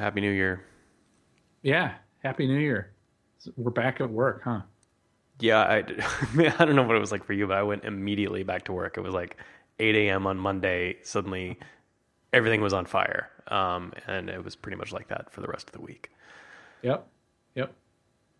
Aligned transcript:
Happy 0.00 0.22
New 0.22 0.30
Year. 0.30 0.64
Yeah, 1.62 1.92
Happy 2.22 2.46
New 2.46 2.58
Year. 2.58 2.90
We're 3.58 3.70
back 3.70 4.00
at 4.00 4.10
work, 4.10 4.40
huh? 4.44 4.62
Yeah, 5.40 5.60
I, 5.60 5.76
I 6.58 6.64
don't 6.64 6.74
know 6.74 6.84
what 6.84 6.96
it 6.96 7.00
was 7.00 7.12
like 7.12 7.22
for 7.22 7.34
you, 7.34 7.46
but 7.46 7.58
I 7.58 7.62
went 7.62 7.84
immediately 7.84 8.42
back 8.42 8.64
to 8.64 8.72
work. 8.72 8.96
It 8.96 9.02
was 9.02 9.12
like 9.12 9.36
8 9.78 9.94
a.m. 9.96 10.26
on 10.26 10.38
Monday. 10.38 10.96
Suddenly, 11.02 11.58
everything 12.32 12.62
was 12.62 12.72
on 12.72 12.86
fire, 12.86 13.28
um, 13.48 13.92
and 14.06 14.30
it 14.30 14.42
was 14.42 14.56
pretty 14.56 14.78
much 14.78 14.90
like 14.90 15.08
that 15.08 15.30
for 15.30 15.42
the 15.42 15.48
rest 15.48 15.68
of 15.68 15.72
the 15.72 15.82
week. 15.82 16.10
Yep, 16.80 17.06
yep, 17.54 17.74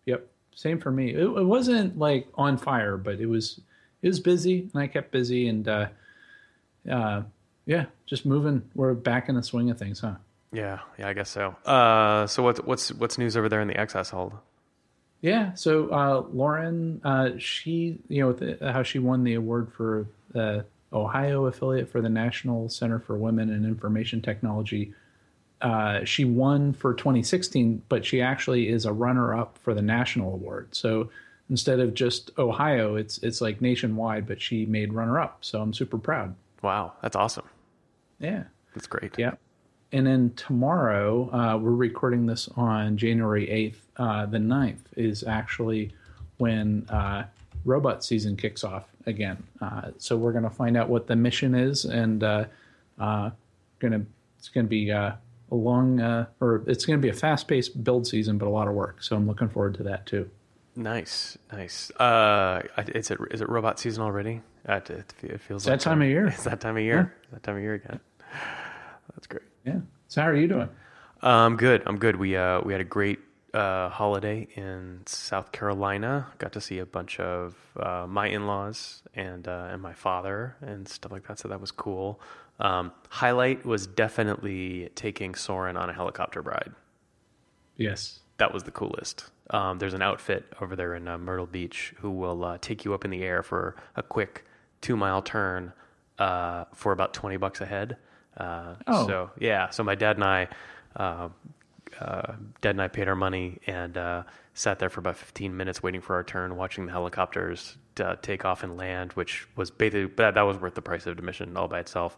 yep. 0.07 0.27
Same 0.55 0.81
for 0.81 0.91
me. 0.91 1.11
It, 1.11 1.25
it 1.25 1.45
wasn't 1.45 1.99
like 1.99 2.27
on 2.37 2.57
fire, 2.57 2.97
but 2.97 3.21
it 3.21 3.27
was 3.27 3.61
it 4.01 4.09
was 4.09 4.19
busy, 4.19 4.71
and 4.73 4.83
I 4.83 4.87
kept 4.87 5.11
busy, 5.11 5.49
and 5.49 5.69
uh, 5.69 5.89
uh, 6.91 7.23
yeah, 7.67 7.85
just 8.07 8.25
moving. 8.25 8.63
We're 8.75 8.95
back 8.95 9.29
in 9.29 9.35
the 9.35 9.43
swing 9.43 9.69
of 9.69 9.79
things, 9.79 10.01
huh? 10.01 10.15
Yeah, 10.53 10.81
yeah, 10.99 11.09
I 11.09 11.13
guess 11.13 11.31
so. 11.31 11.55
Uh, 11.65 12.27
so 12.27 12.43
what's 12.43 12.61
what's 12.61 12.93
what's 12.93 13.19
news 13.19 13.37
over 13.37 13.49
there 13.49 13.61
in 13.61 13.69
the 13.69 13.79
X 13.79 13.93
household? 13.93 14.35
Yeah, 15.21 15.55
so 15.55 15.91
uh, 15.93 16.25
Lauren, 16.33 17.01
uh, 17.05 17.31
she, 17.39 17.99
you 18.09 18.23
know, 18.23 18.33
the, 18.33 18.73
how 18.73 18.83
she 18.83 18.99
won 18.99 19.23
the 19.23 19.35
award 19.35 19.71
for 19.71 20.07
the 20.33 20.65
Ohio 20.93 21.47
affiliate 21.47 21.91
for 21.91 22.01
the 22.01 22.09
National 22.09 22.69
Center 22.69 22.99
for 22.99 23.17
Women 23.17 23.51
and 23.51 23.67
Information 23.67 24.23
Technology. 24.23 24.95
Uh, 25.61 26.05
she 26.05 26.25
won 26.25 26.73
for 26.73 26.95
2016, 26.95 27.83
but 27.89 28.05
she 28.05 28.23
actually 28.23 28.69
is 28.71 28.87
a 28.87 28.93
runner-up 28.93 29.59
for 29.59 29.75
the 29.75 29.83
national 29.83 30.33
award. 30.33 30.75
So 30.75 31.11
instead 31.51 31.81
of 31.81 31.93
just 31.93 32.31
Ohio, 32.39 32.97
it's 32.97 33.19
it's 33.19 33.43
like 33.43 33.61
nationwide, 33.61 34.27
but 34.27 34.41
she 34.41 34.65
made 34.65 34.95
runner-up. 34.95 35.39
So 35.43 35.61
I'm 35.61 35.75
super 35.75 35.99
proud. 35.99 36.35
Wow, 36.63 36.95
that's 37.03 37.15
awesome. 37.15 37.47
Yeah, 38.19 38.45
that's 38.75 38.87
great. 38.87 39.13
Yeah, 39.19 39.33
and 39.93 40.07
then 40.07 40.33
tomorrow 40.37 41.31
uh, 41.33 41.57
we're 41.57 41.71
recording 41.73 42.27
this 42.27 42.49
on 42.57 42.97
January 42.97 43.47
8th. 43.47 43.77
Uh, 43.97 44.27
the 44.27 44.39
9th 44.39 44.81
is 44.97 45.25
actually 45.25 45.93
when 46.39 46.87
uh, 46.89 47.25
robot 47.65 48.05
season 48.05 48.37
kicks 48.37 48.65
off 48.65 48.85
again. 49.07 49.43
Uh, 49.61 49.91
so 49.99 50.17
we're 50.17 50.33
going 50.33 50.45
to 50.45 50.51
find 50.51 50.77
out 50.77 50.89
what 50.89 51.07
the 51.07 51.17
mission 51.17 51.55
is, 51.55 51.85
and 51.85 52.23
uh, 52.23 52.45
uh, 52.99 53.31
gonna 53.79 54.05
it's 54.39 54.49
going 54.49 54.65
to 54.65 54.71
be 54.71 54.91
a 54.91 55.19
long 55.51 56.01
or 56.41 56.63
it's 56.67 56.87
going 56.87 56.99
to 56.99 57.03
be 57.03 57.11
a 57.11 57.15
fast 57.15 57.47
paced 57.47 57.83
build 57.83 58.07
season, 58.07 58.39
but 58.39 58.47
a 58.47 58.51
lot 58.51 58.69
of 58.69 58.75
work. 58.75 59.03
So 59.03 59.17
I'm 59.17 59.27
looking 59.27 59.49
forward 59.49 59.75
to 59.75 59.83
that 59.85 60.07
too. 60.07 60.31
Nice, 60.77 61.37
nice. 61.53 61.91
Uh, 61.93 62.63
is 62.95 63.11
it 63.11 63.19
is 63.31 63.41
it 63.41 63.49
robot 63.49 63.79
season 63.79 64.03
already? 64.03 64.41
It, 64.67 64.91
it 65.23 65.41
feels 65.41 65.63
it's 65.63 65.67
like 65.67 65.79
that 65.79 65.81
time 65.81 66.01
of 66.01 66.09
year. 66.09 66.29
It's 66.29 66.45
that 66.45 66.61
time 66.61 66.77
of 66.77 66.83
year. 66.83 67.15
Yeah. 67.15 67.33
That 67.33 67.43
time 67.43 67.57
of 67.57 67.63
year 67.63 67.75
again. 67.75 68.01
That's 69.15 69.27
great. 69.27 69.43
Yeah. 69.65 69.81
So 70.09 70.23
how 70.23 70.29
are 70.29 70.37
you 70.37 70.49
doing? 70.49 70.69
I'm 71.23 71.53
um, 71.53 71.57
good. 71.57 71.83
I'm 71.87 71.99
good. 71.99 72.17
We 72.17 72.37
uh 72.37 72.61
we 72.63 72.73
had 72.73 72.81
a 72.81 72.85
great 72.85 73.19
uh, 73.55 73.89
holiday 73.89 74.49
in 74.55 75.03
South 75.07 75.53
Carolina. 75.53 76.27
Got 76.39 76.53
to 76.53 76.61
see 76.61 76.79
a 76.79 76.87
bunch 76.87 77.19
of 77.21 77.57
uh, 77.79 78.07
my 78.09 78.29
in-laws 78.29 79.03
and 79.15 79.47
uh, 79.47 79.69
and 79.71 79.83
my 79.83 79.93
father 79.93 80.57
and 80.61 80.89
stuff 80.89 81.13
like 81.13 81.27
that. 81.29 81.39
So 81.39 81.49
that 81.49 81.61
was 81.61 81.71
cool. 81.71 82.21
Um, 82.59 82.93
highlight 83.09 83.65
was 83.65 83.87
definitely 83.87 84.91
taking 84.95 85.35
Soren 85.35 85.77
on 85.77 85.89
a 85.89 85.93
helicopter 85.93 86.43
ride. 86.43 86.73
Yes, 87.77 88.21
that 88.37 88.53
was 88.53 88.65
the 88.65 88.71
coolest. 88.71 89.31
Um, 89.51 89.79
there's 89.79 89.95
an 89.95 90.03
outfit 90.03 90.45
over 90.61 90.77
there 90.77 90.95
in 90.95 91.09
uh, 91.09 91.19
Myrtle 91.19 91.47
Beach 91.47 91.95
who 91.99 92.11
will 92.11 92.45
uh, 92.45 92.59
take 92.61 92.85
you 92.85 92.95
up 92.95 93.05
in 93.05 93.11
the 93.11 93.23
air 93.23 93.43
for 93.43 93.77
a 93.97 94.03
quick 94.03 94.45
two 94.81 94.97
mile 94.97 95.23
turn 95.23 95.73
uh, 96.19 96.65
for 96.75 96.93
about 96.93 97.15
twenty 97.15 97.37
bucks 97.37 97.61
a 97.61 97.67
head. 97.67 97.97
Uh, 98.37 98.75
oh. 98.87 99.07
So 99.07 99.31
yeah, 99.39 99.71
so 99.71 99.83
my 99.83 99.95
dad 99.95 100.17
and 100.17 100.25
I, 100.25 100.49
uh, 100.97 101.29
uh, 102.01 102.33
dad 102.61 102.71
and 102.71 102.83
I 102.83 102.89
paid 102.89 103.09
our 103.09 103.17
money 103.17 103.59
and 103.67 103.97
uh, 103.97 104.23
sat 104.55 104.79
there 104.79 104.89
for 104.89 105.01
about 105.01 105.17
15 105.17 105.57
minutes 105.57 105.83
waiting 105.83 106.01
for 106.01 106.17
our 106.17 106.25
turn, 106.25 106.57
watching 106.57 106.87
the 106.87 106.93
helicopters 106.93 107.77
take 108.23 108.45
off 108.45 108.63
and 108.63 108.77
land, 108.77 109.13
which 109.13 109.47
was 109.57 109.71
basically 109.71 110.07
that, 110.17 110.35
that 110.35 110.43
was 110.43 110.57
worth 110.59 110.75
the 110.75 110.83
price 110.83 111.07
of 111.07 111.19
admission 111.19 111.57
all 111.57 111.69
by 111.69 111.81
itself. 111.81 112.17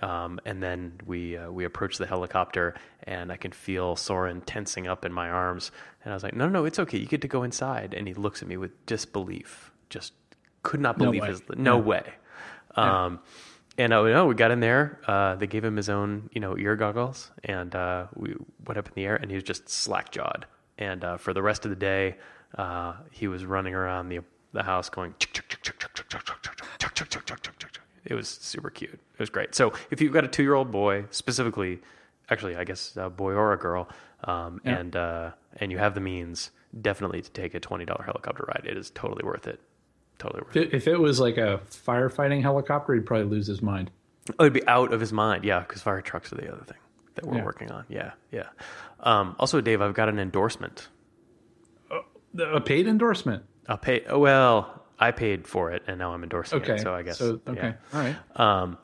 Um, 0.00 0.40
and 0.46 0.62
then 0.62 0.98
we 1.04 1.36
uh, 1.36 1.50
we 1.50 1.64
approach 1.66 1.98
the 1.98 2.06
helicopter, 2.06 2.74
and 3.02 3.30
I 3.30 3.36
can 3.36 3.52
feel 3.52 3.96
Soren 3.96 4.40
tensing 4.40 4.86
up 4.86 5.04
in 5.04 5.12
my 5.12 5.28
arms. 5.28 5.72
And 6.02 6.12
I 6.12 6.16
was 6.16 6.22
like, 6.22 6.34
"No, 6.34 6.46
no, 6.46 6.60
no, 6.60 6.64
it's 6.64 6.78
okay. 6.78 6.96
You 6.96 7.04
get 7.04 7.20
to 7.20 7.28
go 7.28 7.42
inside." 7.42 7.92
And 7.92 8.08
he 8.08 8.14
looks 8.14 8.40
at 8.40 8.48
me 8.48 8.56
with 8.56 8.86
disbelief, 8.86 9.70
just 9.90 10.14
could 10.62 10.80
not 10.80 10.96
believe 10.96 11.22
no 11.22 11.28
his 11.28 11.42
no 11.54 11.76
yeah. 11.76 11.82
way. 11.82 12.04
Um, 12.76 13.20
yeah 13.24 13.30
and 13.80 13.94
uh, 13.94 14.02
no, 14.02 14.26
we 14.26 14.34
got 14.34 14.50
in 14.50 14.60
there. 14.60 15.00
Uh, 15.06 15.36
they 15.36 15.46
gave 15.46 15.64
him 15.64 15.76
his 15.76 15.88
own, 15.88 16.28
you 16.32 16.40
know, 16.40 16.56
ear 16.56 16.76
goggles, 16.76 17.30
and 17.44 17.74
uh, 17.74 18.06
we 18.14 18.34
went 18.66 18.78
up 18.78 18.86
in 18.86 18.92
the 18.94 19.04
air, 19.06 19.16
and 19.16 19.30
he 19.30 19.34
was 19.34 19.44
just 19.44 19.68
slack 19.70 20.12
jawed. 20.12 20.44
And 20.76 21.02
uh, 21.02 21.16
for 21.16 21.32
the 21.32 21.42
rest 21.42 21.64
of 21.64 21.70
the 21.70 21.76
day, 21.76 22.16
uh, 22.58 22.94
he 23.10 23.26
was 23.26 23.44
running 23.44 23.74
around 23.74 24.10
the 24.10 24.20
the 24.52 24.62
house 24.62 24.90
going. 24.90 25.14
It 28.04 28.14
was 28.14 28.28
super 28.28 28.70
cute. 28.70 28.92
It 28.92 29.18
was 29.18 29.30
great. 29.30 29.54
So 29.54 29.72
if 29.90 30.00
you've 30.00 30.12
got 30.12 30.24
a 30.24 30.28
two 30.28 30.42
year 30.42 30.54
old 30.54 30.70
boy, 30.70 31.06
specifically, 31.10 31.80
actually, 32.28 32.56
I 32.56 32.64
guess 32.64 32.96
a 32.96 33.08
boy 33.08 33.32
or 33.32 33.54
a 33.54 33.58
girl, 33.58 33.88
um, 34.24 34.60
yeah. 34.62 34.76
and 34.76 34.96
uh, 34.96 35.30
and 35.56 35.72
you 35.72 35.78
have 35.78 35.94
the 35.94 36.00
means, 36.00 36.50
definitely 36.82 37.22
to 37.22 37.30
take 37.30 37.54
a 37.54 37.60
twenty 37.60 37.86
dollar 37.86 38.04
helicopter 38.04 38.44
ride. 38.46 38.66
It 38.66 38.76
is 38.76 38.90
totally 38.90 39.24
worth 39.24 39.46
it 39.46 39.58
it. 40.28 40.74
If 40.74 40.86
it 40.86 40.98
was 40.98 41.20
like 41.20 41.36
a 41.36 41.60
firefighting 41.70 42.42
helicopter, 42.42 42.94
he'd 42.94 43.06
probably 43.06 43.26
lose 43.26 43.46
his 43.46 43.62
mind. 43.62 43.90
Oh, 44.38 44.44
he'd 44.44 44.52
be 44.52 44.66
out 44.66 44.92
of 44.92 45.00
his 45.00 45.12
mind. 45.12 45.44
Yeah, 45.44 45.60
because 45.60 45.82
fire 45.82 46.00
trucks 46.00 46.32
are 46.32 46.36
the 46.36 46.52
other 46.52 46.64
thing 46.64 46.76
that 47.14 47.26
we're 47.26 47.38
yeah. 47.38 47.44
working 47.44 47.70
on. 47.70 47.84
Yeah, 47.88 48.12
yeah. 48.30 48.48
Um, 49.00 49.34
also, 49.38 49.60
Dave, 49.60 49.80
I've 49.80 49.94
got 49.94 50.08
an 50.08 50.18
endorsement. 50.18 50.88
Uh, 51.90 52.44
a 52.44 52.60
paid 52.60 52.86
endorsement. 52.86 53.44
A 53.66 53.78
pay. 53.78 54.04
Well, 54.10 54.84
I 54.98 55.10
paid 55.10 55.46
for 55.46 55.72
it, 55.72 55.82
and 55.86 55.98
now 55.98 56.12
I'm 56.12 56.22
endorsing 56.22 56.60
okay. 56.62 56.74
it. 56.74 56.80
So 56.80 56.94
I 56.94 57.02
guess. 57.02 57.18
So 57.18 57.40
okay, 57.46 57.74
yeah. 57.92 57.96
all 57.98 58.00
right. 58.00 58.40
Um, 58.40 58.78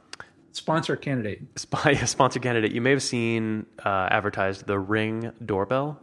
sponsor 0.52 0.96
candidate. 0.96 1.42
Sp- 1.60 1.94
sponsor 2.06 2.40
candidate. 2.40 2.72
You 2.72 2.80
may 2.80 2.90
have 2.90 3.02
seen 3.02 3.66
uh, 3.84 4.08
advertised 4.10 4.66
the 4.66 4.78
Ring 4.78 5.32
doorbell. 5.44 6.00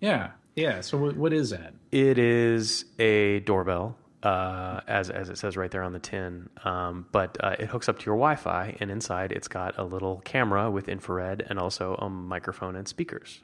Yeah, 0.00 0.32
yeah. 0.54 0.82
So 0.82 0.98
what 0.98 1.32
is 1.32 1.50
that? 1.50 1.74
It 1.90 2.18
is 2.18 2.84
a 2.98 3.40
doorbell 3.40 3.96
uh, 4.22 4.80
as 4.86 5.10
as 5.10 5.28
it 5.28 5.38
says 5.38 5.56
right 5.56 5.70
there 5.70 5.82
on 5.82 5.92
the 5.92 5.98
tin. 5.98 6.48
Um, 6.64 7.06
but 7.12 7.36
uh, 7.40 7.56
it 7.58 7.66
hooks 7.66 7.88
up 7.88 7.98
to 8.00 8.06
your 8.06 8.16
Wi-Fi, 8.16 8.76
and 8.80 8.90
inside 8.90 9.32
it's 9.32 9.48
got 9.48 9.78
a 9.78 9.84
little 9.84 10.20
camera 10.24 10.70
with 10.70 10.88
infrared 10.88 11.44
and 11.48 11.58
also 11.58 11.94
a 11.96 12.08
microphone 12.08 12.76
and 12.76 12.88
speakers. 12.88 13.40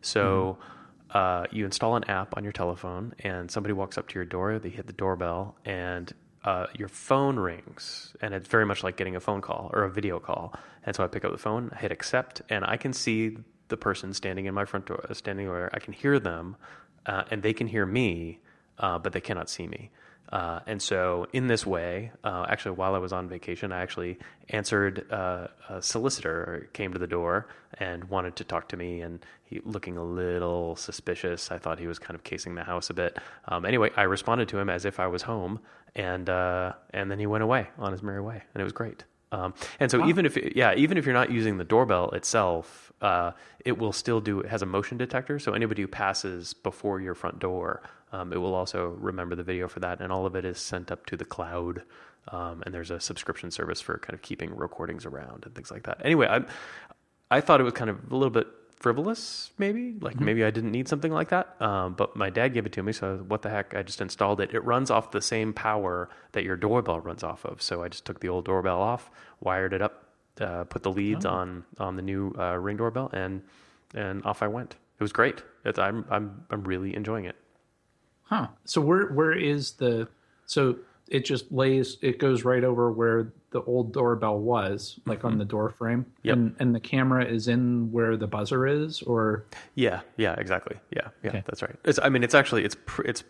So 0.00 0.58
mm-hmm. 0.60 1.16
uh, 1.16 1.44
you 1.50 1.64
install 1.64 1.96
an 1.96 2.04
app 2.04 2.36
on 2.36 2.44
your 2.44 2.52
telephone, 2.52 3.14
and 3.20 3.50
somebody 3.50 3.72
walks 3.72 3.98
up 3.98 4.08
to 4.08 4.14
your 4.14 4.24
door. 4.24 4.58
They 4.58 4.70
hit 4.70 4.86
the 4.86 4.92
doorbell, 4.92 5.56
and 5.64 6.12
uh, 6.44 6.66
your 6.74 6.88
phone 6.88 7.38
rings, 7.38 8.14
and 8.20 8.34
it's 8.34 8.48
very 8.48 8.66
much 8.66 8.82
like 8.82 8.96
getting 8.96 9.16
a 9.16 9.20
phone 9.20 9.40
call 9.40 9.70
or 9.72 9.84
a 9.84 9.90
video 9.90 10.18
call. 10.18 10.54
And 10.84 10.94
so 10.94 11.02
I 11.02 11.06
pick 11.06 11.24
up 11.24 11.32
the 11.32 11.38
phone, 11.38 11.70
I 11.74 11.78
hit 11.78 11.92
accept, 11.92 12.42
and 12.50 12.64
I 12.64 12.76
can 12.76 12.92
see 12.92 13.38
the 13.68 13.76
person 13.78 14.12
standing 14.12 14.44
in 14.44 14.52
my 14.52 14.66
front 14.66 14.86
door, 14.86 15.04
standing 15.12 15.46
there. 15.46 15.70
I 15.72 15.78
can 15.78 15.94
hear 15.94 16.18
them, 16.18 16.56
uh, 17.06 17.24
and 17.30 17.42
they 17.42 17.54
can 17.54 17.66
hear 17.66 17.86
me, 17.86 18.40
uh, 18.78 18.98
but 18.98 19.14
they 19.14 19.22
cannot 19.22 19.48
see 19.48 19.66
me. 19.66 19.90
Uh, 20.30 20.60
and 20.66 20.80
so, 20.80 21.26
in 21.32 21.46
this 21.46 21.66
way, 21.66 22.10
uh, 22.24 22.46
actually, 22.48 22.72
while 22.72 22.94
I 22.94 22.98
was 22.98 23.12
on 23.12 23.28
vacation, 23.28 23.72
I 23.72 23.82
actually 23.82 24.18
answered 24.48 25.10
uh, 25.12 25.48
a 25.68 25.82
solicitor 25.82 26.68
came 26.72 26.92
to 26.92 26.98
the 26.98 27.06
door 27.06 27.46
and 27.78 28.04
wanted 28.04 28.36
to 28.36 28.44
talk 28.44 28.68
to 28.68 28.76
me, 28.76 29.02
and 29.02 29.24
he 29.44 29.60
looking 29.64 29.96
a 29.96 30.04
little 30.04 30.76
suspicious. 30.76 31.50
I 31.50 31.58
thought 31.58 31.78
he 31.78 31.86
was 31.86 31.98
kind 31.98 32.14
of 32.14 32.24
casing 32.24 32.54
the 32.54 32.64
house 32.64 32.90
a 32.90 32.94
bit. 32.94 33.18
Um, 33.46 33.64
anyway, 33.64 33.90
I 33.96 34.02
responded 34.02 34.48
to 34.48 34.58
him 34.58 34.70
as 34.70 34.84
if 34.84 34.98
I 34.98 35.06
was 35.06 35.22
home, 35.22 35.60
and 35.94 36.28
uh, 36.28 36.72
and 36.90 37.10
then 37.10 37.18
he 37.18 37.26
went 37.26 37.44
away 37.44 37.68
on 37.78 37.92
his 37.92 38.02
merry 38.02 38.20
way, 38.20 38.42
and 38.54 38.60
it 38.60 38.64
was 38.64 38.72
great. 38.72 39.04
Um, 39.34 39.54
and 39.80 39.90
so, 39.90 40.00
wow. 40.00 40.08
even 40.08 40.26
if 40.26 40.36
yeah, 40.56 40.74
even 40.74 40.98
if 40.98 41.04
you're 41.04 41.14
not 41.14 41.30
using 41.30 41.58
the 41.58 41.64
doorbell 41.64 42.10
itself, 42.10 42.92
uh, 43.00 43.32
it 43.64 43.76
will 43.78 43.92
still 43.92 44.20
do. 44.20 44.40
It 44.40 44.48
has 44.48 44.62
a 44.62 44.66
motion 44.66 44.96
detector, 44.98 45.38
so 45.38 45.52
anybody 45.52 45.82
who 45.82 45.88
passes 45.88 46.54
before 46.54 47.00
your 47.00 47.14
front 47.14 47.38
door 47.38 47.82
um, 48.14 48.32
it 48.32 48.36
will 48.36 48.54
also 48.54 48.90
remember 49.00 49.34
the 49.34 49.42
video 49.42 49.66
for 49.66 49.80
that, 49.80 50.00
and 50.00 50.12
all 50.12 50.24
of 50.24 50.36
it 50.36 50.44
is 50.44 50.60
sent 50.60 50.92
up 50.92 51.04
to 51.06 51.16
the 51.16 51.24
cloud. 51.24 51.82
Um, 52.28 52.62
and 52.64 52.72
there's 52.72 52.92
a 52.92 53.00
subscription 53.00 53.50
service 53.50 53.80
for 53.80 53.98
kind 53.98 54.14
of 54.14 54.22
keeping 54.22 54.54
recordings 54.54 55.04
around 55.04 55.44
and 55.44 55.54
things 55.54 55.72
like 55.72 55.82
that. 55.82 56.00
Anyway, 56.04 56.28
I 56.28 56.42
I 57.30 57.40
thought 57.40 57.60
it 57.60 57.64
was 57.64 57.72
kind 57.72 57.90
of 57.90 57.98
a 58.12 58.14
little 58.14 58.30
bit 58.30 58.46
frivolous, 58.76 59.50
maybe 59.58 59.94
like 60.00 60.16
mm-hmm. 60.16 60.24
maybe 60.24 60.44
I 60.44 60.50
didn't 60.50 60.72
need 60.72 60.88
something 60.88 61.12
like 61.12 61.30
that. 61.30 61.60
Um, 61.60 61.94
but 61.94 62.16
my 62.16 62.30
dad 62.30 62.54
gave 62.54 62.66
it 62.66 62.72
to 62.72 62.82
me, 62.82 62.92
so 62.92 63.18
what 63.28 63.42
the 63.42 63.50
heck? 63.50 63.74
I 63.74 63.82
just 63.82 64.00
installed 64.00 64.40
it. 64.40 64.52
It 64.52 64.60
runs 64.60 64.90
off 64.90 65.10
the 65.10 65.22
same 65.22 65.52
power 65.52 66.08
that 66.32 66.44
your 66.44 66.56
doorbell 66.56 67.00
runs 67.00 67.22
off 67.22 67.44
of. 67.44 67.62
So 67.62 67.82
I 67.82 67.88
just 67.88 68.04
took 68.04 68.20
the 68.20 68.28
old 68.28 68.44
doorbell 68.44 68.80
off, 68.80 69.10
wired 69.40 69.72
it 69.72 69.82
up, 69.82 70.04
uh, 70.40 70.64
put 70.64 70.82
the 70.82 70.92
leads 70.92 71.24
oh. 71.24 71.30
on 71.30 71.64
on 71.78 71.96
the 71.96 72.02
new 72.02 72.34
uh, 72.38 72.56
ring 72.56 72.76
doorbell, 72.76 73.10
and 73.12 73.42
and 73.94 74.24
off 74.24 74.42
I 74.42 74.48
went. 74.48 74.76
It 74.98 75.02
was 75.02 75.12
great. 75.12 75.42
It's, 75.64 75.78
I'm 75.78 76.04
I'm 76.10 76.44
I'm 76.50 76.64
really 76.64 76.94
enjoying 76.94 77.24
it. 77.24 77.36
Huh. 78.24 78.48
So 78.64 78.80
where 78.80 79.06
where 79.08 79.32
is 79.32 79.72
the 79.72 80.08
so 80.46 80.76
it 81.08 81.24
just 81.24 81.50
lays. 81.52 81.98
It 82.02 82.18
goes 82.18 82.44
right 82.44 82.64
over 82.64 82.90
where 82.90 83.32
the 83.50 83.62
old 83.62 83.92
doorbell 83.92 84.38
was, 84.38 84.98
like 85.06 85.24
on 85.24 85.38
the 85.38 85.44
door 85.44 85.70
frame, 85.70 86.06
Yep. 86.22 86.36
and 86.36 86.56
and 86.58 86.74
the 86.74 86.80
camera 86.80 87.24
is 87.24 87.46
in 87.48 87.92
where 87.92 88.16
the 88.16 88.26
buzzer 88.26 88.66
is, 88.66 89.02
or 89.02 89.44
Yeah, 89.74 90.00
yeah, 90.16 90.34
exactly. 90.38 90.76
Yeah, 90.90 91.08
yeah, 91.22 91.30
Okay. 91.30 91.42
that's 91.46 91.62
right. 91.62 91.76
It's, 91.84 91.98
I 92.02 92.08
mean, 92.08 92.24
it's 92.24 92.34
actually 92.34 92.64
it's 92.64 92.76
pr- 92.86 93.02
it's 93.02 93.22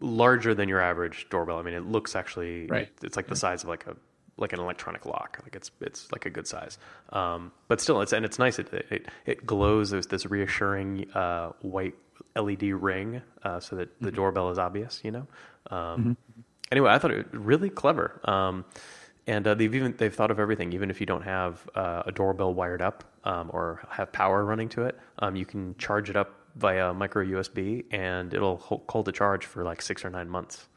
larger 0.00 0.54
than 0.54 0.68
your 0.68 0.80
average 0.80 1.28
doorbell. 1.30 1.58
I 1.58 1.62
mean, 1.62 1.74
it 1.74 1.86
looks 1.86 2.16
actually 2.16 2.66
Right. 2.66 2.88
It's 3.02 3.16
like 3.16 3.26
the 3.28 3.36
size 3.36 3.62
of 3.62 3.68
like 3.68 3.86
a 3.86 3.94
like 4.36 4.52
an 4.52 4.60
electronic 4.60 5.04
lock. 5.04 5.38
Like 5.42 5.54
it's 5.56 5.70
it's 5.80 6.10
like 6.12 6.24
a 6.26 6.30
good 6.30 6.46
size. 6.46 6.78
Um, 7.10 7.52
but 7.68 7.80
still, 7.80 8.00
it's 8.00 8.12
and 8.12 8.24
it's 8.24 8.38
nice. 8.38 8.58
It 8.58 8.72
it, 8.90 9.06
it 9.26 9.46
glows. 9.46 9.90
There's 9.90 10.06
this 10.06 10.26
reassuring 10.26 11.10
uh, 11.12 11.50
white 11.60 11.94
LED 12.36 12.62
ring, 12.72 13.20
uh, 13.42 13.60
so 13.60 13.76
that 13.76 14.00
the 14.00 14.10
doorbell 14.12 14.50
is 14.50 14.58
obvious. 14.58 15.00
You 15.04 15.10
know. 15.10 15.26
Um, 15.70 16.16
Anyway, 16.70 16.90
I 16.90 16.98
thought 16.98 17.10
it 17.10 17.32
was 17.32 17.40
really 17.40 17.70
clever. 17.70 18.20
Um, 18.24 18.64
and 19.26 19.46
uh, 19.46 19.54
they've 19.54 19.74
even 19.74 19.94
they've 19.98 20.14
thought 20.14 20.30
of 20.30 20.40
everything. 20.40 20.72
Even 20.72 20.90
if 20.90 21.00
you 21.00 21.06
don't 21.06 21.22
have 21.22 21.68
uh, 21.74 22.02
a 22.06 22.12
doorbell 22.12 22.54
wired 22.54 22.80
up 22.80 23.04
um, 23.24 23.50
or 23.52 23.86
have 23.90 24.10
power 24.10 24.44
running 24.44 24.68
to 24.70 24.84
it, 24.84 24.98
um, 25.18 25.36
you 25.36 25.44
can 25.44 25.76
charge 25.76 26.08
it 26.08 26.16
up 26.16 26.34
via 26.56 26.92
micro 26.94 27.24
USB, 27.24 27.84
and 27.92 28.32
it'll 28.34 28.56
hold, 28.56 28.82
hold 28.88 29.08
a 29.08 29.12
charge 29.12 29.44
for 29.44 29.64
like 29.64 29.82
six 29.82 30.04
or 30.04 30.10
nine 30.10 30.28
months. 30.28 30.68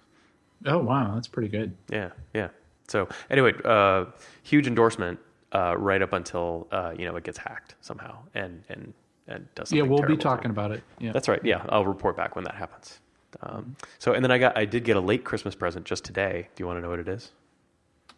oh 0.65 0.79
wow, 0.79 1.13
that's 1.15 1.29
pretty 1.29 1.47
good. 1.47 1.75
Yeah, 1.89 2.09
yeah. 2.33 2.49
So 2.89 3.07
anyway, 3.29 3.53
uh, 3.63 4.05
huge 4.43 4.67
endorsement 4.67 5.17
uh, 5.53 5.75
right 5.77 6.01
up 6.01 6.11
until 6.11 6.67
uh, 6.71 6.93
you 6.97 7.05
know 7.05 7.15
it 7.15 7.23
gets 7.23 7.37
hacked 7.37 7.75
somehow 7.79 8.17
and 8.33 8.63
and 8.67 8.93
and 9.27 9.47
does 9.55 9.71
Yeah, 9.71 9.83
we'll 9.83 10.03
be 10.03 10.17
talking 10.17 10.51
about 10.51 10.71
it. 10.71 10.83
Yeah, 10.99 11.13
That's 11.13 11.27
right. 11.29 11.43
Yeah, 11.43 11.65
I'll 11.69 11.85
report 11.85 12.17
back 12.17 12.35
when 12.35 12.43
that 12.43 12.55
happens. 12.55 12.99
Um, 13.41 13.75
so 13.99 14.13
and 14.13 14.23
then 14.23 14.31
I 14.31 14.37
got 14.37 14.57
I 14.57 14.65
did 14.65 14.83
get 14.83 14.97
a 14.97 15.01
late 15.01 15.23
Christmas 15.23 15.55
present 15.55 15.85
just 15.85 16.03
today. 16.03 16.49
Do 16.55 16.63
you 16.63 16.67
want 16.67 16.77
to 16.77 16.81
know 16.81 16.89
what 16.89 16.99
it 16.99 17.07
is? 17.07 17.31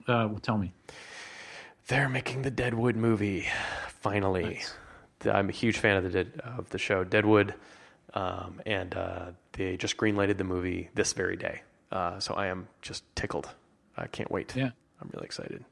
uh, 0.08 0.28
well, 0.30 0.40
tell 0.42 0.58
me. 0.58 0.74
They're 1.88 2.10
making 2.10 2.44
the 2.44 2.52
Deadwood 2.52 2.96
movie 2.96 3.48
finally. 4.02 4.62
I'm 5.26 5.50
a 5.50 5.54
huge 5.54 5.78
fan 5.78 5.98
of 5.98 6.04
the 6.04 6.10
Dead, 6.10 6.42
of 6.44 6.70
the 6.70 6.78
show 6.78 7.04
Deadwood, 7.04 7.54
um, 8.14 8.62
and 8.66 8.94
uh, 8.96 9.32
they 9.54 9.78
just 9.78 9.98
greenlighted 9.98 10.38
the 10.38 10.44
movie 10.44 10.90
this 10.96 11.14
very 11.14 11.36
day. 11.36 11.62
Uh, 11.92 12.20
so 12.20 12.34
I 12.34 12.48
am 12.48 12.68
just 12.82 13.04
tickled. 13.16 13.50
I 13.98 14.08
can't 14.08 14.32
wait. 14.32 14.56
Yeah. 14.56 14.72
I'm 15.02 15.10
really 15.14 15.26
excited. 15.26 15.64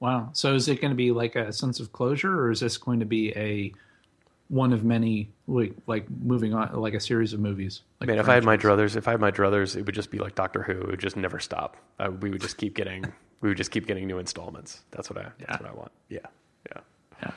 Wow. 0.00 0.30
So 0.32 0.54
is 0.54 0.68
it 0.68 0.80
going 0.80 0.90
to 0.90 0.96
be 0.96 1.10
like 1.10 1.36
a 1.36 1.52
sense 1.52 1.80
of 1.80 1.92
closure, 1.92 2.38
or 2.38 2.50
is 2.50 2.60
this 2.60 2.76
going 2.76 3.00
to 3.00 3.06
be 3.06 3.32
a 3.36 3.72
one 4.48 4.72
of 4.72 4.84
many 4.84 5.30
like 5.48 5.74
like 5.86 6.06
moving 6.22 6.54
on 6.54 6.72
like 6.74 6.94
a 6.94 7.00
series 7.00 7.32
of 7.32 7.40
movies? 7.40 7.82
Like 8.00 8.08
Man, 8.08 8.18
if 8.18 8.28
I 8.28 8.34
had 8.34 8.44
my 8.44 8.56
druthers, 8.56 8.96
if 8.96 9.08
I 9.08 9.12
had 9.12 9.20
my 9.20 9.30
druthers, 9.30 9.76
it 9.76 9.84
would 9.86 9.94
just 9.94 10.10
be 10.10 10.18
like 10.18 10.34
Doctor 10.34 10.62
Who. 10.62 10.72
It 10.72 10.86
would 10.86 11.00
just 11.00 11.16
never 11.16 11.38
stop. 11.40 11.76
Uh, 11.98 12.10
we 12.20 12.30
would 12.30 12.40
just 12.40 12.56
keep 12.58 12.74
getting, 12.74 13.04
we 13.40 13.48
would 13.48 13.58
just 13.58 13.70
keep 13.70 13.86
getting 13.86 14.06
new 14.06 14.18
installments. 14.18 14.82
That's 14.92 15.10
what 15.10 15.18
I, 15.18 15.22
Yeah. 15.40 15.46
that's 15.48 15.62
what 15.62 15.70
I 15.70 15.74
want. 15.74 15.92
Yeah, 16.08 16.18
yeah. 16.70 16.80
Yeah. 17.22 17.30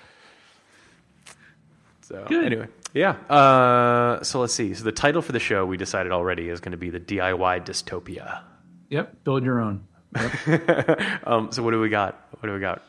So 2.01 2.25
Good. 2.27 2.45
anyway, 2.45 2.67
yeah. 2.93 3.11
Uh, 3.29 4.23
so 4.23 4.39
let's 4.39 4.53
see. 4.53 4.73
So 4.73 4.83
the 4.83 4.91
title 4.91 5.21
for 5.21 5.31
the 5.31 5.39
show 5.39 5.65
we 5.65 5.77
decided 5.77 6.11
already 6.11 6.49
is 6.49 6.59
going 6.59 6.71
to 6.71 6.77
be 6.77 6.89
the 6.89 6.99
DIY 6.99 7.65
dystopia. 7.65 8.41
Yep. 8.89 9.23
Build 9.23 9.43
your 9.43 9.59
own. 9.59 9.83
Yep. 10.15 10.99
Um, 11.27 11.51
so 11.51 11.61
what 11.61 11.71
do 11.71 11.79
we 11.79 11.89
got? 11.89 12.19
What 12.39 12.47
do 12.47 12.53
we 12.53 12.59
got? 12.59 12.81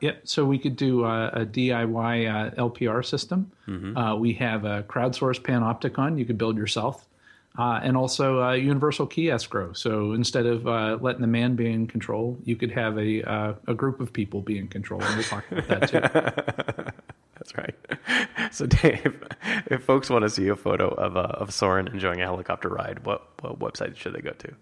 Yep. 0.00 0.22
So 0.24 0.44
we 0.44 0.58
could 0.58 0.76
do 0.76 1.04
a, 1.04 1.28
a 1.28 1.46
DIY 1.46 2.54
uh, 2.56 2.68
LPR 2.68 3.04
system. 3.04 3.52
Mm-hmm. 3.68 3.96
Uh, 3.96 4.16
we 4.16 4.34
have 4.34 4.64
a 4.64 4.82
crowdsourced 4.84 5.42
panopticon 5.42 6.18
you 6.18 6.24
could 6.24 6.38
build 6.38 6.56
yourself. 6.56 7.06
Uh, 7.58 7.80
and 7.82 7.96
also 7.96 8.38
a 8.38 8.56
universal 8.56 9.08
key 9.08 9.28
escrow. 9.28 9.72
So 9.72 10.12
instead 10.12 10.46
of 10.46 10.68
uh, 10.68 10.98
letting 11.00 11.20
the 11.20 11.26
man 11.26 11.56
be 11.56 11.70
in 11.70 11.88
control, 11.88 12.38
you 12.44 12.54
could 12.54 12.70
have 12.70 12.96
a 12.96 13.28
uh, 13.28 13.54
a 13.66 13.74
group 13.74 14.00
of 14.00 14.12
people 14.12 14.40
be 14.40 14.56
in 14.56 14.68
control. 14.68 15.02
And 15.02 15.16
we'll 15.16 15.24
talk 15.24 15.44
about 15.50 15.66
that 15.68 15.88
too. 15.88 16.00
That's 17.36 17.58
right. 17.58 17.74
So 18.52 18.66
Dave, 18.66 19.24
if 19.66 19.82
folks 19.82 20.08
want 20.08 20.22
to 20.22 20.30
see 20.30 20.46
a 20.46 20.54
photo 20.54 20.90
of 20.90 21.16
uh, 21.16 21.22
of 21.22 21.52
Soren 21.52 21.88
enjoying 21.88 22.20
a 22.20 22.24
helicopter 22.24 22.68
ride, 22.68 23.04
what 23.04 23.26
what 23.40 23.58
website 23.58 23.96
should 23.96 24.12
they 24.12 24.20
go 24.20 24.30
to? 24.30 24.54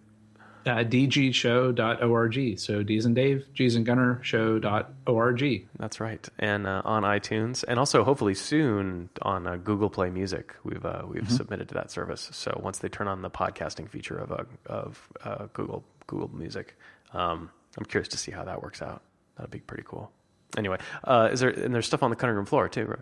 Uh, 0.66 0.84
dgshow.org. 0.84 2.58
So 2.58 2.82
D's 2.82 3.04
and 3.04 3.14
Dave, 3.14 3.46
G's 3.54 3.74
and 3.76 3.86
Gunner 3.86 4.20
show.org. 4.22 5.66
That's 5.78 6.00
right, 6.00 6.28
and 6.38 6.66
uh, 6.66 6.82
on 6.84 7.02
iTunes, 7.02 7.64
and 7.66 7.78
also 7.78 8.04
hopefully 8.04 8.34
soon 8.34 9.10
on 9.22 9.46
uh, 9.46 9.56
Google 9.56 9.90
Play 9.90 10.10
Music. 10.10 10.54
We've 10.64 10.84
uh, 10.84 11.02
we've 11.06 11.30
submitted 11.30 11.68
to 11.68 11.74
that 11.74 11.90
service. 11.90 12.28
So 12.32 12.58
once 12.62 12.78
they 12.78 12.88
turn 12.88 13.08
on 13.08 13.22
the 13.22 13.30
podcasting 13.30 13.88
feature 13.88 14.18
of 14.18 14.32
uh, 14.32 14.44
of 14.66 15.08
uh, 15.24 15.46
Google 15.52 15.84
Google 16.06 16.28
Music, 16.34 16.76
um, 17.12 17.50
I'm 17.76 17.84
curious 17.84 18.08
to 18.08 18.18
see 18.18 18.32
how 18.32 18.44
that 18.44 18.62
works 18.62 18.82
out. 18.82 19.02
That'd 19.36 19.50
be 19.50 19.60
pretty 19.60 19.84
cool. 19.86 20.10
Anyway, 20.56 20.78
uh, 21.04 21.28
is 21.32 21.40
there 21.40 21.50
and 21.50 21.74
there's 21.74 21.86
stuff 21.86 22.02
on 22.02 22.10
the 22.10 22.16
cutting 22.16 22.36
room 22.36 22.46
floor 22.46 22.68
too, 22.68 22.86
right? 22.86 22.98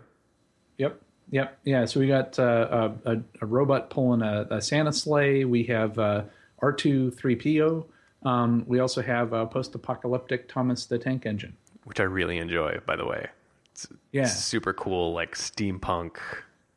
Yep. 0.77 1.01
Yep. 1.31 1.59
Yeah. 1.65 1.85
So 1.85 1.99
we 1.99 2.07
got 2.07 2.37
uh, 2.39 2.91
a, 3.05 3.11
a, 3.13 3.21
a 3.41 3.45
robot 3.45 3.89
pulling 3.89 4.21
a, 4.21 4.47
a 4.49 4.61
Santa 4.61 4.93
sleigh. 4.93 5.43
We 5.43 5.63
have 5.63 5.97
uh, 6.61 6.65
R2-3PO. 6.65 7.85
Um, 8.23 8.63
we 8.67 8.79
also 8.79 9.01
have 9.01 9.33
a 9.33 9.45
post-apocalyptic 9.45 10.47
Thomas 10.49 10.85
the 10.85 10.97
Tank 10.97 11.25
Engine. 11.25 11.55
Which 11.85 11.99
I 11.99 12.03
really 12.03 12.37
enjoy, 12.37 12.79
by 12.85 12.95
the 12.95 13.05
way. 13.05 13.27
It's 13.71 13.87
Yeah. 14.11 14.25
super 14.25 14.73
cool, 14.73 15.13
like 15.13 15.35
steampunk. 15.35 16.17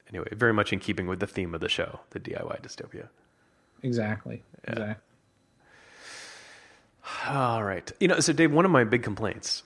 Anyway, 0.09 0.29
very 0.32 0.53
much 0.53 0.73
in 0.73 0.79
keeping 0.81 1.06
with 1.06 1.21
the 1.21 1.27
theme 1.27 1.55
of 1.55 1.61
the 1.61 1.69
show, 1.69 2.00
the 2.11 2.21
DIY 2.21 2.61
dystopia. 2.62 3.09
Exactly. 3.82 4.43
Exactly. 4.65 4.97
All 7.29 7.65
right. 7.65 7.91
You 8.00 8.09
know, 8.09 8.21
so 8.21 8.33
Dave, 8.33 8.53
one 8.53 8.65
of 8.65 8.71
my 8.71 8.85
big 8.85 9.03
complaints, 9.03 9.62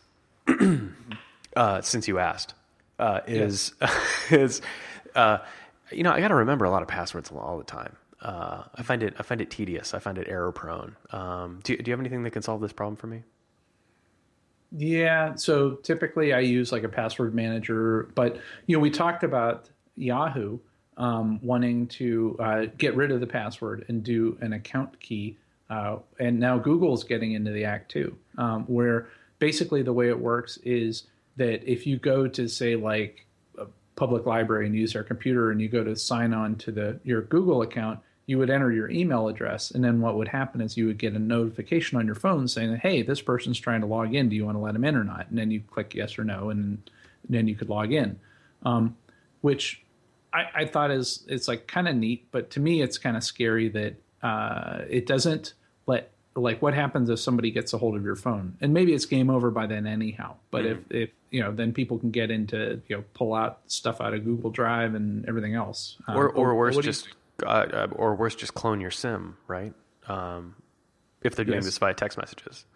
uh, 1.57 1.81
since 1.83 2.09
you 2.09 2.19
asked, 2.19 2.55
uh, 2.99 3.21
is 3.27 3.75
is 4.31 4.63
uh, 5.15 5.39
you 5.91 6.03
know 6.05 6.13
I 6.13 6.21
got 6.21 6.29
to 6.29 6.35
remember 6.37 6.65
a 6.65 6.71
lot 6.71 6.83
of 6.83 6.89
passwords 6.89 7.31
all 7.31 7.59
the 7.59 7.65
time. 7.65 7.97
Uh, 8.25 8.65
I 8.75 8.83
find 8.83 9.03
it 9.03 9.15
I 9.19 9.23
find 9.23 9.41
it 9.41 9.51
tedious. 9.51 9.93
I 9.93 9.99
find 9.99 10.17
it 10.17 10.27
error 10.29 10.51
prone. 10.51 10.97
Um, 11.11 11.61
do 11.63 11.75
you, 11.75 11.79
do 11.79 11.91
you 11.91 11.93
have 11.93 12.01
anything 12.01 12.23
that 12.23 12.31
can 12.31 12.43
solve 12.43 12.61
this 12.63 12.73
problem 12.73 12.97
for 12.97 13.07
me? 13.07 13.23
Yeah. 14.73 15.35
So 15.37 15.73
typically 15.77 16.33
I 16.33 16.41
use 16.41 16.73
like 16.73 16.83
a 16.83 16.89
password 16.89 17.35
manager, 17.35 18.09
but 18.15 18.39
you 18.67 18.77
know 18.77 18.81
we 18.81 18.91
talked 18.91 19.23
about 19.23 19.69
Yahoo 19.97 20.59
um, 20.97 21.39
wanting 21.43 21.87
to 21.89 22.37
uh, 22.41 22.67
get 22.79 22.97
rid 22.97 23.13
of 23.13 23.21
the 23.21 23.27
password 23.27 23.85
and 23.89 24.03
do 24.03 24.39
an 24.41 24.55
account 24.55 24.99
key, 25.01 25.37
uh, 25.69 25.97
and 26.19 26.41
now 26.41 26.59
Google's 26.59 27.05
getting 27.05 27.33
into 27.33 27.51
the 27.51 27.65
act 27.65 27.91
too, 27.91 28.17
um, 28.39 28.65
where 28.65 29.09
basically 29.39 29.83
the 29.83 29.93
way 29.93 30.09
it 30.09 30.19
works 30.19 30.57
is 30.65 31.05
that 31.37 31.63
if 31.71 31.87
you 31.87 31.99
go 31.99 32.27
to 32.27 32.49
say 32.49 32.77
like 32.77 33.27
a 33.59 33.67
public 33.97 34.25
library 34.25 34.67
and 34.67 34.75
use 34.75 34.93
their 34.93 35.03
computer 35.03 35.51
and 35.51 35.61
you 35.61 35.69
go 35.69 35.85
to 35.85 35.95
sign 35.97 36.33
on 36.33 36.57
to 36.57 36.73
the 36.73 36.99
your 37.05 37.23
Google 37.23 37.63
account, 37.63 38.01
you 38.27 38.39
would 38.39 38.51
enter 38.51 38.73
your 38.73 38.91
email 38.91 39.29
address, 39.29 39.71
and 39.71 39.85
then 39.85 40.01
what 40.01 40.17
would 40.17 40.29
happen 40.29 40.61
is 40.61 40.77
you 40.77 40.87
would 40.87 40.99
get 40.99 41.13
a 41.15 41.19
notification 41.19 41.99
on 41.99 42.07
your 42.07 42.15
phone 42.15 42.49
saying 42.49 42.71
that 42.71 42.81
hey, 42.81 43.03
this 43.03 43.21
person's 43.21 43.59
trying 43.61 43.81
to 43.81 43.87
log 43.87 44.15
in. 44.15 44.29
Do 44.29 44.37
you 44.37 44.45
want 44.45 44.57
to 44.57 44.61
let 44.61 44.73
them 44.73 44.85
in 44.85 44.97
or 44.97 45.05
not? 45.05 45.29
And 45.29 45.39
then 45.39 45.51
you 45.51 45.61
click 45.71 45.95
yes 45.95 46.19
or 46.19 46.25
no, 46.25 46.51
and 46.51 46.79
then 47.29 47.49
you 47.49 47.55
could 47.55 47.69
log 47.69 47.93
in. 47.93 48.19
Um, 48.65 48.97
which 49.43 49.83
I, 50.33 50.47
I 50.55 50.65
thought 50.65 50.91
is 50.91 51.23
it's 51.29 51.49
like 51.49 51.67
kind 51.67 51.87
of 51.87 51.95
neat, 51.97 52.27
but 52.33 52.51
to 52.53 52.61
me 52.61 52.81
it's 52.81 52.97
kind 52.97 53.17
of 53.17 53.23
scary 53.23 53.69
that 53.69 53.95
uh, 54.23 54.83
it 54.89 55.07
doesn't 55.07 55.53
let 55.87 56.11
like 56.35 56.63
what 56.63 56.75
happens 56.75 57.11
if 57.11 57.21
somebody 57.21 57.51
gets 57.51 57.73
a 57.75 57.79
hold 57.79 57.95
of 57.95 58.03
your 58.03 58.17
phone 58.17 58.57
and 58.61 58.73
maybe 58.75 58.93
it's 58.93 59.07
game 59.07 59.31
over 59.31 59.53
by 59.53 59.67
then 59.67 59.87
anyhow 59.87 60.35
but 60.51 60.67
if 60.67 60.79
if 60.91 61.11
you 61.31 61.41
know 61.41 61.53
then 61.53 61.73
people 61.73 61.97
can 61.97 62.11
get 62.11 62.29
into 62.31 62.81
you 62.89 62.97
know 62.97 63.05
pull 63.15 63.35
out 63.35 63.61
stuff 63.69 64.01
out 64.01 64.15
of 64.15 64.25
google 64.25 64.51
drive 64.51 64.97
and 64.97 65.29
everything 65.29 65.55
else 65.55 65.97
Um, 66.09 66.17
or 66.17 66.29
or 66.31 66.55
worse, 66.57 66.77
just 66.79 67.07
uh, 67.43 67.47
uh, 67.47 67.89
or 67.93 68.15
worse, 68.15 68.35
just 68.35 68.55
clone 68.55 68.81
your 68.81 68.91
SIM, 68.91 69.37
right? 69.47 69.73
Um, 70.09 70.55
if 71.23 71.35
they're 71.35 71.45
doing 71.45 71.57
Yes. 71.59 71.65
this 71.65 71.79
via 71.79 71.95
text 71.95 72.19
messages. 72.19 72.67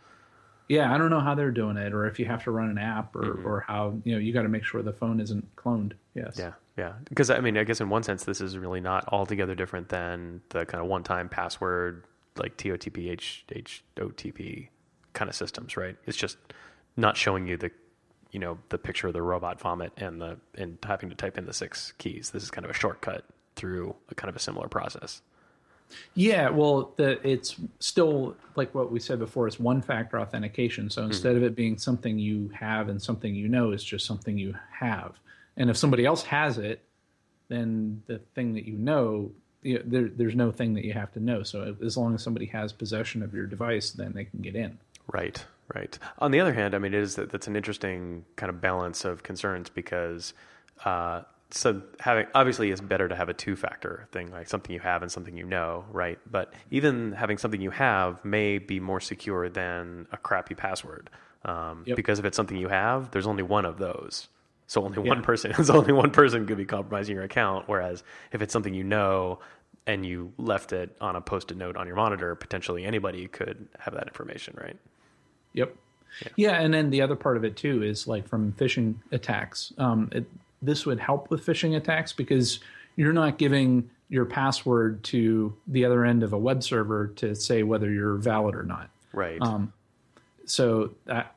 yeah 0.68 0.92
i 0.94 0.98
don't 0.98 1.10
know 1.10 1.20
how 1.20 1.34
they're 1.34 1.50
doing 1.50 1.76
it 1.76 1.92
or 1.94 2.06
if 2.06 2.18
you 2.18 2.24
have 2.26 2.44
to 2.44 2.50
run 2.50 2.68
an 2.70 2.78
app 2.78 3.14
or 3.16 3.22
Mm-hmm. 3.22 3.46
or 3.46 3.60
how 3.60 3.94
you 4.04 4.12
know 4.14 4.18
you 4.18 4.32
got 4.34 4.42
to 4.42 4.48
make 4.48 4.64
sure 4.64 4.82
the 4.82 4.92
phone 4.92 5.20
isn't 5.20 5.54
cloned 5.56 5.92
yes 6.14 6.36
Yeah, 6.38 6.52
yeah. 6.78 6.92
Because 7.08 7.28
I 7.30 7.40
mean, 7.40 7.56
I 7.58 7.64
guess 7.64 7.80
in 7.80 7.88
one 7.90 8.02
sense, 8.02 8.24
this 8.24 8.40
is 8.40 8.56
really 8.56 8.80
not 8.80 9.06
altogether 9.12 9.54
different 9.54 9.88
than 9.90 10.40
the 10.50 10.64
kind 10.66 10.82
of 10.82 10.88
one-time 10.88 11.28
password, 11.28 12.04
like 12.36 12.56
TOTP, 12.56 13.10
H, 13.10 13.44
HOTP 13.96 14.68
kind 15.12 15.28
of 15.28 15.34
systems, 15.34 15.76
right? 15.76 15.96
It's 16.06 16.16
just 16.16 16.38
not 16.96 17.16
showing 17.16 17.46
you 17.46 17.56
the, 17.56 17.70
you 18.30 18.38
know, 18.38 18.58
the 18.68 18.78
picture 18.78 19.08
of 19.08 19.12
the 19.14 19.22
robot 19.22 19.60
vomit 19.60 19.92
and 19.96 20.20
the 20.20 20.38
and 20.56 20.78
having 20.84 21.08
to 21.10 21.14
type 21.16 21.36
in 21.38 21.46
the 21.46 21.52
six 21.54 21.92
keys. 21.98 22.30
This 22.30 22.42
is 22.42 22.50
kind 22.50 22.64
of 22.64 22.70
a 22.70 22.74
shortcut 22.74 23.24
through 23.58 23.94
a 24.08 24.14
kind 24.14 24.30
of 24.30 24.36
a 24.36 24.38
similar 24.38 24.68
process. 24.68 25.20
Yeah, 26.14 26.50
well, 26.50 26.92
the, 26.96 27.18
it's 27.26 27.56
still 27.78 28.36
like 28.56 28.74
what 28.74 28.92
we 28.92 29.00
said 29.00 29.18
before. 29.18 29.46
It's 29.46 29.58
one 29.58 29.80
factor 29.82 30.20
authentication. 30.20 30.90
So 30.90 31.02
instead 31.02 31.36
of 31.36 31.42
it 31.42 31.54
being 31.54 31.78
something 31.78 32.18
you 32.18 32.50
have 32.54 32.88
and 32.88 33.00
something 33.00 33.34
you 33.34 33.48
know, 33.48 33.72
it's 33.72 33.84
just 33.84 34.06
something 34.06 34.36
you 34.36 34.54
have. 34.70 35.18
And 35.56 35.70
if 35.70 35.76
somebody 35.76 36.04
else 36.04 36.22
has 36.24 36.58
it, 36.58 36.82
then 37.48 38.02
the 38.06 38.18
thing 38.34 38.54
that 38.54 38.66
you 38.66 38.76
know 38.76 39.32
you 39.62 39.78
know, 39.78 39.82
there, 39.84 40.08
there's 40.08 40.34
no 40.34 40.50
thing 40.52 40.74
that 40.74 40.84
you 40.84 40.92
have 40.92 41.12
to 41.12 41.20
know. 41.20 41.42
So 41.42 41.76
as 41.84 41.96
long 41.96 42.14
as 42.14 42.22
somebody 42.22 42.46
has 42.46 42.72
possession 42.72 43.22
of 43.22 43.34
your 43.34 43.46
device, 43.46 43.90
then 43.90 44.12
they 44.12 44.24
can 44.24 44.40
get 44.40 44.54
in. 44.54 44.78
Right, 45.12 45.44
right. 45.74 45.98
On 46.18 46.30
the 46.30 46.40
other 46.40 46.52
hand, 46.52 46.74
I 46.74 46.78
mean, 46.78 46.94
it 46.94 47.00
is 47.00 47.16
that 47.16 47.30
that's 47.30 47.48
an 47.48 47.56
interesting 47.56 48.24
kind 48.36 48.50
of 48.50 48.60
balance 48.60 49.04
of 49.04 49.22
concerns 49.22 49.68
because 49.68 50.34
uh, 50.84 51.22
so 51.50 51.82
having 52.00 52.26
obviously 52.34 52.70
it's 52.70 52.80
better 52.80 53.08
to 53.08 53.14
have 53.16 53.28
a 53.28 53.34
two-factor 53.34 54.06
thing 54.12 54.30
like 54.30 54.48
something 54.48 54.72
you 54.72 54.80
have 54.80 55.02
and 55.02 55.10
something 55.10 55.36
you 55.36 55.44
know, 55.44 55.84
right? 55.90 56.18
But 56.30 56.52
even 56.70 57.12
having 57.12 57.38
something 57.38 57.60
you 57.60 57.70
have 57.70 58.22
may 58.24 58.58
be 58.58 58.80
more 58.80 59.00
secure 59.00 59.48
than 59.48 60.06
a 60.12 60.16
crappy 60.18 60.54
password 60.54 61.08
um, 61.44 61.84
Yep. 61.86 61.96
because 61.96 62.18
if 62.18 62.24
it's 62.26 62.36
something 62.36 62.56
you 62.56 62.68
have, 62.68 63.10
there's 63.12 63.26
only 63.26 63.42
one 63.42 63.64
of 63.64 63.78
those. 63.78 64.28
So 64.66 64.84
only 64.84 65.02
Yeah. 65.02 65.08
one 65.08 65.22
person, 65.22 65.54
so 65.64 65.76
only 65.78 65.92
one 65.94 66.10
person 66.10 66.46
could 66.46 66.58
be 66.58 66.66
compromising 66.66 67.14
your 67.14 67.24
account. 67.24 67.66
Whereas 67.66 68.02
if 68.32 68.42
it's 68.42 68.52
something 68.52 68.74
you 68.74 68.84
know 68.84 69.38
and 69.86 70.04
you 70.04 70.34
left 70.36 70.74
it 70.74 70.94
on 71.00 71.16
a 71.16 71.20
post-it 71.22 71.56
note 71.56 71.78
on 71.78 71.86
your 71.86 71.96
monitor, 71.96 72.34
potentially 72.34 72.84
anybody 72.84 73.26
could 73.26 73.68
have 73.78 73.94
that 73.94 74.06
information, 74.06 74.54
right? 74.60 74.76
Yep. 75.54 75.74
Yeah. 76.36 76.60
and 76.60 76.74
then 76.74 76.90
the 76.90 77.00
other 77.00 77.16
part 77.16 77.38
of 77.38 77.44
it 77.44 77.56
too 77.56 77.82
is 77.82 78.06
like 78.06 78.28
from 78.28 78.52
phishing 78.52 78.96
attacks. 79.12 79.72
Um, 79.78 80.10
it, 80.12 80.26
this 80.62 80.86
would 80.86 81.00
help 81.00 81.30
with 81.30 81.44
phishing 81.44 81.76
attacks 81.76 82.12
because 82.12 82.60
you're 82.96 83.12
not 83.12 83.38
giving 83.38 83.88
your 84.08 84.24
password 84.24 85.02
to 85.04 85.54
the 85.66 85.84
other 85.84 86.04
end 86.04 86.22
of 86.22 86.32
a 86.32 86.38
web 86.38 86.62
server 86.62 87.08
to 87.08 87.34
say 87.34 87.62
whether 87.62 87.90
you're 87.90 88.16
valid 88.16 88.54
or 88.54 88.62
not. 88.62 88.90
Right. 89.12 89.40
Um, 89.40 89.72
So 90.46 90.94
that 91.04 91.34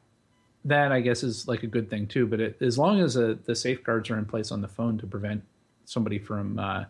that 0.63 0.91
I 0.91 1.01
guess 1.01 1.23
is 1.23 1.47
like 1.47 1.63
a 1.63 1.67
good 1.67 1.89
thing 1.89 2.07
too. 2.07 2.25
But 2.27 2.39
it, 2.39 2.61
as 2.61 2.77
long 2.77 2.99
as 3.01 3.17
uh 3.17 3.35
the 3.45 3.55
safeguards 3.55 4.09
are 4.09 4.17
in 4.17 4.25
place 4.25 4.51
on 4.51 4.61
the 4.61 4.67
phone 4.67 4.97
to 4.99 5.07
prevent 5.07 5.43
somebody 5.85 6.19
from, 6.19 6.57
uh, 6.59 6.85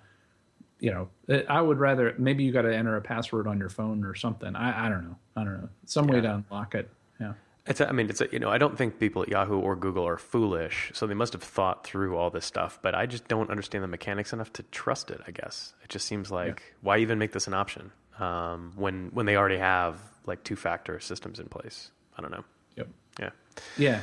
you 0.79 0.91
know, 0.91 1.09
I 1.50 1.61
would 1.61 1.79
rather 1.79 2.13
maybe 2.17 2.43
you 2.43 2.51
got 2.51 2.63
to 2.63 2.75
enter 2.75 2.95
a 2.97 3.01
password 3.01 3.47
on 3.47 3.57
your 3.57 3.69
phone 3.69 4.03
or 4.03 4.13
something. 4.13 4.55
I, 4.55 4.85
I 4.85 4.89
don't 4.89 5.05
know. 5.05 5.15
I 5.35 5.43
don't 5.43 5.61
know. 5.61 5.69
Some 5.85 6.07
way 6.07 6.21
to 6.21 6.35
unlock 6.35 6.75
it. 6.75 6.89
Yeah. 7.19 7.33
It's 7.68 7.80
a, 7.80 7.88
I 7.88 7.91
mean, 7.91 8.10
it's 8.10 8.22
a, 8.22 8.27
you 8.32 8.39
know, 8.39 8.50
I 8.50 8.58
don't 8.58 8.75
think 8.75 9.00
people 9.00 9.22
at 9.22 9.30
Yahoo 9.30 9.60
or 9.60 9.75
Google 9.75 10.08
are 10.08 10.18
foolish, 10.18 10.91
so 10.96 11.06
they 11.06 11.13
must 11.13 11.34
have 11.34 11.44
thought 11.44 11.84
through 11.86 12.18
all 12.18 12.32
this 12.32 12.46
stuff. 12.46 12.80
But 12.82 12.96
I 12.96 13.06
just 13.06 13.27
don't 13.27 13.51
understand 13.51 13.84
the 13.84 13.88
mechanics 13.88 14.34
enough 14.34 14.51
to 14.53 14.63
trust 14.63 15.12
it. 15.12 15.22
I 15.27 15.32
guess 15.32 15.74
it 15.84 15.89
just 15.89 16.08
seems 16.08 16.32
like 16.32 16.75
why 16.82 16.98
even 16.98 17.20
make 17.20 17.34
this 17.34 17.48
an 17.48 17.53
option 17.53 17.91
um, 18.20 18.74
when 18.75 19.10
when 19.13 19.25
they 19.25 19.36
already 19.36 19.58
have 19.58 20.00
like 20.25 20.44
two 20.44 20.56
factor 20.56 21.00
systems 21.00 21.39
in 21.39 21.48
place. 21.48 21.91
I 22.18 22.22
don't 22.22 22.32
know. 22.32 22.44
Yep. 22.77 22.88
Yeah, 23.20 23.30
Yeah. 23.77 24.01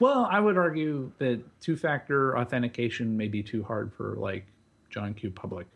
Well, 0.00 0.28
I 0.30 0.38
would 0.38 0.56
argue 0.56 1.10
that 1.18 1.40
two-factor 1.60 2.38
authentication 2.38 3.16
may 3.16 3.26
be 3.28 3.42
too 3.42 3.64
hard 3.64 3.92
for 3.94 4.14
like 4.14 4.46
John 4.90 5.14
Q. 5.14 5.30
Public, 5.30 5.66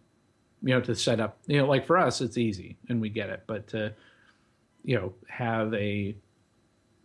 you 0.63 0.75
know, 0.75 0.81
to 0.83 0.95
set 0.95 1.19
up. 1.21 1.39
You 1.47 1.59
know, 1.59 1.67
like 1.67 1.87
for 1.87 1.99
us, 1.99 2.21
it's 2.21 2.39
easy 2.39 2.77
and 2.89 3.01
we 3.01 3.09
get 3.09 3.31
it, 3.31 3.43
but 3.47 3.69
to 3.69 3.95
you 4.85 4.97
know 4.97 5.13
have 5.29 5.73
a 5.75 6.15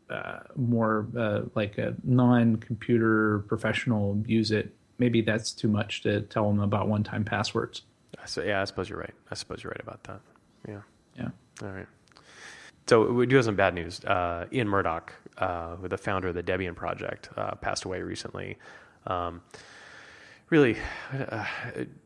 uh, 0.10 0.40
more 0.56 1.08
uh, 1.18 1.42
like 1.56 1.78
a 1.78 1.96
non-computer 2.04 3.40
professional 3.48 4.22
use 4.26 4.52
it, 4.52 4.74
maybe 5.00 5.22
that's 5.22 5.52
too 5.52 5.68
much 5.68 6.02
to 6.04 6.22
tell 6.22 6.48
them 6.48 6.60
about 6.60 6.88
one-time 6.88 7.24
passwords. 7.24 7.84
so 8.26 8.44
yeah, 8.44 8.62
I 8.62 8.66
suppose 8.66 8.90
you're 8.90 9.00
right. 9.00 9.14
I 9.30 9.36
suppose 9.36 9.64
you're 9.64 9.72
right 9.72 9.82
about 9.82 10.04
that. 10.06 10.22
Yeah. 10.68 10.82
Yeah. 11.18 11.30
All 11.62 11.70
right. 11.70 11.88
So 12.88 13.12
we 13.12 13.26
do 13.26 13.36
have 13.36 13.46
some 13.46 13.56
bad 13.56 13.74
news. 13.74 14.04
Uh, 14.06 14.46
Ian 14.52 14.70
Murdock, 14.70 15.14
uh, 15.38 15.76
the 15.84 15.98
founder 15.98 16.30
of 16.30 16.36
the 16.36 16.44
Debian 16.44 16.76
project, 16.76 17.30
uh, 17.36 17.56
passed 17.56 17.84
away 17.84 18.02
recently. 18.02 18.58
Um, 19.06 19.42
really, 20.50 20.78
uh, 21.30 21.46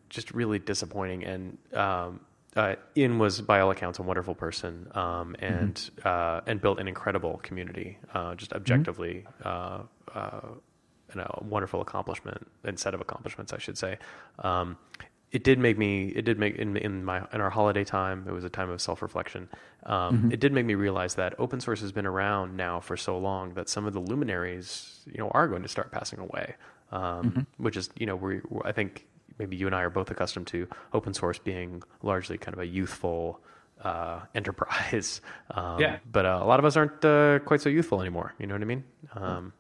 just 0.10 0.32
really 0.32 0.58
disappointing. 0.58 1.24
And 1.24 1.58
um, 1.74 2.20
uh, 2.56 2.76
Ian 2.98 3.18
was, 3.18 3.42
by 3.42 3.62
all 3.62 3.72
accounts, 3.72 4.00
a 4.00 4.04
wonderful 4.04 4.36
person 4.36 4.88
um, 4.94 5.36
and 5.40 5.90
uh, 6.04 6.42
and 6.46 6.62
built 6.62 6.80
an 6.80 6.88
incredible 6.88 7.40
community. 7.44 7.98
Uh, 8.14 8.36
just 8.36 8.52
objectively, 8.54 9.26
uh, 9.46 9.80
uh, 10.14 10.42
and 11.12 11.22
a 11.22 11.40
wonderful 11.44 11.82
accomplishment 11.82 12.48
and 12.64 12.78
set 12.78 12.94
of 12.94 13.02
accomplishments, 13.02 13.54
I 13.54 13.58
should 13.58 13.78
say. 13.78 13.98
Um, 14.40 14.78
it 15.32 15.46
did 15.46 15.60
make 15.60 15.78
me. 15.78 16.08
It 16.10 16.26
did 16.26 16.38
make 16.40 16.58
in 16.58 16.76
in 16.76 17.06
my 17.06 17.26
in 17.34 17.40
our 17.40 17.50
holiday 17.50 17.86
time. 17.86 18.26
It 18.28 18.32
was 18.32 18.44
a 18.44 18.50
time 18.50 18.70
of 18.70 18.82
self 18.82 19.02
reflection. 19.02 19.48
Um, 19.86 20.30
It 20.34 20.42
did 20.42 20.52
make 20.52 20.66
me 20.66 20.76
realize 20.76 21.16
that 21.16 21.36
open 21.40 21.62
source 21.62 21.80
has 21.80 21.94
been 21.94 22.06
around 22.06 22.58
now 22.58 22.82
for 22.82 22.98
so 22.98 23.18
long 23.18 23.54
that 23.54 23.70
some 23.70 23.86
of 23.86 23.94
the 23.94 24.02
luminaries, 24.02 25.00
you 25.06 25.20
know, 25.20 25.30
are 25.30 25.48
going 25.48 25.62
to 25.62 25.70
start 25.70 25.90
passing 25.92 26.20
away. 26.20 26.56
Um, 26.92 27.48
Which 27.56 27.78
is, 27.78 27.90
you 27.98 28.06
know, 28.06 28.18
we 28.18 28.42
I 28.66 28.74
think 28.74 29.08
maybe 29.40 29.56
you 29.56 29.66
and 29.68 29.76
I 29.76 29.82
are 29.82 29.90
both 29.90 30.12
accustomed 30.12 30.48
to 30.48 30.68
open 30.94 31.14
source 31.14 31.40
being 31.40 31.84
largely 32.04 32.38
kind 32.38 32.54
of 32.54 32.60
a 32.60 32.66
youthful 32.68 33.40
uh, 33.82 34.22
enterprise. 34.36 35.22
Um, 35.52 35.80
Yeah. 35.80 35.98
But 36.12 36.26
uh, 36.26 36.40
a 36.42 36.46
lot 36.46 36.60
of 36.60 36.66
us 36.66 36.76
aren't 36.78 37.04
uh, 37.04 37.40
quite 37.40 37.62
so 37.62 37.70
youthful 37.70 38.02
anymore. 38.02 38.34
You 38.40 38.48
know 38.48 38.56
what 38.56 38.62
I 38.62 38.66
mean? 38.66 38.84
Um, 39.16 39.54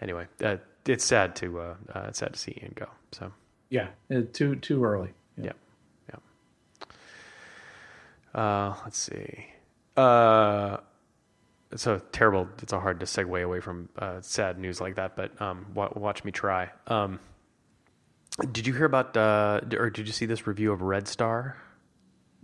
anyway, 0.00 0.26
uh, 0.44 0.56
it's 0.86 1.04
sad 1.04 1.34
to 1.36 1.60
uh, 1.60 1.74
uh, 1.94 2.04
it's 2.08 2.18
sad 2.18 2.32
to 2.32 2.38
see 2.38 2.56
Ian 2.62 2.72
go. 2.76 2.86
So 3.12 3.32
Yeah, 3.70 3.88
uh, 4.14 4.22
too 4.32 4.56
too 4.56 4.84
early. 4.84 5.10
yeah, 5.36 5.52
yeah. 6.08 6.16
Uh, 8.34 8.74
let's 8.84 8.98
see. 8.98 9.46
Uh, 9.96 10.76
a 11.72 12.00
terrible. 12.12 12.48
It's 12.62 12.70
so 12.70 12.78
hard 12.80 13.00
to 13.00 13.06
segue 13.06 13.42
away 13.42 13.60
from 13.60 13.88
uh, 13.98 14.20
sad 14.20 14.58
news 14.58 14.80
like 14.80 14.94
that, 14.96 15.16
but 15.16 15.38
um, 15.42 15.66
wa- 15.74 15.92
watch 15.94 16.24
me 16.24 16.30
try. 16.32 16.70
Um, 16.86 17.18
did 18.52 18.66
you 18.66 18.74
hear 18.74 18.84
about, 18.84 19.16
uh, 19.16 19.60
or 19.78 19.90
did 19.90 20.06
you 20.06 20.12
see 20.12 20.26
this 20.26 20.46
review 20.46 20.72
of 20.72 20.82
Red 20.82 21.08
Star? 21.08 21.56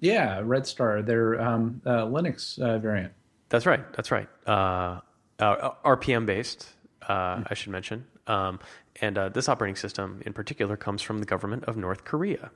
Yeah, 0.00 0.40
Red 0.42 0.66
Star, 0.66 1.02
their 1.02 1.40
um, 1.40 1.80
uh, 1.86 2.06
Linux 2.06 2.58
uh, 2.58 2.78
variant. 2.78 3.12
That's 3.50 3.66
right. 3.66 3.80
That's 3.92 4.10
right. 4.10 4.28
Uh, 4.46 5.00
uh, 5.38 5.70
RPM 5.84 6.26
based, 6.26 6.68
uh, 7.08 7.42
I 7.46 7.54
should 7.54 7.70
mention. 7.72 8.06
Um, 8.26 8.60
and 9.00 9.18
uh, 9.18 9.28
this 9.28 9.48
operating 9.48 9.76
system 9.76 10.22
in 10.24 10.32
particular 10.32 10.76
comes 10.76 11.02
from 11.02 11.18
the 11.18 11.26
government 11.26 11.64
of 11.64 11.76
North 11.76 12.04
Korea. 12.04 12.50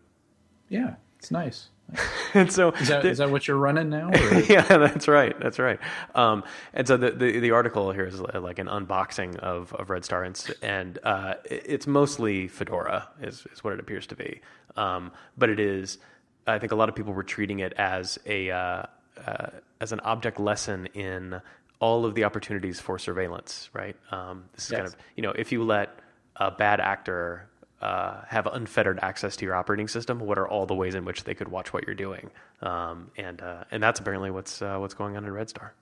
Yeah, 0.68 0.94
it's 1.18 1.30
nice. 1.30 1.68
and 2.34 2.52
so 2.52 2.70
Is 2.72 2.88
that, 2.88 3.04
is 3.04 3.18
that 3.18 3.30
what 3.30 3.46
you're 3.46 3.56
running 3.56 3.88
now? 3.90 4.10
Yeah, 4.48 4.62
that's 4.62 5.06
right. 5.06 5.38
That's 5.40 5.58
right. 5.58 5.78
Um, 6.14 6.42
and 6.74 6.86
so 6.86 6.96
the, 6.96 7.12
the 7.12 7.38
the 7.38 7.50
article 7.52 7.92
here 7.92 8.06
is 8.06 8.20
like 8.20 8.58
an 8.58 8.66
unboxing 8.66 9.36
of, 9.36 9.72
of 9.74 9.90
Red 9.90 10.04
Star, 10.04 10.24
and, 10.24 10.56
and 10.62 10.98
uh, 11.04 11.34
it's 11.44 11.86
mostly 11.86 12.48
Fedora 12.48 13.08
is, 13.22 13.46
is 13.52 13.62
what 13.62 13.72
it 13.72 13.80
appears 13.80 14.06
to 14.08 14.16
be. 14.16 14.40
Um, 14.76 15.12
but 15.38 15.48
it 15.48 15.60
is, 15.60 15.98
I 16.46 16.58
think, 16.58 16.72
a 16.72 16.76
lot 16.76 16.88
of 16.88 16.94
people 16.94 17.12
were 17.12 17.22
treating 17.22 17.60
it 17.60 17.72
as 17.74 18.18
a 18.26 18.50
uh, 18.50 18.82
uh, 19.24 19.46
as 19.80 19.92
an 19.92 20.00
object 20.00 20.40
lesson 20.40 20.86
in 20.94 21.40
all 21.78 22.04
of 22.04 22.14
the 22.14 22.24
opportunities 22.24 22.80
for 22.80 22.98
surveillance. 22.98 23.70
Right. 23.72 23.96
Um, 24.10 24.44
this 24.54 24.64
is 24.64 24.70
kind 24.72 24.86
of 24.86 24.96
you 25.14 25.22
know 25.22 25.30
if 25.30 25.52
you 25.52 25.62
let 25.62 26.00
a 26.36 26.50
bad 26.50 26.80
actor 26.80 27.48
uh, 27.86 28.24
have 28.26 28.48
unfettered 28.48 28.98
access 29.00 29.36
to 29.36 29.44
your 29.44 29.54
operating 29.54 29.86
system, 29.86 30.18
what 30.18 30.38
are 30.38 30.48
all 30.48 30.66
the 30.66 30.74
ways 30.74 30.96
in 30.96 31.04
which 31.04 31.22
they 31.22 31.34
could 31.34 31.46
watch 31.46 31.72
what 31.72 31.86
you're 31.86 31.94
doing? 31.94 32.30
Um, 32.60 33.12
and 33.16 33.40
uh, 33.40 33.62
and 33.70 33.80
that's 33.80 34.00
apparently 34.00 34.32
what's 34.32 34.60
uh, 34.60 34.76
what's 34.78 34.92
going 34.94 35.16
on 35.16 35.24
in 35.24 35.32
Red 35.32 35.48
Star. 35.48 35.72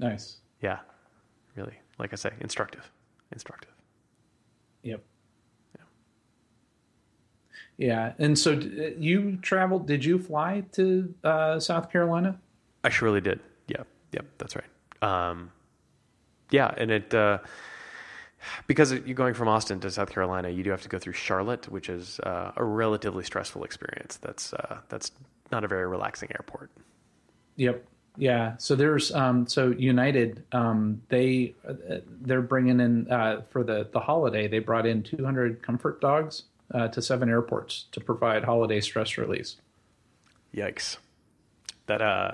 nice. 0.00 0.38
Yeah, 0.60 0.78
really, 1.54 1.74
like 1.98 2.12
I 2.12 2.16
say, 2.16 2.30
instructive, 2.40 2.90
instructive. 3.30 3.70
Yep. 4.82 5.00
Yeah, 7.78 7.86
yeah. 7.86 8.12
and 8.18 8.36
so 8.36 8.50
you 8.98 9.36
traveled? 9.42 9.86
Did 9.86 10.04
you 10.04 10.18
fly 10.18 10.64
to 10.72 11.14
uh, 11.22 11.60
South 11.60 11.90
Carolina? 11.92 12.40
I 12.82 12.88
surely 12.88 13.20
did. 13.20 13.38
Yeah, 13.68 13.84
yep, 14.12 14.26
that's 14.38 14.56
right. 14.56 15.30
Um, 15.30 15.52
yeah, 16.50 16.74
and 16.76 16.90
it 16.90 17.14
uh, 17.14 17.38
because 18.66 18.92
you're 18.92 19.14
going 19.14 19.34
from 19.34 19.48
Austin 19.48 19.80
to 19.80 19.90
South 19.90 20.10
Carolina, 20.10 20.48
you 20.48 20.62
do 20.62 20.70
have 20.70 20.82
to 20.82 20.88
go 20.88 20.98
through 20.98 21.14
Charlotte, 21.14 21.70
which 21.70 21.88
is 21.88 22.20
uh, 22.20 22.52
a 22.56 22.64
relatively 22.64 23.24
stressful 23.24 23.64
experience. 23.64 24.16
That's 24.16 24.52
uh, 24.52 24.78
that's 24.88 25.10
not 25.50 25.64
a 25.64 25.68
very 25.68 25.86
relaxing 25.86 26.30
airport. 26.32 26.70
Yep. 27.56 27.84
Yeah. 28.16 28.56
So 28.58 28.74
there's 28.74 29.12
um, 29.12 29.46
so 29.46 29.70
United 29.70 30.44
um, 30.52 31.02
they 31.08 31.54
uh, 31.66 31.98
they're 32.20 32.42
bringing 32.42 32.80
in 32.80 33.10
uh, 33.10 33.42
for 33.50 33.64
the 33.64 33.88
the 33.92 34.00
holiday 34.00 34.48
they 34.48 34.58
brought 34.58 34.86
in 34.86 35.02
200 35.02 35.62
comfort 35.62 36.00
dogs 36.00 36.44
uh, 36.74 36.88
to 36.88 37.00
seven 37.00 37.28
airports 37.28 37.86
to 37.92 38.00
provide 38.00 38.44
holiday 38.44 38.80
stress 38.80 39.16
release. 39.16 39.56
Yikes. 40.54 40.98
That 41.86 42.02
uh 42.02 42.32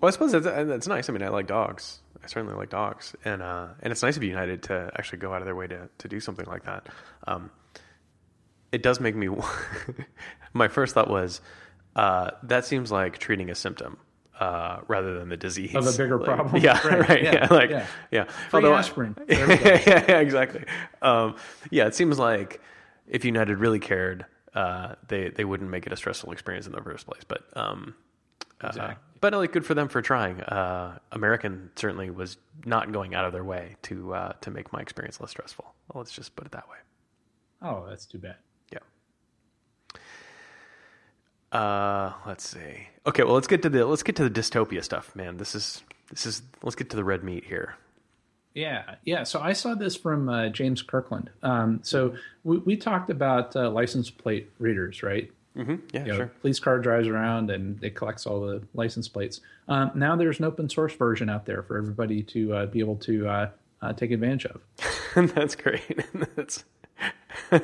well 0.00 0.08
I 0.08 0.10
suppose 0.12 0.32
that's, 0.32 0.44
that's 0.44 0.86
nice. 0.88 1.08
I 1.08 1.12
mean 1.12 1.22
I 1.22 1.28
like 1.28 1.46
dogs. 1.46 2.00
I 2.22 2.26
certainly 2.26 2.54
like 2.56 2.70
dogs. 2.70 3.14
And 3.24 3.42
uh 3.42 3.68
and 3.80 3.90
it's 3.92 4.02
nice 4.02 4.16
of 4.16 4.22
United 4.22 4.62
to 4.64 4.90
actually 4.96 5.18
go 5.18 5.32
out 5.32 5.42
of 5.42 5.46
their 5.46 5.54
way 5.56 5.66
to, 5.66 5.88
to 5.98 6.08
do 6.08 6.20
something 6.20 6.46
like 6.46 6.64
that. 6.64 6.88
Um 7.26 7.50
it 8.72 8.82
does 8.82 8.98
make 9.00 9.14
me 9.14 9.28
my 10.52 10.68
first 10.68 10.94
thought 10.94 11.08
was 11.10 11.40
uh 11.96 12.30
that 12.44 12.64
seems 12.64 12.90
like 12.90 13.18
treating 13.18 13.50
a 13.50 13.54
symptom. 13.54 13.98
Uh, 14.40 14.80
rather 14.88 15.16
than 15.16 15.28
the 15.28 15.36
disease 15.36 15.76
Of 15.76 15.86
a 15.86 15.92
bigger 15.92 16.16
Like, 16.18 16.24
problem. 16.26 16.60
yeah, 16.60 16.84
Right, 16.88 17.08
right, 17.08 17.22
yeah, 17.22 17.32
yeah, 17.34 17.46
like, 17.54 17.70
yeah. 17.70 17.86
yeah. 18.10 18.24
Free 18.50 18.66
aspirin. 18.66 19.14
There 19.28 19.48
yeah, 19.48 20.04
yeah, 20.08 20.18
exactly. 20.18 20.64
Um, 21.02 21.36
yeah, 21.70 21.86
it 21.86 21.94
seems 21.94 22.18
like 22.18 22.60
if 23.06 23.24
United 23.24 23.58
really 23.58 23.78
cared, 23.78 24.26
uh, 24.52 24.96
they 25.06 25.28
they 25.28 25.44
wouldn't 25.44 25.70
make 25.70 25.86
it 25.86 25.92
a 25.92 25.96
stressful 25.96 26.32
experience 26.32 26.66
in 26.66 26.72
the 26.72 26.82
first 26.82 27.06
place. 27.06 27.22
But 27.22 27.44
um, 27.54 27.94
uh, 28.60 28.66
Exactly. 28.66 28.96
But 29.24 29.32
like 29.32 29.52
good 29.52 29.64
for 29.64 29.72
them 29.72 29.88
for 29.88 30.02
trying. 30.02 30.42
Uh, 30.42 30.98
American 31.10 31.70
certainly 31.76 32.10
was 32.10 32.36
not 32.66 32.92
going 32.92 33.14
out 33.14 33.24
of 33.24 33.32
their 33.32 33.42
way 33.42 33.76
to 33.80 34.12
uh, 34.12 34.32
to 34.42 34.50
make 34.50 34.70
my 34.70 34.80
experience 34.80 35.18
less 35.18 35.30
stressful. 35.30 35.64
Well, 35.88 36.02
let's 36.02 36.12
just 36.12 36.36
put 36.36 36.44
it 36.44 36.52
that 36.52 36.68
way. 36.68 36.76
Oh, 37.62 37.86
that's 37.88 38.04
too 38.04 38.18
bad. 38.18 38.36
Yeah. 38.70 38.80
Uh, 41.58 42.12
let's 42.26 42.46
see. 42.46 42.88
Okay, 43.06 43.24
well, 43.24 43.32
let's 43.32 43.46
get 43.46 43.62
to 43.62 43.70
the 43.70 43.86
let's 43.86 44.02
get 44.02 44.14
to 44.16 44.28
the 44.28 44.40
dystopia 44.40 44.84
stuff, 44.84 45.16
man. 45.16 45.38
This 45.38 45.54
is 45.54 45.82
this 46.10 46.26
is 46.26 46.42
let's 46.62 46.76
get 46.76 46.90
to 46.90 46.96
the 46.96 47.04
red 47.04 47.24
meat 47.24 47.46
here. 47.46 47.76
Yeah, 48.52 48.96
yeah. 49.06 49.22
So 49.22 49.40
I 49.40 49.54
saw 49.54 49.74
this 49.74 49.96
from 49.96 50.28
uh, 50.28 50.50
James 50.50 50.82
Kirkland. 50.82 51.30
Um, 51.42 51.80
so 51.82 52.14
we, 52.42 52.58
we 52.58 52.76
talked 52.76 53.08
about 53.08 53.56
uh, 53.56 53.70
license 53.70 54.10
plate 54.10 54.50
readers, 54.58 55.02
right? 55.02 55.30
Mm-hmm. 55.56 55.74
Yeah, 55.92 56.00
You 56.00 56.06
know, 56.06 56.16
sure. 56.16 56.26
police 56.40 56.58
car 56.58 56.78
drives 56.78 57.06
around 57.06 57.50
and 57.50 57.82
it 57.82 57.94
collects 57.94 58.26
all 58.26 58.40
the 58.40 58.62
license 58.74 59.08
plates. 59.08 59.40
Um, 59.68 59.92
now 59.94 60.16
there's 60.16 60.38
an 60.40 60.44
open 60.46 60.68
source 60.68 60.94
version 60.94 61.30
out 61.30 61.46
there 61.46 61.62
for 61.62 61.78
everybody 61.78 62.22
to 62.24 62.54
uh, 62.54 62.66
be 62.66 62.80
able 62.80 62.96
to 62.96 63.28
uh, 63.28 63.50
uh, 63.80 63.92
take 63.92 64.10
advantage 64.10 64.46
of. 64.46 64.60
That's 65.34 65.54
great. 65.54 65.82
That's 66.36 66.64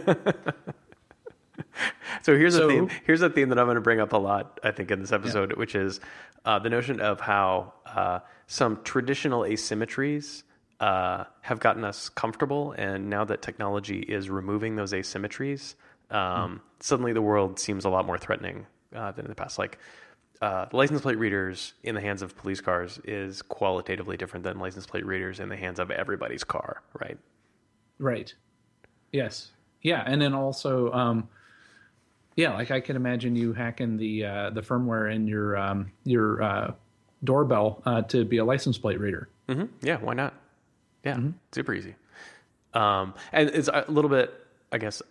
so 2.22 2.36
here's 2.36 2.56
a 2.56 2.68
theme. 2.68 2.90
Here's 3.04 3.22
a 3.22 3.30
theme 3.30 3.48
that 3.48 3.58
I'm 3.58 3.66
going 3.66 3.76
to 3.76 3.80
bring 3.80 4.00
up 4.00 4.12
a 4.12 4.18
lot. 4.18 4.60
I 4.62 4.70
think 4.70 4.90
in 4.90 5.00
this 5.00 5.12
episode, 5.12 5.54
which 5.56 5.74
is 5.74 6.00
uh, 6.44 6.58
the 6.58 6.70
notion 6.70 7.00
of 7.00 7.20
how 7.20 7.72
uh, 7.86 8.20
some 8.46 8.80
traditional 8.84 9.42
asymmetries 9.42 10.42
uh, 10.80 11.24
have 11.42 11.60
gotten 11.60 11.84
us 11.84 12.08
comfortable, 12.08 12.72
and 12.72 13.10
now 13.10 13.24
that 13.24 13.42
technology 13.42 14.00
is 14.00 14.30
removing 14.30 14.76
those 14.76 14.92
asymmetries, 14.92 15.74
um, 16.10 16.60
suddenly 16.80 17.12
the 17.12 17.22
world 17.22 17.58
seems 17.58 17.84
a 17.84 17.90
lot 17.90 18.06
more 18.06 18.18
threatening 18.18 18.66
uh, 18.94 19.12
than 19.12 19.24
in 19.24 19.30
the 19.30 19.34
past. 19.36 19.58
Like. 19.58 19.78
Uh, 20.42 20.64
license 20.72 21.02
plate 21.02 21.18
readers 21.18 21.74
in 21.82 21.94
the 21.94 22.00
hands 22.00 22.22
of 22.22 22.34
police 22.34 22.62
cars 22.62 22.98
is 23.04 23.42
qualitatively 23.42 24.16
different 24.16 24.42
than 24.42 24.58
license 24.58 24.86
plate 24.86 25.04
readers 25.04 25.38
in 25.38 25.50
the 25.50 25.56
hands 25.56 25.78
of 25.78 25.90
everybody's 25.90 26.44
car, 26.44 26.80
right? 26.98 27.18
Right. 27.98 28.32
Yes. 29.12 29.50
Yeah, 29.82 30.02
and 30.06 30.20
then 30.20 30.32
also, 30.32 30.90
um, 30.92 31.28
yeah, 32.36 32.54
like 32.54 32.70
I 32.70 32.80
can 32.80 32.96
imagine 32.96 33.36
you 33.36 33.52
hacking 33.52 33.98
the 33.98 34.24
uh, 34.24 34.50
the 34.50 34.62
firmware 34.62 35.14
in 35.14 35.26
your 35.26 35.58
um, 35.58 35.92
your 36.04 36.42
uh, 36.42 36.72
doorbell 37.22 37.82
uh, 37.84 38.00
to 38.02 38.24
be 38.24 38.38
a 38.38 38.44
license 38.44 38.78
plate 38.78 38.98
reader. 38.98 39.28
Mm-hmm. 39.48 39.66
Yeah, 39.82 39.98
why 39.98 40.14
not? 40.14 40.32
Yeah, 41.04 41.18
super 41.52 41.74
easy. 41.74 41.96
Um, 42.72 43.14
and 43.32 43.50
it's 43.50 43.68
a 43.68 43.84
little 43.88 44.10
bit, 44.10 44.32
I 44.72 44.78
guess. 44.78 45.02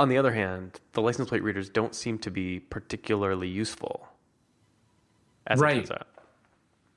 On 0.00 0.08
the 0.08 0.16
other 0.16 0.32
hand, 0.32 0.80
the 0.92 1.02
license 1.02 1.28
plate 1.28 1.42
readers 1.42 1.68
don't 1.68 1.94
seem 1.94 2.18
to 2.20 2.30
be 2.30 2.58
particularly 2.58 3.48
useful. 3.48 4.08
As 5.46 5.60
Right. 5.60 5.76
it 5.76 5.80
turns 5.80 5.90
out. 5.90 6.06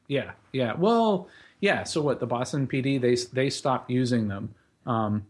Yeah, 0.08 0.32
yeah. 0.54 0.74
Well, 0.78 1.28
yeah. 1.60 1.84
So 1.84 2.02
what? 2.02 2.20
The 2.22 2.26
Boston 2.28 2.66
PD 2.66 3.02
they 3.02 3.16
they 3.34 3.50
stopped 3.50 3.90
using 3.90 4.30
them. 4.30 4.56
Um, 4.86 5.26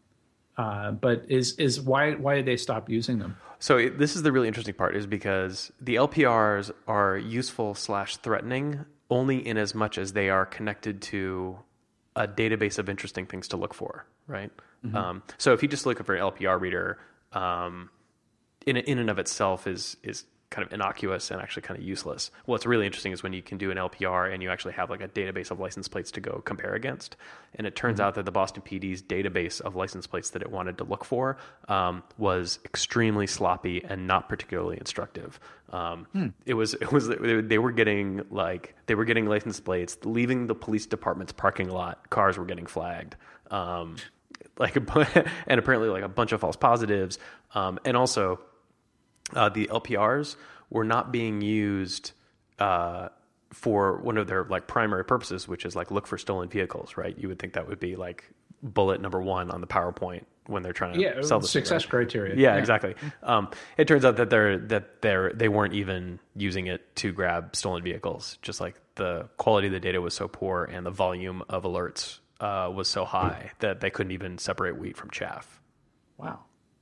uh, 0.56 0.92
but 0.92 1.26
is 1.30 1.56
is 1.58 1.82
why 1.82 2.12
why 2.14 2.36
did 2.36 2.46
they 2.46 2.58
stop 2.58 2.90
using 2.90 3.18
them? 3.18 3.38
So 3.58 3.78
it, 3.78 3.98
this 3.98 4.16
is 4.16 4.22
the 4.22 4.32
really 4.32 4.48
interesting 4.48 4.76
part, 4.76 4.96
is 4.96 5.08
because 5.08 5.72
the 5.82 5.96
LPRs 5.96 6.70
are 6.88 7.18
useful 7.18 7.74
slash 7.74 8.18
threatening 8.18 8.86
only 9.10 9.46
in 9.48 9.58
as 9.58 9.74
much 9.74 9.98
as 9.98 10.14
they 10.14 10.30
are 10.30 10.46
connected 10.46 11.02
to 11.04 11.58
a 12.16 12.28
database 12.28 12.78
of 12.78 12.88
interesting 12.88 13.26
things 13.26 13.48
to 13.48 13.58
look 13.58 13.74
for, 13.74 14.06
right? 14.28 14.52
Um, 14.94 15.24
so 15.38 15.54
if 15.54 15.64
you 15.64 15.70
just 15.70 15.86
look 15.86 16.06
for 16.06 16.14
an 16.14 16.22
LPR 16.22 16.60
reader, 16.60 17.00
um, 17.34 17.90
in 18.66 18.78
in 18.78 19.00
and 19.00 19.10
of 19.10 19.20
itself 19.20 19.68
is 19.68 19.98
is 20.04 20.26
kind 20.54 20.66
of 20.68 20.72
innocuous 20.72 21.32
and 21.32 21.42
actually 21.42 21.64
kind 21.64 21.80
of 21.80 21.84
useless. 21.84 22.30
What's 22.46 22.68
really 22.68 22.86
interesting 22.86 23.12
is 23.12 23.24
when 23.24 23.34
you 23.34 23.42
can 23.42 23.58
do 23.58 23.72
an 23.72 23.78
LPR 23.78 24.32
and 24.32 24.44
you 24.44 24.52
actually 24.52 24.74
have 24.74 24.92
like 24.92 25.02
a 25.02 25.08
database 25.08 25.50
of 25.50 25.60
license 25.60 25.88
plates 25.88 26.12
to 26.12 26.22
go 26.22 26.44
compare 26.46 26.76
against. 26.76 27.18
And 27.56 27.66
it 27.66 27.76
turns 27.76 28.00
out 28.00 28.14
that 28.16 28.26
the 28.26 28.32
Boston 28.32 28.62
PD's 28.62 29.02
database 29.02 29.62
of 29.62 29.76
license 29.76 30.06
plates 30.06 30.30
that 30.30 30.44
it 30.44 30.52
wanted 30.52 30.78
to 30.78 30.84
look 30.84 31.06
for 31.06 31.38
um, 31.70 32.04
was 32.20 32.60
extremely 32.66 33.26
sloppy 33.26 33.84
and 33.84 34.06
not 34.06 34.30
particularly 34.30 34.78
instructive. 34.78 35.40
Um, 35.72 36.06
It 36.46 36.54
was 36.54 36.76
it 36.76 36.92
was 36.92 37.08
they 37.10 37.58
were 37.58 37.72
getting 37.72 38.22
like 38.30 38.76
they 38.86 38.94
were 38.94 39.06
getting 39.06 39.26
license 39.26 39.60
plates 39.60 39.98
leaving 40.04 40.46
the 40.46 40.56
police 40.56 40.86
department's 40.86 41.34
parking 41.34 41.70
lot. 41.70 42.12
Cars 42.12 42.38
were 42.38 42.46
getting 42.46 42.68
flagged. 42.68 43.16
Um, 43.50 43.96
like 44.58 44.76
a 44.76 45.26
and 45.48 45.60
apparently 45.60 45.90
like 45.90 46.04
a 46.04 46.10
bunch 46.10 46.32
of 46.32 46.42
false 46.42 46.56
positives 46.56 47.20
um, 47.56 47.80
and 47.86 47.98
also 47.98 48.40
uh, 49.36 49.50
the 49.50 49.68
LPRs 49.68 50.36
were 50.70 50.84
not 50.84 51.12
being 51.12 51.42
used 51.42 52.12
uh, 52.60 53.10
for 53.52 53.98
one 53.98 54.18
of 54.18 54.28
their 54.28 54.44
like 54.46 54.68
primary 54.68 55.06
purposes, 55.06 55.48
which 55.48 55.66
is 55.66 55.76
like 55.76 55.92
look 55.92 56.08
for 56.08 56.18
stolen 56.18 56.50
vehicles, 56.50 56.98
right? 56.98 57.18
You 57.18 57.28
would 57.28 57.40
think 57.40 57.54
that 57.54 57.68
would 57.68 57.80
be 57.80 57.96
like 57.96 58.24
bullet 58.62 59.02
number 59.02 59.22
one 59.22 59.52
on 59.52 59.62
the 59.62 59.68
PowerPoint 59.68 60.24
when 60.48 60.62
they're 60.64 60.74
trying 60.74 60.94
to 60.96 61.00
Yeah, 61.00 61.22
sell 61.22 61.40
the 61.40 61.48
success 61.48 61.86
criteria. 61.86 62.36
yeah, 62.36 62.56
exactly. 62.58 62.96
Um, 63.22 63.50
it 63.78 63.88
turns 63.88 64.04
out 64.06 64.18
that 64.18 64.30
they're 64.30 64.58
that 64.58 65.02
they're 65.02 65.32
they 65.34 65.48
weren't 65.50 65.74
even 65.74 66.20
using 66.36 66.68
it 66.68 66.96
to 66.98 67.12
grab 67.12 67.56
stolen 67.56 67.84
vehicles. 67.84 68.38
Just 68.42 68.60
like 68.60 68.76
the 68.96 69.30
quality 69.38 69.68
of 69.68 69.74
the 69.74 69.80
data 69.80 70.02
was 70.02 70.14
so 70.14 70.28
poor 70.28 70.66
and 70.66 70.86
the 70.86 70.92
volume 70.92 71.44
of 71.50 71.64
alerts 71.64 72.20
uh, 72.40 72.72
was 72.74 72.88
so 72.88 73.06
high 73.06 73.52
that 73.60 73.80
they 73.80 73.90
couldn't 73.90 74.12
even 74.12 74.38
separate 74.38 74.78
wheat 74.78 74.98
from 74.98 75.10
chaff. 75.10 75.62
Wow. 76.18 76.40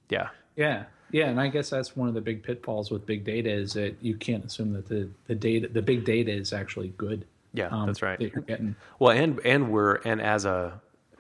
Yeah, 0.10 0.30
Yeah, 0.56 0.84
yeah, 1.12 1.30
and 1.30 1.40
I 1.40 1.48
guess 1.48 1.70
that's 1.70 1.96
one 1.96 2.08
of 2.08 2.14
the 2.14 2.22
big 2.22 2.44
pitfalls 2.44 2.90
with 2.92 3.06
big 3.06 3.24
data 3.24 3.50
is 3.50 3.74
that 3.74 3.96
you 4.02 4.16
can't 4.16 4.46
assume 4.46 4.74
that 4.74 4.88
the, 4.88 5.10
the 5.28 5.36
data, 5.36 5.68
the 5.68 5.82
big 5.82 6.06
data, 6.06 6.32
is 6.32 6.54
actually 6.54 6.90
good. 6.98 7.26
Yeah, 7.54 7.68
um, 7.68 7.88
that's 7.88 8.02
right. 8.02 8.18
That 8.18 8.34
you're 8.34 8.44
getting. 8.44 8.76
Well, 9.00 9.12
and 9.12 9.40
and 9.46 9.72
we're 9.72 9.96
and 10.06 10.22
as 10.22 10.46
a 10.46 10.80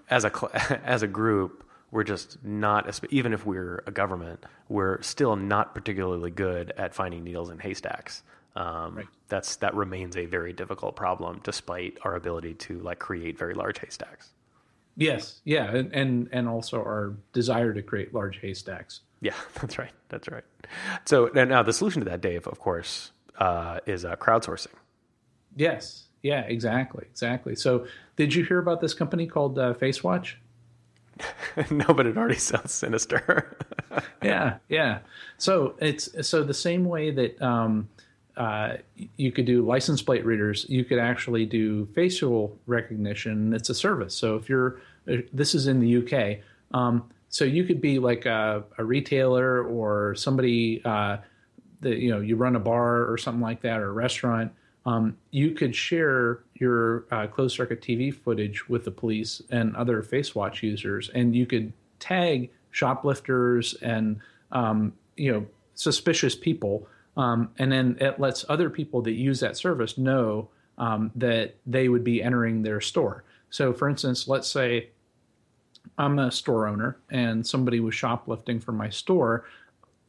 as 0.09 0.23
a 0.23 0.81
as 0.85 1.03
a 1.03 1.07
group, 1.07 1.65
we're 1.91 2.05
just 2.05 2.43
not 2.43 3.03
even 3.09 3.33
if 3.33 3.45
we're 3.45 3.83
a 3.85 3.91
government, 3.91 4.45
we're 4.69 5.01
still 5.01 5.35
not 5.35 5.75
particularly 5.75 6.31
good 6.31 6.71
at 6.77 6.93
finding 6.93 7.23
needles 7.23 7.49
in 7.49 7.59
haystacks. 7.59 8.23
Um, 8.55 8.95
Right. 8.97 9.07
That's 9.29 9.55
that 9.57 9.73
remains 9.75 10.17
a 10.17 10.25
very 10.25 10.51
difficult 10.51 10.95
problem, 10.97 11.39
despite 11.43 11.97
our 12.03 12.15
ability 12.15 12.53
to 12.55 12.79
like 12.79 12.99
create 12.99 13.37
very 13.37 13.53
large 13.53 13.79
haystacks. 13.79 14.31
Yes, 14.97 15.39
yeah, 15.45 15.73
and, 15.73 15.93
and 15.93 16.29
and 16.33 16.49
also 16.49 16.77
our 16.79 17.13
desire 17.31 17.73
to 17.73 17.81
create 17.81 18.13
large 18.13 18.39
haystacks. 18.41 19.01
Yeah, 19.21 19.35
that's 19.61 19.79
right. 19.79 19.93
That's 20.09 20.27
right. 20.29 20.43
So 21.05 21.29
now- 21.33 21.45
now 21.45 21.63
the 21.63 21.71
solution 21.73 22.01
to 22.03 22.09
that, 22.09 22.19
Dave, 22.19 22.45
of 22.45 22.59
course, 22.59 23.11
uh, 23.37 23.79
is 23.85 24.03
uh, 24.03 24.17
crowdsourcing. 24.17 24.73
Yes, 25.55 26.07
yeah, 26.23 26.41
exactly, 26.41 27.05
exactly. 27.09 27.55
So, 27.55 27.85
did 28.17 28.33
you 28.33 28.43
hear 28.43 28.59
about 28.59 28.81
this 28.81 28.93
company 28.93 29.27
called 29.27 29.57
uh, 29.57 29.73
FaceWatch? 29.73 30.33
no, 31.71 31.85
but 31.93 32.05
it 32.05 32.17
already 32.17 32.35
sounds 32.51 32.73
sinister. 32.73 33.57
yeah, 34.21 34.57
yeah. 34.69 34.99
So 35.37 35.75
it's 35.79 36.27
so 36.27 36.43
the 36.43 36.53
same 36.53 36.83
way 36.85 37.11
that 37.11 37.41
um, 37.41 37.89
uh, 38.41 38.77
you 39.17 39.31
could 39.31 39.45
do 39.45 39.63
license 39.63 40.01
plate 40.01 40.25
readers, 40.25 40.65
you 40.67 40.83
could 40.83 40.97
actually 40.97 41.45
do 41.45 41.85
facial 41.93 42.57
recognition. 42.65 43.53
It's 43.53 43.69
a 43.69 43.75
service. 43.75 44.15
So 44.15 44.35
if 44.35 44.49
you're, 44.49 44.81
this 45.31 45.53
is 45.53 45.67
in 45.67 45.79
the 45.79 45.97
UK. 45.97 46.39
Um, 46.73 47.07
so 47.29 47.45
you 47.45 47.63
could 47.65 47.81
be 47.81 47.99
like 47.99 48.25
a, 48.25 48.63
a 48.79 48.83
retailer 48.83 49.63
or 49.63 50.15
somebody 50.15 50.81
uh, 50.83 51.17
that 51.81 51.97
you 51.97 52.09
know 52.09 52.19
you 52.19 52.35
run 52.35 52.55
a 52.55 52.59
bar 52.59 53.11
or 53.11 53.15
something 53.19 53.41
like 53.41 53.61
that 53.61 53.79
or 53.79 53.89
a 53.89 53.93
restaurant. 53.93 54.51
Um, 54.87 55.17
you 55.29 55.51
could 55.51 55.75
share 55.75 56.39
your 56.55 57.05
uh, 57.11 57.27
closed 57.27 57.55
circuit 57.55 57.81
TV 57.81 58.11
footage 58.11 58.67
with 58.67 58.85
the 58.85 58.91
police 58.91 59.39
and 59.51 59.75
other 59.75 60.01
FaceWatch 60.01 60.63
users, 60.63 61.09
and 61.13 61.35
you 61.35 61.45
could 61.45 61.73
tag 61.99 62.49
shoplifters 62.71 63.75
and 63.75 64.19
um, 64.51 64.93
you 65.15 65.31
know 65.31 65.45
suspicious 65.75 66.35
people, 66.35 66.87
um, 67.17 67.49
and 67.57 67.71
then 67.71 67.97
it 67.99 68.19
lets 68.19 68.45
other 68.49 68.69
people 68.69 69.01
that 69.03 69.13
use 69.13 69.39
that 69.41 69.57
service 69.57 69.97
know 69.97 70.49
um, 70.77 71.11
that 71.15 71.55
they 71.65 71.89
would 71.89 72.03
be 72.03 72.23
entering 72.23 72.63
their 72.63 72.81
store. 72.81 73.23
So, 73.49 73.73
for 73.73 73.89
instance, 73.89 74.27
let's 74.27 74.47
say 74.47 74.89
I'm 75.97 76.17
a 76.19 76.31
store 76.31 76.67
owner 76.67 76.97
and 77.09 77.45
somebody 77.45 77.79
was 77.79 77.93
shoplifting 77.93 78.59
from 78.59 78.77
my 78.77 78.89
store 78.89 79.45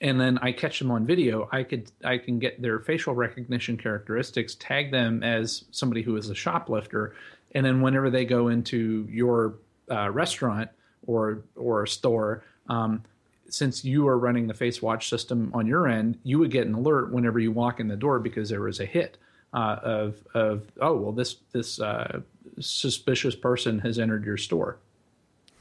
and 0.03 0.21
then 0.21 0.37
I 0.43 0.51
catch 0.51 0.81
them 0.81 0.91
on 0.91 1.07
video, 1.07 1.49
I 1.53 1.63
could 1.63 1.91
I 2.05 2.19
can 2.19 2.41
get 2.41 2.61
their 2.61 2.81
facial 2.81 3.15
recognition 3.15 3.77
characteristics, 3.77 4.57
tag 4.57 4.91
them 4.91 5.23
as 5.23 5.65
somebody 5.71 6.03
who 6.03 6.17
is 6.17 6.29
a 6.29 6.35
shoplifter, 6.35 7.15
and 7.53 7.65
then 7.65 7.81
whenever 7.81 8.11
they 8.11 8.25
go 8.25 8.49
into 8.49 9.07
your 9.09 9.55
uh, 9.89 10.11
restaurant 10.11 10.71
or 11.07 11.45
or 11.55 11.87
store, 11.87 12.43
um, 12.69 13.05
since 13.53 13.85
you 13.85 14.09
are 14.09 14.19
running 14.19 14.47
the 14.47 14.55
face 14.55 14.81
watch 14.81 15.09
system 15.09 15.51
on 15.55 15.67
your 15.67 15.87
end, 15.87 16.19
you 16.23 16.39
would 16.39 16.51
get 16.51 16.67
an 16.67 16.75
alert 16.75 17.13
whenever 17.13 17.39
you 17.39 17.53
walk 17.53 17.81
in 17.81 17.89
the 17.89 17.97
door 17.97 18.19
because 18.19 18.49
there 18.49 18.61
was 18.61 18.81
a 18.81 18.87
hit 18.87 19.19
uh, 19.53 19.77
of 19.83 20.27
of 20.35 20.71
oh 20.81 20.97
well 20.97 21.13
this 21.13 21.37
this 21.53 21.81
uh, 21.81 22.21
suspicious 22.61 23.37
person 23.37 23.79
has 23.81 23.99
entered 23.99 24.25
your 24.25 24.37
store. 24.37 24.79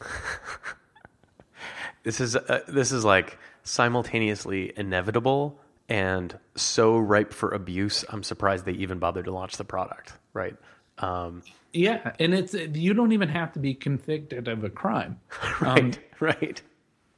This 2.03 2.19
is 2.19 2.35
uh, 2.35 2.61
this 2.67 2.91
is 2.91 3.05
like 3.05 3.37
simultaneously 3.63 4.73
inevitable 4.75 5.59
and 5.87 6.37
so 6.55 6.97
ripe 6.97 7.33
for 7.33 7.51
abuse. 7.51 8.03
I'm 8.09 8.23
surprised 8.23 8.65
they 8.65 8.71
even 8.73 8.97
bothered 8.99 9.25
to 9.25 9.31
launch 9.31 9.57
the 9.57 9.63
product. 9.63 10.13
Right. 10.33 10.55
Um, 10.97 11.43
yeah, 11.73 12.13
and 12.19 12.33
it's 12.33 12.53
you 12.53 12.93
don't 12.93 13.11
even 13.11 13.29
have 13.29 13.53
to 13.53 13.59
be 13.59 13.73
convicted 13.73 14.47
of 14.47 14.63
a 14.63 14.69
crime. 14.69 15.19
right. 15.61 15.79
Um, 15.79 15.91
right. 16.19 16.61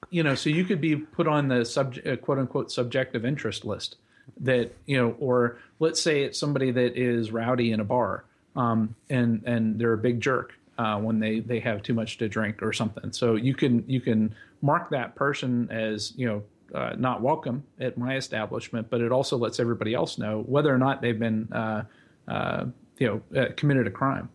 You 0.09 0.23
know, 0.23 0.35
so 0.35 0.49
you 0.49 0.63
could 0.63 0.81
be 0.81 0.95
put 0.95 1.27
on 1.27 1.47
the 1.47 1.65
subject, 1.65 2.07
uh, 2.07 2.15
quote 2.17 2.39
unquote, 2.39 2.71
subjective 2.71 3.25
interest 3.25 3.65
list. 3.65 3.97
That 4.39 4.71
you 4.85 4.97
know, 4.97 5.15
or 5.19 5.59
let's 5.79 6.01
say 6.01 6.23
it's 6.23 6.39
somebody 6.39 6.71
that 6.71 6.97
is 6.97 7.31
rowdy 7.31 7.71
in 7.71 7.79
a 7.79 7.83
bar, 7.83 8.23
um, 8.55 8.95
and 9.09 9.43
and 9.45 9.77
they're 9.77 9.93
a 9.93 9.97
big 9.97 10.21
jerk 10.21 10.53
uh, 10.77 10.97
when 10.97 11.19
they 11.19 11.39
they 11.39 11.59
have 11.59 11.83
too 11.83 11.93
much 11.93 12.17
to 12.17 12.29
drink 12.29 12.61
or 12.63 12.73
something. 12.73 13.11
So 13.11 13.35
you 13.35 13.53
can 13.53 13.83
you 13.87 14.01
can 14.01 14.33
mark 14.61 14.89
that 14.91 15.15
person 15.15 15.69
as 15.71 16.13
you 16.15 16.27
know 16.27 16.43
uh, 16.77 16.95
not 16.97 17.21
welcome 17.21 17.63
at 17.79 17.97
my 17.97 18.15
establishment, 18.15 18.89
but 18.89 19.01
it 19.01 19.11
also 19.11 19.37
lets 19.37 19.59
everybody 19.59 19.93
else 19.93 20.17
know 20.17 20.41
whether 20.47 20.73
or 20.73 20.77
not 20.77 21.01
they've 21.01 21.19
been 21.19 21.51
uh, 21.51 21.83
uh 22.27 22.65
you 22.97 23.07
know 23.33 23.41
uh, 23.41 23.47
committed 23.55 23.87
a 23.87 23.91
crime. 23.91 24.29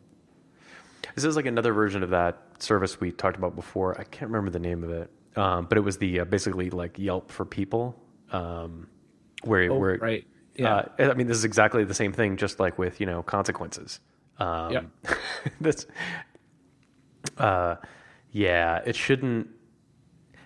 This 1.14 1.24
is 1.24 1.37
like 1.37 1.46
another 1.46 1.72
version 1.72 2.02
of 2.02 2.11
that 2.11 2.38
service 2.59 3.00
we 3.00 3.11
talked 3.11 3.37
about 3.37 3.57
before. 3.57 3.98
I 3.98 4.04
can't 4.04 4.31
remember 4.31 4.50
the 4.50 4.59
name 4.59 4.85
of 4.85 4.90
it, 4.90 5.11
um, 5.38 5.66
but 5.66 5.79
it 5.79 5.83
was 5.83 5.98
the 5.98 6.20
uh, 6.20 6.24
basically 6.24 6.70
like 6.70 6.98
Yelp 6.98 7.31
for 7.31 7.44
people, 7.44 8.03
um, 8.33 8.88
where 9.44 9.70
oh, 9.70 9.79
where 9.79 9.96
right. 9.98 10.27
Yeah. 10.55 10.87
I 10.98 11.14
mean, 11.14 11.29
this 11.29 11.37
is 11.37 11.44
exactly 11.44 11.85
the 11.85 11.94
same 11.94 12.12
thing, 12.12 12.37
just 12.37 12.59
like 12.59 12.79
with 12.79 13.01
you 13.01 13.07
know 13.07 13.22
consequences. 13.22 14.01
Um, 14.38 14.72
yeah. 14.72 15.14
that's, 15.61 15.87
uh, 17.37 17.77
yeah, 18.33 18.81
it 18.85 18.96
shouldn't. 18.96 19.48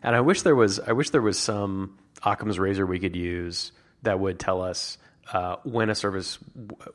And 0.03 0.15
I 0.15 0.21
wish 0.21 0.43
there 0.43 0.55
was. 0.55 0.79
I 0.81 0.93
wish 0.93 1.11
there 1.11 1.23
was 1.23 1.39
some 1.39 1.99
Occam's 2.23 2.59
razor 2.59 2.85
we 2.85 2.99
could 2.99 3.17
use 3.17 3.73
that 4.03 4.21
would 4.21 4.39
tell 4.39 4.61
us 4.61 4.99
uh, 5.33 5.57
when 5.63 5.89
a 5.89 5.95
service 5.95 6.39
w- 6.55 6.93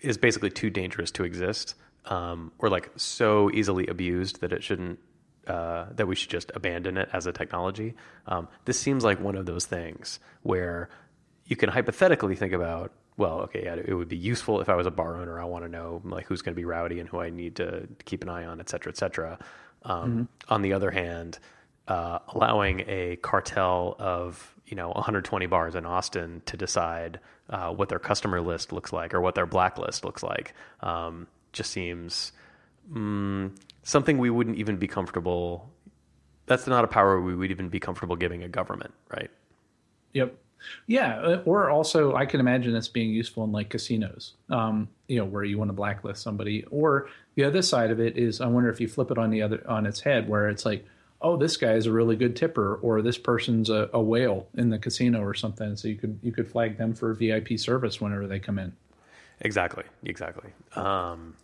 is 0.00 0.18
basically 0.18 0.50
too 0.50 0.70
dangerous 0.70 1.12
to 1.12 1.24
exist, 1.24 1.76
um, 2.06 2.50
or 2.58 2.68
like 2.68 2.90
so 2.96 3.50
easily 3.52 3.86
abused 3.86 4.40
that 4.40 4.52
it 4.52 4.64
shouldn't. 4.64 4.98
Uh, 5.46 5.86
that 5.94 6.08
we 6.08 6.16
should 6.16 6.30
just 6.30 6.50
abandon 6.54 6.96
it 6.96 7.08
as 7.12 7.26
a 7.26 7.32
technology. 7.32 7.94
Um, 8.26 8.48
this 8.64 8.80
seems 8.80 9.04
like 9.04 9.20
one 9.20 9.36
of 9.36 9.46
those 9.46 9.64
things 9.64 10.18
where 10.42 10.88
you 11.44 11.54
can 11.54 11.68
hypothetically 11.68 12.34
think 12.34 12.52
about 12.52 12.90
well, 13.16 13.40
okay, 13.42 13.64
yeah, 13.64 13.76
it 13.82 13.94
would 13.94 14.08
be 14.08 14.16
useful 14.16 14.60
if 14.60 14.68
I 14.68 14.74
was 14.74 14.86
a 14.86 14.90
bar 14.90 15.16
owner. 15.16 15.40
I 15.40 15.44
want 15.44 15.64
to 15.64 15.70
know 15.70 16.02
like 16.04 16.26
who's 16.26 16.42
going 16.42 16.54
to 16.54 16.56
be 16.56 16.64
rowdy 16.64 17.00
and 17.00 17.08
who 17.08 17.18
I 17.18 17.30
need 17.30 17.56
to 17.56 17.88
keep 18.04 18.22
an 18.22 18.28
eye 18.28 18.44
on, 18.44 18.60
et 18.60 18.68
cetera, 18.68 18.92
et 18.92 18.96
cetera. 18.96 19.38
Um, 19.84 20.10
mm-hmm. 20.10 20.52
On 20.52 20.62
the 20.62 20.74
other 20.74 20.90
hand, 20.90 21.38
uh, 21.88 22.18
allowing 22.28 22.84
a 22.88 23.16
cartel 23.16 23.96
of 23.98 24.54
you 24.66 24.76
know 24.76 24.88
120 24.88 25.46
bars 25.46 25.74
in 25.74 25.86
Austin 25.86 26.42
to 26.46 26.56
decide 26.56 27.20
uh, 27.48 27.72
what 27.72 27.88
their 27.88 27.98
customer 27.98 28.40
list 28.40 28.72
looks 28.72 28.92
like 28.92 29.14
or 29.14 29.20
what 29.20 29.34
their 29.34 29.46
blacklist 29.46 30.04
looks 30.04 30.22
like 30.22 30.52
um, 30.80 31.26
just 31.52 31.70
seems 31.70 32.32
mm, 32.92 33.50
something 33.86 34.18
we 34.18 34.30
wouldn't 34.30 34.56
even 34.56 34.76
be 34.76 34.88
comfortable. 34.88 35.70
That's 36.46 36.66
not 36.66 36.84
a 36.84 36.88
power 36.88 37.20
we 37.20 37.36
would 37.36 37.52
even 37.52 37.68
be 37.68 37.78
comfortable 37.78 38.16
giving 38.16 38.42
a 38.42 38.48
government, 38.48 38.92
right? 39.10 39.30
Yep. 40.12 40.36
Yeah, 40.88 41.20
uh, 41.20 41.42
or 41.44 41.70
also 41.70 42.16
I 42.16 42.26
can 42.26 42.40
imagine 42.40 42.72
this 42.72 42.88
being 42.88 43.10
useful 43.10 43.44
in 43.44 43.52
like 43.52 43.70
casinos, 43.70 44.34
um, 44.50 44.88
you 45.06 45.18
know, 45.18 45.24
where 45.24 45.44
you 45.44 45.56
want 45.56 45.68
to 45.68 45.72
blacklist 45.72 46.20
somebody. 46.20 46.64
Or 46.64 47.08
the 47.36 47.44
other 47.44 47.62
side 47.62 47.92
of 47.92 48.00
it 48.00 48.18
is, 48.18 48.40
I 48.40 48.46
wonder 48.46 48.70
if 48.70 48.80
you 48.80 48.88
flip 48.88 49.12
it 49.12 49.18
on 49.18 49.30
the 49.30 49.42
other 49.42 49.62
on 49.68 49.86
its 49.86 50.00
head, 50.00 50.28
where 50.28 50.48
it's 50.48 50.66
like, 50.66 50.84
oh, 51.22 51.36
this 51.36 51.56
guy 51.56 51.74
is 51.74 51.86
a 51.86 51.92
really 51.92 52.16
good 52.16 52.34
tipper, 52.34 52.76
or 52.76 53.02
this 53.02 53.18
person's 53.18 53.70
a, 53.70 53.88
a 53.92 54.02
whale 54.02 54.48
in 54.54 54.70
the 54.70 54.78
casino 54.78 55.22
or 55.22 55.34
something. 55.34 55.76
So 55.76 55.86
you 55.86 55.96
could 55.96 56.18
you 56.22 56.32
could 56.32 56.50
flag 56.50 56.76
them 56.76 56.92
for 56.92 57.14
VIP 57.14 57.56
service 57.58 58.00
whenever 58.00 58.26
they 58.26 58.40
come 58.40 58.58
in. 58.58 58.72
Exactly, 59.40 59.84
exactly. 60.02 60.50
Um, 60.74 61.36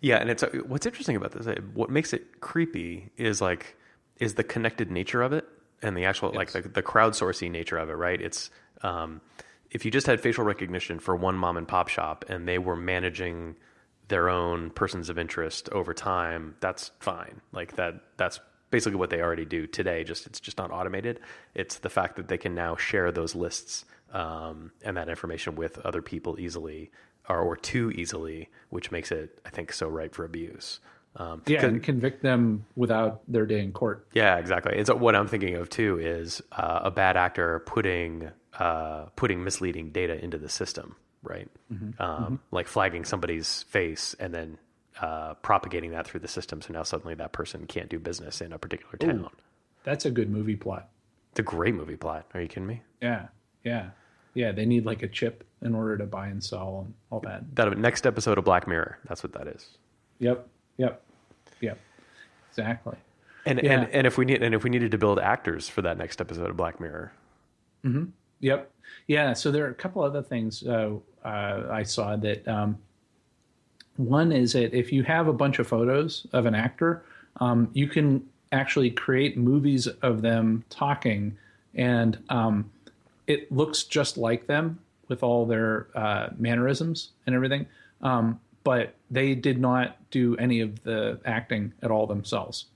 yeah, 0.00 0.16
and 0.16 0.30
it's 0.30 0.42
uh, 0.42 0.48
what's 0.66 0.86
interesting 0.86 1.16
about 1.16 1.32
this. 1.32 1.46
What 1.74 1.90
makes 1.90 2.12
it 2.12 2.40
creepy 2.40 3.10
is 3.16 3.40
like 3.40 3.76
is 4.18 4.34
the 4.34 4.44
connected 4.44 4.90
nature 4.90 5.22
of 5.22 5.32
it 5.32 5.46
and 5.82 5.96
the 5.96 6.04
actual 6.04 6.30
yes. 6.34 6.54
like 6.54 6.64
the, 6.64 6.68
the 6.68 6.82
crowdsourcing 6.82 7.50
nature 7.50 7.78
of 7.78 7.90
it, 7.90 7.94
right? 7.94 8.20
It's 8.20 8.50
um, 8.82 9.20
if 9.70 9.84
you 9.84 9.90
just 9.90 10.06
had 10.06 10.20
facial 10.20 10.44
recognition 10.44 10.98
for 10.98 11.16
one 11.16 11.36
mom 11.36 11.56
and 11.56 11.66
pop 11.66 11.88
shop 11.88 12.24
and 12.28 12.46
they 12.46 12.58
were 12.58 12.76
managing 12.76 13.56
their 14.08 14.28
own 14.28 14.70
persons 14.70 15.08
of 15.08 15.18
interest 15.18 15.68
over 15.70 15.92
time, 15.92 16.54
that's 16.60 16.92
fine. 17.00 17.40
Like 17.52 17.76
that, 17.76 17.94
that's 18.16 18.38
basically 18.70 18.96
what 18.96 19.10
they 19.10 19.20
already 19.20 19.44
do 19.44 19.66
today. 19.66 20.04
Just 20.04 20.26
it's 20.26 20.40
just 20.40 20.58
not 20.58 20.70
automated. 20.70 21.20
It's 21.54 21.78
the 21.78 21.90
fact 21.90 22.16
that 22.16 22.28
they 22.28 22.38
can 22.38 22.54
now 22.54 22.76
share 22.76 23.10
those 23.10 23.34
lists 23.34 23.84
um, 24.12 24.70
and 24.82 24.96
that 24.96 25.08
information 25.08 25.56
with 25.56 25.78
other 25.80 26.02
people 26.02 26.38
easily, 26.38 26.90
or, 27.28 27.40
or 27.40 27.56
too 27.56 27.90
easily, 27.92 28.48
which 28.70 28.90
makes 28.90 29.10
it, 29.12 29.38
I 29.44 29.50
think, 29.50 29.72
so 29.72 29.88
ripe 29.88 30.14
for 30.14 30.24
abuse. 30.24 30.80
Um, 31.18 31.42
yeah, 31.46 31.64
and 31.64 31.82
convict 31.82 32.22
them 32.22 32.66
without 32.76 33.22
their 33.26 33.46
day 33.46 33.60
in 33.60 33.72
court. 33.72 34.06
Yeah, 34.12 34.36
exactly. 34.36 34.76
And 34.76 34.86
so 34.86 34.94
what 34.96 35.16
I'm 35.16 35.28
thinking 35.28 35.54
of 35.54 35.70
too 35.70 35.98
is 35.98 36.42
uh, 36.52 36.80
a 36.84 36.90
bad 36.90 37.16
actor 37.16 37.60
putting 37.60 38.30
uh, 38.58 39.06
putting 39.16 39.42
misleading 39.42 39.90
data 39.90 40.22
into 40.22 40.36
the 40.36 40.50
system, 40.50 40.94
right? 41.22 41.48
Mm-hmm. 41.72 42.02
Um, 42.02 42.24
mm-hmm. 42.24 42.34
Like 42.50 42.68
flagging 42.68 43.06
somebody's 43.06 43.62
face 43.64 44.14
and 44.20 44.34
then 44.34 44.58
uh, 45.00 45.34
propagating 45.34 45.92
that 45.92 46.06
through 46.06 46.20
the 46.20 46.28
system. 46.28 46.60
So 46.60 46.74
now 46.74 46.82
suddenly 46.82 47.14
that 47.14 47.32
person 47.32 47.66
can't 47.66 47.88
do 47.88 47.98
business 47.98 48.42
in 48.42 48.52
a 48.52 48.58
particular 48.58 48.96
town. 48.98 49.20
Ooh, 49.20 49.30
that's 49.84 50.04
a 50.04 50.10
good 50.10 50.30
movie 50.30 50.56
plot. 50.56 50.90
It's 51.30 51.40
a 51.40 51.42
great 51.42 51.74
movie 51.74 51.96
plot. 51.96 52.26
Are 52.34 52.42
you 52.42 52.48
kidding 52.48 52.66
me? 52.66 52.82
Yeah, 53.00 53.28
yeah, 53.64 53.90
yeah. 54.36 54.52
They 54.52 54.66
need 54.66 54.86
like 54.86 55.02
a 55.02 55.08
chip 55.08 55.44
in 55.62 55.74
order 55.74 55.96
to 55.98 56.04
buy 56.04 56.28
and 56.28 56.42
sell 56.42 56.84
and 56.84 56.94
all 57.10 57.20
that. 57.20 57.54
That 57.56 57.76
next 57.78 58.06
episode 58.06 58.38
of 58.38 58.44
Black 58.44 58.68
Mirror. 58.68 58.98
That's 59.08 59.22
what 59.22 59.32
that 59.32 59.48
is. 59.48 59.68
Yep. 60.18 60.46
Yep. 60.76 61.02
Yep. 61.60 61.78
exactly. 62.50 62.96
And 63.46 63.60
yeah. 63.62 63.72
and 63.72 63.90
and 63.90 64.06
if 64.06 64.18
we 64.18 64.24
need 64.24 64.42
and 64.42 64.54
if 64.54 64.64
we 64.64 64.70
needed 64.70 64.90
to 64.90 64.98
build 64.98 65.18
actors 65.18 65.68
for 65.68 65.82
that 65.82 65.98
next 65.98 66.20
episode 66.20 66.50
of 66.50 66.56
Black 66.56 66.80
Mirror. 66.80 67.12
Mm-hmm. 67.84 68.04
Yep. 68.40 68.70
Yeah. 69.06 69.32
So 69.32 69.50
there 69.50 69.64
are 69.64 69.70
a 69.70 69.74
couple 69.74 70.02
other 70.02 70.22
things 70.22 70.66
uh, 70.66 70.90
uh, 71.24 71.68
I 71.70 71.82
saw 71.82 72.16
that. 72.16 72.46
Um, 72.46 72.78
one 73.96 74.30
is 74.30 74.52
that 74.52 74.76
if 74.76 74.92
you 74.92 75.02
have 75.04 75.26
a 75.26 75.32
bunch 75.32 75.58
of 75.58 75.66
photos 75.66 76.26
of 76.34 76.44
an 76.44 76.54
actor, 76.54 77.04
um, 77.40 77.70
you 77.72 77.88
can 77.88 78.22
actually 78.52 78.90
create 78.90 79.38
movies 79.38 79.86
of 79.86 80.20
them 80.20 80.64
talking, 80.68 81.36
and 81.74 82.18
um, 82.28 82.70
it 83.26 83.50
looks 83.50 83.84
just 83.84 84.16
like 84.16 84.46
them 84.46 84.80
with 85.08 85.22
all 85.22 85.46
their 85.46 85.88
uh, 85.94 86.28
mannerisms 86.36 87.10
and 87.26 87.34
everything. 87.34 87.66
Um, 88.02 88.40
but 88.64 88.94
they 89.10 89.34
did 89.34 89.60
not 89.60 89.96
do 90.10 90.36
any 90.36 90.60
of 90.60 90.82
the 90.82 91.20
acting 91.24 91.72
at 91.82 91.90
all 91.90 92.06
themselves. 92.06 92.66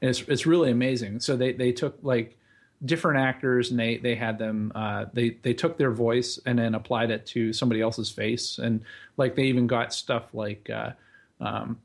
And 0.00 0.10
it's 0.10 0.20
it's 0.22 0.46
really 0.46 0.70
amazing. 0.70 1.20
So 1.20 1.36
they 1.36 1.52
they 1.52 1.72
took 1.72 1.98
like 2.02 2.36
different 2.84 3.20
actors 3.20 3.70
and 3.70 3.80
they 3.80 3.96
they 3.96 4.14
had 4.14 4.38
them 4.38 4.72
uh, 4.74 5.06
they 5.12 5.30
they 5.42 5.54
took 5.54 5.78
their 5.78 5.90
voice 5.90 6.38
and 6.44 6.58
then 6.58 6.74
applied 6.74 7.10
it 7.10 7.24
to 7.26 7.52
somebody 7.52 7.80
else's 7.80 8.10
face 8.10 8.58
and 8.58 8.82
like 9.16 9.34
they 9.36 9.44
even 9.44 9.66
got 9.66 9.94
stuff 9.94 10.24
like 10.34 10.68
uh, 10.68 10.90
um, 11.40 11.78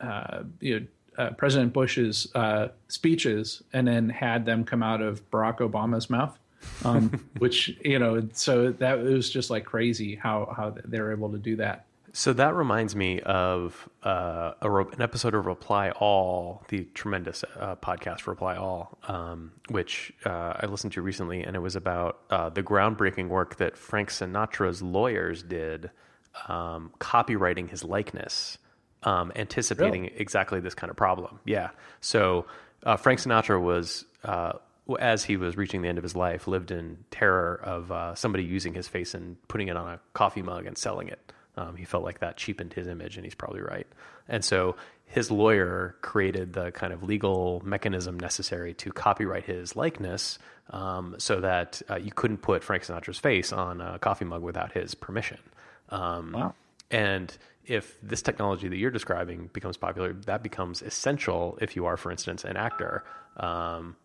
uh, 0.00 0.42
you 0.60 0.80
know, 0.80 0.86
uh, 1.16 1.30
President 1.30 1.72
Bush's 1.72 2.28
uh, 2.34 2.68
speeches 2.88 3.62
and 3.72 3.86
then 3.86 4.08
had 4.08 4.44
them 4.44 4.64
come 4.64 4.82
out 4.82 5.00
of 5.00 5.28
Barack 5.30 5.58
Obama's 5.58 6.10
mouth. 6.10 6.36
Um, 6.84 7.24
which 7.38 7.76
you 7.84 7.98
know, 7.98 8.28
so 8.32 8.72
that 8.72 8.98
it 8.98 9.04
was 9.04 9.30
just 9.30 9.50
like 9.50 9.64
crazy 9.64 10.16
how 10.16 10.52
how 10.56 10.74
they're 10.84 11.12
able 11.12 11.30
to 11.32 11.38
do 11.38 11.56
that. 11.56 11.86
So 12.16 12.32
that 12.34 12.54
reminds 12.54 12.94
me 12.94 13.18
of 13.22 13.88
uh, 14.04 14.52
a, 14.62 14.72
an 14.72 15.02
episode 15.02 15.34
of 15.34 15.46
Reply 15.46 15.90
All, 15.90 16.62
the 16.68 16.84
tremendous 16.94 17.42
uh, 17.58 17.74
podcast 17.74 18.28
Reply 18.28 18.54
All, 18.54 18.96
um, 19.08 19.50
which 19.68 20.12
uh, 20.24 20.52
I 20.60 20.66
listened 20.66 20.92
to 20.92 21.02
recently, 21.02 21.42
and 21.42 21.56
it 21.56 21.58
was 21.58 21.74
about 21.74 22.20
uh, 22.30 22.50
the 22.50 22.62
groundbreaking 22.62 23.26
work 23.26 23.56
that 23.56 23.76
Frank 23.76 24.10
Sinatra's 24.10 24.80
lawyers 24.80 25.42
did, 25.42 25.90
um, 26.46 26.92
copyrighting 27.00 27.66
his 27.66 27.82
likeness, 27.82 28.58
um, 29.02 29.32
anticipating 29.34 30.02
really? 30.02 30.14
exactly 30.16 30.60
this 30.60 30.74
kind 30.74 30.92
of 30.92 30.96
problem. 30.96 31.40
Yeah. 31.44 31.70
So 32.00 32.46
uh, 32.84 32.96
Frank 32.96 33.18
Sinatra 33.18 33.60
was 33.60 34.04
uh, 34.22 34.52
as 34.98 35.24
he 35.24 35.36
was 35.36 35.56
reaching 35.56 35.82
the 35.82 35.88
end 35.88 35.98
of 35.98 36.04
his 36.04 36.14
life, 36.16 36.46
lived 36.46 36.70
in 36.70 36.98
terror 37.10 37.60
of 37.62 37.90
uh, 37.90 38.14
somebody 38.14 38.44
using 38.44 38.74
his 38.74 38.88
face 38.88 39.14
and 39.14 39.36
putting 39.48 39.68
it 39.68 39.76
on 39.76 39.88
a 39.88 40.00
coffee 40.12 40.42
mug 40.42 40.66
and 40.66 40.76
selling 40.76 41.08
it. 41.08 41.32
Um, 41.56 41.76
he 41.76 41.84
felt 41.84 42.04
like 42.04 42.20
that 42.20 42.36
cheapened 42.36 42.72
his 42.72 42.88
image, 42.88 43.16
and 43.16 43.24
he's 43.24 43.34
probably 43.34 43.60
right. 43.60 43.86
And 44.28 44.44
so 44.44 44.76
his 45.06 45.30
lawyer 45.30 45.96
created 46.02 46.52
the 46.52 46.72
kind 46.72 46.92
of 46.92 47.02
legal 47.02 47.62
mechanism 47.64 48.18
necessary 48.18 48.74
to 48.74 48.90
copyright 48.90 49.44
his 49.44 49.76
likeness 49.76 50.38
um, 50.70 51.14
so 51.18 51.40
that 51.40 51.80
uh, 51.88 51.96
you 51.96 52.10
couldn't 52.10 52.38
put 52.38 52.64
Frank 52.64 52.84
Sinatra's 52.84 53.18
face 53.18 53.52
on 53.52 53.80
a 53.80 53.98
coffee 53.98 54.24
mug 54.24 54.42
without 54.42 54.72
his 54.72 54.94
permission. 54.94 55.38
Um, 55.90 56.32
wow. 56.32 56.54
And 56.90 57.36
if 57.66 57.96
this 58.02 58.22
technology 58.22 58.68
that 58.68 58.76
you're 58.76 58.90
describing 58.90 59.50
becomes 59.52 59.76
popular, 59.76 60.12
that 60.12 60.42
becomes 60.42 60.82
essential 60.82 61.58
if 61.60 61.76
you 61.76 61.86
are, 61.86 61.96
for 61.96 62.10
instance, 62.10 62.44
an 62.44 62.56
actor. 62.56 63.04
Um, 63.36 63.96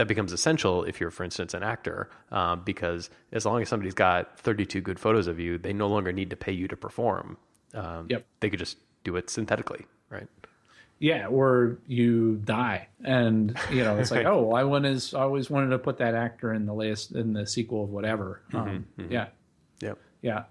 that 0.00 0.08
becomes 0.08 0.32
essential 0.32 0.82
if 0.84 0.98
you're, 0.98 1.10
for 1.10 1.24
instance, 1.24 1.52
an 1.52 1.62
actor, 1.62 2.08
um, 2.32 2.62
because 2.64 3.10
as 3.32 3.44
long 3.44 3.60
as 3.60 3.68
somebody's 3.68 3.92
got 3.92 4.38
32 4.40 4.80
good 4.80 4.98
photos 4.98 5.26
of 5.26 5.38
you, 5.38 5.58
they 5.58 5.74
no 5.74 5.88
longer 5.88 6.10
need 6.10 6.30
to 6.30 6.36
pay 6.36 6.52
you 6.52 6.66
to 6.68 6.76
perform. 6.76 7.36
Um, 7.74 8.06
Yep. 8.08 8.24
They 8.40 8.48
could 8.48 8.58
just 8.58 8.78
do 9.04 9.16
it 9.16 9.28
synthetically, 9.28 9.84
right? 10.08 10.26
Yeah, 11.00 11.26
or 11.26 11.76
you 11.86 12.36
die, 12.44 12.88
and 13.04 13.54
you 13.70 13.84
know 13.84 13.98
it's 13.98 14.10
like, 14.10 14.24
oh, 14.32 14.42
well, 14.42 14.56
I 14.56 14.64
wanted, 14.64 15.02
I 15.14 15.18
always 15.20 15.50
wanted 15.50 15.68
to 15.70 15.78
put 15.78 15.98
that 15.98 16.14
actor 16.14 16.54
in 16.54 16.64
the 16.64 16.72
latest 16.74 17.12
in 17.12 17.34
the 17.34 17.46
sequel 17.46 17.84
of 17.84 17.90
whatever. 17.90 18.40
Um, 18.54 18.86
Yeah, 18.96 19.26
Yep. 19.82 19.98
yeah. 20.22 20.44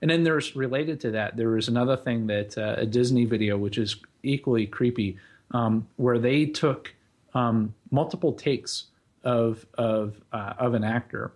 And 0.00 0.10
then 0.10 0.22
there's 0.24 0.56
related 0.56 1.00
to 1.00 1.10
that. 1.12 1.36
There 1.36 1.50
was 1.50 1.68
another 1.68 1.96
thing 1.96 2.26
that 2.28 2.56
uh, 2.56 2.76
a 2.78 2.86
Disney 2.86 3.26
video, 3.26 3.58
which 3.58 3.76
is 3.76 3.96
equally 4.22 4.66
creepy, 4.66 5.18
um, 5.50 5.86
where 5.96 6.18
they 6.18 6.46
took 6.46 6.94
um, 7.34 7.74
multiple 7.90 8.32
takes 8.32 8.86
of 9.24 9.66
of 9.74 10.20
uh, 10.32 10.54
of 10.58 10.74
an 10.74 10.84
actor, 10.84 11.32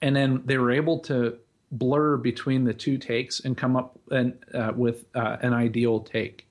and 0.00 0.14
then 0.14 0.42
they 0.44 0.58
were 0.58 0.70
able 0.70 1.00
to 1.00 1.38
blur 1.70 2.16
between 2.16 2.64
the 2.64 2.74
two 2.74 2.98
takes 2.98 3.40
and 3.40 3.56
come 3.56 3.76
up 3.76 3.98
and, 4.10 4.38
uh, 4.54 4.72
with 4.74 5.04
uh, 5.14 5.36
an 5.42 5.52
ideal 5.52 6.00
take. 6.00 6.46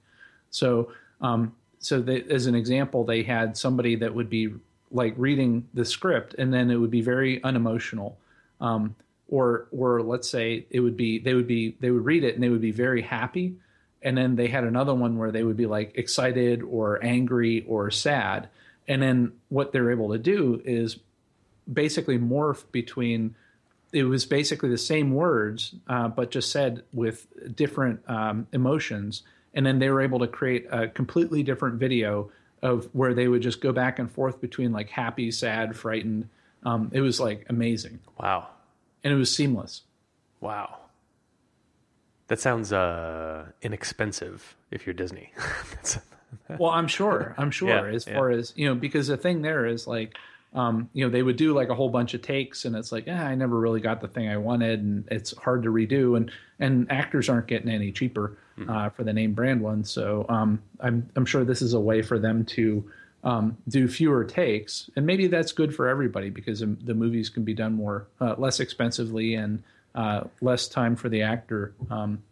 So, 0.49 0.91
um, 1.21 1.55
so 1.79 2.01
they, 2.01 2.21
as 2.23 2.45
an 2.45 2.55
example, 2.55 3.03
they 3.03 3.23
had 3.23 3.57
somebody 3.57 3.95
that 3.95 4.13
would 4.13 4.29
be 4.29 4.53
like 4.91 5.13
reading 5.17 5.67
the 5.73 5.85
script, 5.85 6.35
and 6.37 6.53
then 6.53 6.71
it 6.71 6.75
would 6.75 6.91
be 6.91 7.01
very 7.01 7.43
unemotional. 7.43 8.17
Um, 8.61 8.95
or, 9.29 9.67
or 9.71 10.01
let's 10.01 10.29
say 10.29 10.65
it 10.69 10.79
would 10.79 10.95
be 10.95 11.19
they 11.19 11.33
would 11.33 11.47
be 11.47 11.75
they 11.79 11.91
would 11.91 12.05
read 12.05 12.23
it 12.23 12.35
and 12.35 12.43
they 12.43 12.49
would 12.49 12.61
be 12.61 12.71
very 12.71 13.01
happy, 13.01 13.55
and 14.01 14.17
then 14.17 14.35
they 14.35 14.47
had 14.47 14.63
another 14.63 14.93
one 14.93 15.17
where 15.17 15.31
they 15.31 15.43
would 15.43 15.57
be 15.57 15.65
like 15.65 15.91
excited 15.95 16.63
or 16.63 17.03
angry 17.03 17.65
or 17.67 17.91
sad, 17.91 18.47
and 18.87 19.01
then 19.01 19.33
what 19.49 19.71
they're 19.71 19.91
able 19.91 20.11
to 20.13 20.17
do 20.19 20.61
is 20.65 20.97
basically 21.71 22.17
morph 22.17 22.63
between 22.71 23.35
it 23.93 24.03
was 24.03 24.25
basically 24.25 24.69
the 24.69 24.77
same 24.77 25.13
words, 25.13 25.73
uh, 25.87 26.07
but 26.09 26.29
just 26.29 26.51
said 26.51 26.83
with 26.93 27.25
different 27.55 28.01
um, 28.09 28.45
emotions. 28.51 29.23
And 29.53 29.65
then 29.65 29.79
they 29.79 29.89
were 29.89 30.01
able 30.01 30.19
to 30.19 30.27
create 30.27 30.67
a 30.69 30.87
completely 30.89 31.41
different 31.41 31.75
video 31.79 32.29
of 32.61 32.89
where 32.93 33.13
they 33.13 33.27
would 33.29 33.41
just 33.41 33.61
go 33.61 33.71
back 33.71 33.97
and 33.97 34.11
forth 34.11 34.41
between 34.41 34.71
like 34.73 34.89
happy, 34.89 35.31
sad, 35.31 35.75
frightened. 35.75 36.27
Um, 36.63 36.89
it 36.93 36.99
was 37.01 37.19
like 37.19 37.45
amazing, 37.49 37.99
Wow. 38.19 38.47
and 39.03 39.13
it 39.13 39.15
was 39.15 39.33
seamless. 39.33 39.83
Wow. 40.41 40.79
That 42.27 42.39
sounds 42.41 42.73
uh, 42.73 43.45
inexpensive 43.61 44.55
if 44.69 44.85
you're 44.85 44.93
Disney. 44.93 45.31
That's- 45.37 45.99
Well, 46.59 46.71
I'm 46.71 46.87
sure. 46.87 47.35
I'm 47.37 47.51
sure. 47.51 47.69
Yeah, 47.69 47.85
as 47.93 48.07
yeah. 48.07 48.15
far 48.15 48.31
as 48.31 48.53
you 48.55 48.67
know, 48.67 48.75
because 48.75 49.07
the 49.07 49.17
thing 49.17 49.41
there 49.41 49.65
is 49.65 49.85
like, 49.87 50.15
um, 50.53 50.89
you 50.93 51.03
know, 51.03 51.09
they 51.09 51.21
would 51.21 51.35
do 51.37 51.53
like 51.53 51.69
a 51.69 51.75
whole 51.75 51.89
bunch 51.89 52.13
of 52.13 52.21
takes, 52.21 52.65
and 52.65 52.75
it's 52.75 52.91
like, 52.91 53.05
ah, 53.09 53.11
I 53.11 53.35
never 53.35 53.59
really 53.59 53.81
got 53.81 54.01
the 54.01 54.07
thing 54.07 54.29
I 54.29 54.37
wanted, 54.37 54.81
and 54.81 55.07
it's 55.11 55.35
hard 55.37 55.63
to 55.63 55.69
redo, 55.69 56.15
and 56.17 56.31
and 56.59 56.91
actors 56.91 57.29
aren't 57.29 57.47
getting 57.47 57.69
any 57.69 57.91
cheaper 57.91 58.37
Hmm. 58.57 58.69
uh, 58.69 58.89
for 58.89 59.03
the 59.03 59.13
name 59.13 59.33
brand 59.33 59.61
one. 59.61 59.83
So 59.83 60.25
um, 60.29 60.61
I'm 60.79 61.07
I'm 61.15 61.25
sure 61.25 61.43
this 61.45 61.61
is 61.61 61.73
a 61.73 61.79
way 61.79 62.01
for 62.01 62.17
them 62.17 62.43
to 62.45 62.89
um, 63.23 63.57
do 63.67 63.87
fewer 63.87 64.23
takes, 64.23 64.89
and 64.95 65.05
maybe 65.05 65.27
that's 65.27 65.51
good 65.51 65.75
for 65.75 65.87
everybody 65.87 66.31
because 66.31 66.61
the 66.61 66.65
the 66.65 66.95
movies 66.95 67.29
can 67.29 67.43
be 67.43 67.53
done 67.53 67.73
more 67.73 68.07
uh, 68.19 68.33
less 68.37 68.59
expensively 68.59 69.35
and 69.35 69.61
uh, 69.93 70.23
less 70.41 70.67
time 70.67 70.95
for 70.95 71.07
the 71.07 71.21
actor, 71.21 71.73
um, 71.91 72.23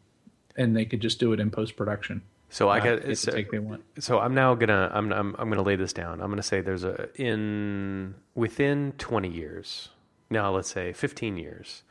and 0.58 0.76
they 0.76 0.86
could 0.86 1.00
just 1.00 1.20
do 1.20 1.32
it 1.32 1.40
in 1.40 1.52
post 1.52 1.76
production. 1.78 2.24
So 2.50 2.70
I 2.70 2.80
Uh, 2.80 2.96
the 3.08 3.16
so, 3.16 3.32
take 3.32 3.52
they 3.52 3.60
want. 3.60 3.84
so 4.00 4.20
I'm 4.20 4.34
now 4.34 4.56
gonna 4.56 4.90
I'm, 4.94 5.12
I'm 5.12 5.36
I'm 5.38 5.50
gonna 5.50 5.64
lay 5.64 5.76
this 5.76 5.94
down. 5.94 6.22
I'm 6.22 6.30
gonna 6.30 6.44
say 6.44 6.62
there's 6.62 6.84
a 6.84 7.10
in 7.16 8.16
within 8.34 8.94
20 8.98 9.30
years. 9.30 9.90
Now 10.30 10.52
let's 10.52 10.70
say 10.70 10.94
15 10.94 11.38
years. 11.38 11.84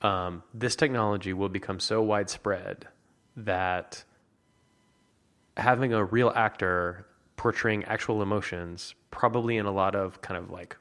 Um, 0.00 0.42
this 0.54 0.76
technology 0.76 1.32
will 1.32 1.48
become 1.48 1.80
so 1.80 2.02
widespread 2.02 2.86
that 3.36 4.04
having 5.56 5.92
a 5.92 6.04
real 6.04 6.32
actor 6.34 7.06
portraying 7.36 7.84
actual 7.84 8.22
emotions, 8.22 8.94
probably 9.10 9.56
in 9.56 9.66
a 9.66 9.72
lot 9.72 9.94
of 9.94 10.20
kind 10.20 10.38
of 10.38 10.50
like 10.50 10.76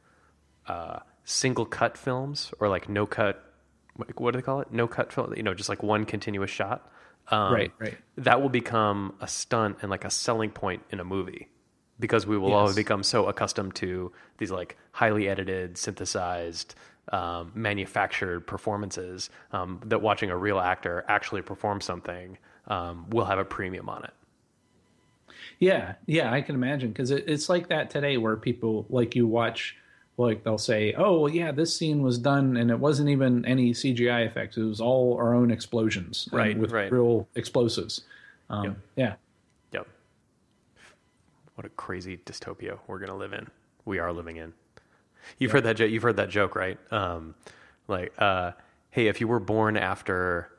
uh, 0.67 1.00
single 1.23 1.65
cut 1.65 1.97
films 1.97 2.54
or 2.60 2.67
like 2.69 2.89
no 2.89 3.06
cut. 3.06 3.43
What 3.95 4.19
what 4.19 4.32
do 4.32 4.38
they 4.38 4.43
call 4.43 4.62
it? 4.62 4.71
No 4.71 4.88
cut 4.88 5.12
film. 5.12 5.34
You 5.36 5.43
know, 5.43 5.54
just 5.54 5.69
like 5.69 5.82
one 5.84 6.06
continuous 6.06 6.52
shot. 6.52 6.89
Um, 7.29 7.53
Right, 7.53 7.71
right. 7.79 7.97
That 8.17 8.41
will 8.41 8.49
become 8.49 9.15
a 9.21 9.27
stunt 9.27 9.77
and 9.81 9.91
like 9.91 10.05
a 10.05 10.09
selling 10.09 10.51
point 10.51 10.83
in 10.89 10.99
a 10.99 11.03
movie 11.03 11.49
because 11.99 12.27
we 12.27 12.37
will 12.37 12.53
all 12.53 12.73
become 12.73 13.03
so 13.03 13.25
accustomed 13.25 13.75
to 13.75 14.11
these 14.37 14.51
like 14.51 14.77
highly 14.91 15.27
edited, 15.27 15.77
synthesized, 15.77 16.75
um, 17.11 17.51
manufactured 17.55 18.45
performances 18.45 19.29
um, 19.51 19.79
that 19.85 20.01
watching 20.01 20.29
a 20.29 20.37
real 20.37 20.59
actor 20.59 21.05
actually 21.07 21.41
perform 21.41 21.81
something 21.81 22.37
um, 22.67 23.09
will 23.09 23.25
have 23.25 23.39
a 23.39 23.45
premium 23.45 23.89
on 23.89 24.03
it. 24.03 24.13
Yeah, 25.59 25.95
yeah, 26.05 26.31
I 26.31 26.41
can 26.41 26.55
imagine 26.55 26.89
because 26.89 27.09
it, 27.11 27.23
it's 27.27 27.49
like 27.49 27.69
that 27.69 27.89
today, 27.89 28.17
where 28.17 28.35
people 28.35 28.85
like 28.89 29.15
you 29.15 29.25
watch, 29.25 29.75
like 30.17 30.43
they'll 30.43 30.58
say, 30.58 30.93
"Oh, 30.97 31.21
well, 31.21 31.32
yeah, 31.32 31.51
this 31.51 31.75
scene 31.75 32.01
was 32.01 32.17
done, 32.17 32.58
and 32.58 32.71
it 32.71 32.80
wasn't 32.80 33.10
even 33.10 33.45
any 33.45 33.71
CGI 33.71 34.25
effects; 34.25 34.58
it 34.58 34.63
was 34.63 34.82
all 34.82 35.15
our 35.17 35.34
own 35.36 35.51
explosions, 35.51 36.27
Right, 36.32 36.58
with 36.58 36.71
right. 36.71 36.91
real 36.91 37.27
explosives." 37.36 38.01
Um, 38.49 38.77
Yeah, 38.95 39.15
Yep. 39.71 39.88
What 41.56 41.65
a 41.65 41.69
crazy 41.69 42.17
dystopia 42.17 42.80
we're 42.88 42.99
gonna 42.99 43.15
live 43.17 43.34
in. 43.34 43.47
We 43.86 43.99
are 43.99 44.12
living 44.12 44.38
in. 44.38 44.53
You've 45.38 45.51
heard 45.51 45.63
that. 45.65 45.75
Jo- 45.77 45.86
you've 45.86 46.03
heard 46.03 46.15
that 46.17 46.30
joke, 46.30 46.56
right? 46.56 46.77
Um, 46.91 47.36
like, 47.88 48.13
uh, 48.17 48.51
hey, 48.91 49.08
if 49.08 49.19
you 49.21 49.27
were 49.27 49.39
born 49.39 49.75
after, 49.77 50.49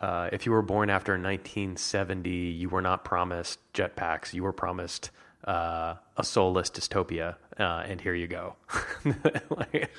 uh, 0.00 0.28
if 0.32 0.46
you 0.46 0.52
were 0.52 0.62
born 0.62 0.88
after 0.90 1.18
1970, 1.18 2.30
you 2.30 2.68
were 2.68 2.82
not 2.82 3.04
promised 3.04 3.58
jetpacks. 3.72 4.32
You 4.32 4.42
were 4.44 4.52
promised 4.52 5.10
uh, 5.44 5.94
a 6.16 6.24
soulless 6.24 6.70
dystopia, 6.70 7.36
uh, 7.58 7.84
and 7.86 8.00
here 8.00 8.14
you 8.14 8.26
go. 8.26 8.56
Like- 9.50 9.90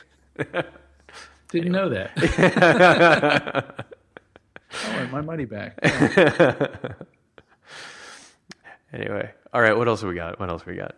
didn't 1.51 1.71
know 1.71 1.89
that. 1.89 2.12
I 4.88 4.97
want 4.97 5.12
my 5.12 5.21
money 5.21 5.45
back. 5.45 5.77
Anyway, 8.93 9.32
all 9.51 9.62
right. 9.62 9.75
What 9.75 9.88
else 9.88 10.01
have 10.01 10.10
we 10.10 10.15
got? 10.15 10.39
What 10.39 10.49
else 10.49 10.62
have 10.62 10.67
we 10.67 10.75
got? 10.75 10.95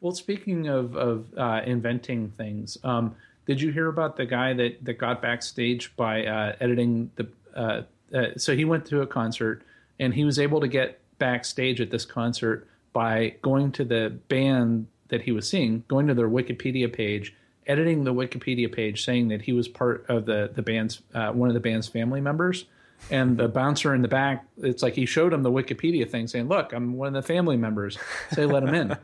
Well, 0.00 0.12
speaking 0.12 0.68
of 0.68 0.94
of 0.96 1.26
uh, 1.36 1.62
inventing 1.64 2.30
things, 2.36 2.76
um, 2.84 3.16
did 3.46 3.60
you 3.60 3.72
hear 3.72 3.88
about 3.88 4.16
the 4.16 4.26
guy 4.26 4.52
that 4.52 4.84
that 4.84 4.98
got 4.98 5.22
backstage 5.22 5.96
by 5.96 6.26
uh, 6.26 6.56
editing 6.60 7.10
the? 7.16 7.28
Uh, 7.56 7.82
uh, 8.14 8.26
so 8.36 8.54
he 8.54 8.66
went 8.66 8.84
to 8.86 9.00
a 9.00 9.06
concert 9.06 9.62
and 9.98 10.12
he 10.12 10.24
was 10.24 10.38
able 10.38 10.60
to 10.60 10.68
get 10.68 11.00
backstage 11.18 11.80
at 11.80 11.90
this 11.90 12.04
concert 12.04 12.68
by 12.92 13.34
going 13.42 13.72
to 13.72 13.84
the 13.84 14.18
band 14.28 14.86
that 15.08 15.22
he 15.22 15.32
was 15.32 15.48
seeing, 15.48 15.84
going 15.88 16.06
to 16.06 16.14
their 16.14 16.28
Wikipedia 16.28 16.92
page, 16.92 17.34
editing 17.66 18.04
the 18.04 18.14
Wikipedia 18.14 18.72
page, 18.72 19.04
saying 19.04 19.28
that 19.28 19.42
he 19.42 19.52
was 19.52 19.68
part 19.68 20.04
of 20.08 20.26
the 20.26 20.50
the 20.54 20.62
band's 20.62 21.02
uh, 21.14 21.30
one 21.32 21.48
of 21.48 21.54
the 21.54 21.60
band's 21.60 21.88
family 21.88 22.20
members. 22.20 22.64
And 23.10 23.36
the 23.36 23.48
bouncer 23.48 23.96
in 23.96 24.02
the 24.02 24.08
back, 24.08 24.46
it's 24.58 24.80
like 24.80 24.94
he 24.94 25.06
showed 25.06 25.32
him 25.32 25.42
the 25.42 25.50
Wikipedia 25.50 26.08
thing, 26.08 26.28
saying, 26.28 26.46
"Look, 26.48 26.72
I'm 26.72 26.94
one 26.94 27.08
of 27.08 27.14
the 27.14 27.22
family 27.22 27.56
members. 27.56 27.98
Say, 28.30 28.46
let 28.46 28.62
him 28.62 28.74
in." 28.74 28.88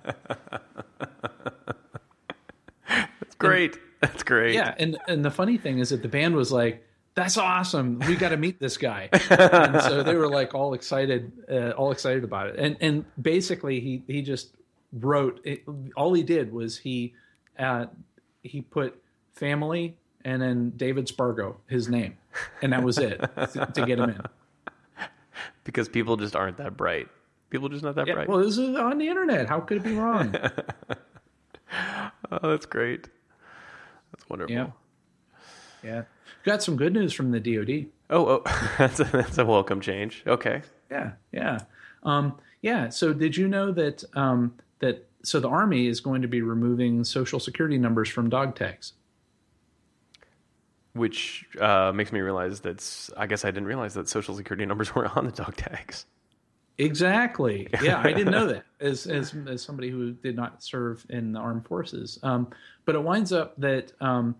That's 2.88 3.34
great. 3.38 3.76
That's 4.00 4.22
great. 4.22 4.54
Yeah, 4.54 4.74
and 4.78 4.98
and 5.08 5.24
the 5.24 5.32
funny 5.32 5.56
thing 5.56 5.80
is 5.80 5.90
that 5.90 6.02
the 6.02 6.08
band 6.08 6.36
was 6.36 6.52
like, 6.52 6.87
"That's 7.18 7.36
awesome! 7.36 7.98
We 8.00 8.16
got 8.16 8.30
to 8.30 8.36
meet 8.36 8.58
this 8.60 8.76
guy." 8.76 9.08
and 9.30 9.80
so 9.82 10.02
they 10.02 10.14
were 10.14 10.28
like 10.28 10.54
all 10.54 10.74
excited, 10.74 11.32
uh, 11.50 11.70
all 11.70 11.92
excited 11.92 12.24
about 12.24 12.48
it. 12.48 12.56
And 12.58 12.76
and 12.80 13.04
basically, 13.20 13.80
he 13.80 14.02
he 14.06 14.22
just 14.22 14.50
wrote. 14.92 15.40
It, 15.44 15.64
all 15.96 16.14
he 16.14 16.22
did 16.22 16.52
was 16.52 16.78
he 16.78 17.14
uh, 17.58 17.86
he 18.42 18.62
put 18.62 19.00
family 19.32 19.96
and 20.24 20.42
then 20.42 20.70
David 20.76 21.08
Spargo, 21.08 21.56
his 21.68 21.88
name, 21.88 22.16
and 22.62 22.72
that 22.72 22.82
was 22.82 22.98
it 22.98 23.18
to, 23.18 23.70
to 23.74 23.86
get 23.86 23.98
him 23.98 24.10
in. 24.10 24.22
because 25.64 25.88
people 25.88 26.16
just 26.16 26.36
aren't 26.36 26.58
that 26.58 26.76
bright. 26.76 27.08
People 27.50 27.68
just 27.68 27.82
not 27.82 27.94
that 27.94 28.06
Yeah, 28.06 28.14
bright. 28.14 28.28
well, 28.28 28.38
this 28.38 28.58
is 28.58 28.76
on 28.76 28.98
the 28.98 29.08
internet. 29.08 29.48
How 29.48 29.60
could 29.60 29.78
it 29.78 29.84
be 29.84 29.94
wrong? 29.94 30.34
oh, 32.30 32.50
that's 32.50 32.66
great. 32.66 33.08
That's 34.12 34.28
wonderful. 34.28 34.54
Yeah. 34.54 34.70
Yeah, 35.82 36.02
got 36.44 36.62
some 36.62 36.76
good 36.76 36.92
news 36.92 37.12
from 37.12 37.30
the 37.30 37.40
DoD. 37.40 37.86
Oh, 38.10 38.42
oh, 38.46 38.70
that's 38.78 39.00
a, 39.00 39.04
that's 39.04 39.38
a 39.38 39.44
welcome 39.44 39.80
change. 39.80 40.22
Okay. 40.26 40.62
Yeah, 40.90 41.12
yeah, 41.32 41.58
um, 42.02 42.38
yeah. 42.62 42.88
So, 42.88 43.12
did 43.12 43.36
you 43.36 43.48
know 43.48 43.72
that 43.72 44.04
um, 44.14 44.54
that 44.78 45.06
so 45.22 45.40
the 45.40 45.48
army 45.48 45.86
is 45.86 46.00
going 46.00 46.22
to 46.22 46.28
be 46.28 46.42
removing 46.42 47.04
social 47.04 47.40
security 47.40 47.78
numbers 47.78 48.08
from 48.08 48.30
dog 48.30 48.56
tags? 48.56 48.94
Which 50.94 51.46
uh, 51.60 51.92
makes 51.94 52.12
me 52.12 52.20
realize 52.20 52.60
that's. 52.60 53.10
I 53.16 53.26
guess 53.26 53.44
I 53.44 53.50
didn't 53.50 53.66
realize 53.66 53.94
that 53.94 54.08
social 54.08 54.34
security 54.34 54.66
numbers 54.66 54.94
were 54.94 55.06
on 55.06 55.26
the 55.26 55.32
dog 55.32 55.56
tags. 55.56 56.06
Exactly. 56.78 57.68
Yeah, 57.82 58.00
I 58.00 58.12
didn't 58.12 58.32
know 58.32 58.46
that 58.46 58.64
as, 58.80 59.06
as 59.06 59.34
as 59.46 59.62
somebody 59.62 59.90
who 59.90 60.12
did 60.12 60.36
not 60.36 60.62
serve 60.62 61.04
in 61.10 61.32
the 61.32 61.40
armed 61.40 61.66
forces. 61.66 62.18
Um, 62.22 62.48
but 62.84 62.94
it 62.94 63.02
winds 63.02 63.32
up 63.32 63.54
that 63.58 63.92
um, 64.00 64.36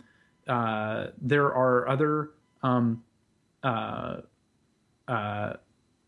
uh, 0.49 1.09
there 1.21 1.47
are 1.47 1.89
other 1.89 2.31
um, 2.63 3.05
uh, 3.63 4.17
uh, 5.07 5.55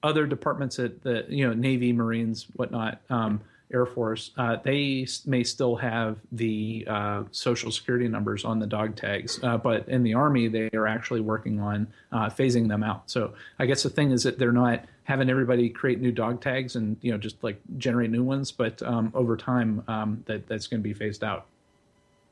other 0.02 0.26
departments 0.26 0.78
at 0.78 1.02
the 1.02 1.24
you 1.28 1.46
know 1.46 1.54
Navy, 1.54 1.92
Marines, 1.92 2.46
whatnot, 2.54 3.00
um, 3.10 3.40
Air 3.72 3.86
Force. 3.86 4.30
Uh, 4.36 4.56
they 4.62 5.06
may 5.26 5.44
still 5.44 5.76
have 5.76 6.16
the 6.32 6.86
uh, 6.88 7.22
social 7.30 7.70
security 7.70 8.08
numbers 8.08 8.44
on 8.44 8.58
the 8.58 8.66
dog 8.66 8.96
tags, 8.96 9.38
but 9.38 9.88
in 9.88 10.02
the 10.02 10.14
Army, 10.14 10.48
they 10.48 10.70
are 10.74 10.86
actually 10.86 11.20
working 11.20 11.60
on 11.60 11.86
phasing 12.12 12.68
them 12.68 12.82
out. 12.82 13.10
So 13.10 13.34
I 13.58 13.66
guess 13.66 13.82
the 13.82 13.90
thing 13.90 14.10
is 14.10 14.22
that 14.22 14.38
they're 14.38 14.52
not 14.52 14.84
having 15.04 15.28
everybody 15.28 15.68
create 15.68 16.00
new 16.00 16.12
dog 16.12 16.40
tags 16.40 16.76
and 16.76 16.96
you 17.02 17.10
know 17.12 17.18
just 17.18 17.42
like 17.42 17.60
generate 17.76 18.10
new 18.10 18.22
ones, 18.22 18.52
but 18.52 18.82
um, 18.82 19.12
over 19.14 19.36
time, 19.36 19.82
um, 19.88 20.22
that 20.26 20.46
that's 20.46 20.66
going 20.66 20.80
to 20.80 20.88
be 20.88 20.94
phased 20.94 21.22
out. 21.22 21.46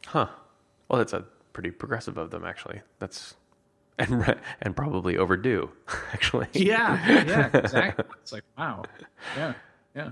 Huh. 0.07 0.29
Well, 0.88 0.99
that's 0.99 1.12
a 1.12 1.25
pretty 1.59 1.73
progressive 1.73 2.16
of 2.16 2.31
them, 2.31 2.44
actually. 2.44 2.83
That's 3.01 3.35
and 3.99 4.37
and 4.62 4.77
probably 4.77 5.16
overdue, 5.16 5.68
actually. 6.12 6.47
Yeah, 6.53 7.05
yeah, 7.27 7.51
exactly. 7.53 8.05
It's 8.23 8.31
like 8.31 8.44
wow, 8.57 8.85
yeah, 9.37 9.55
yeah, 9.97 10.11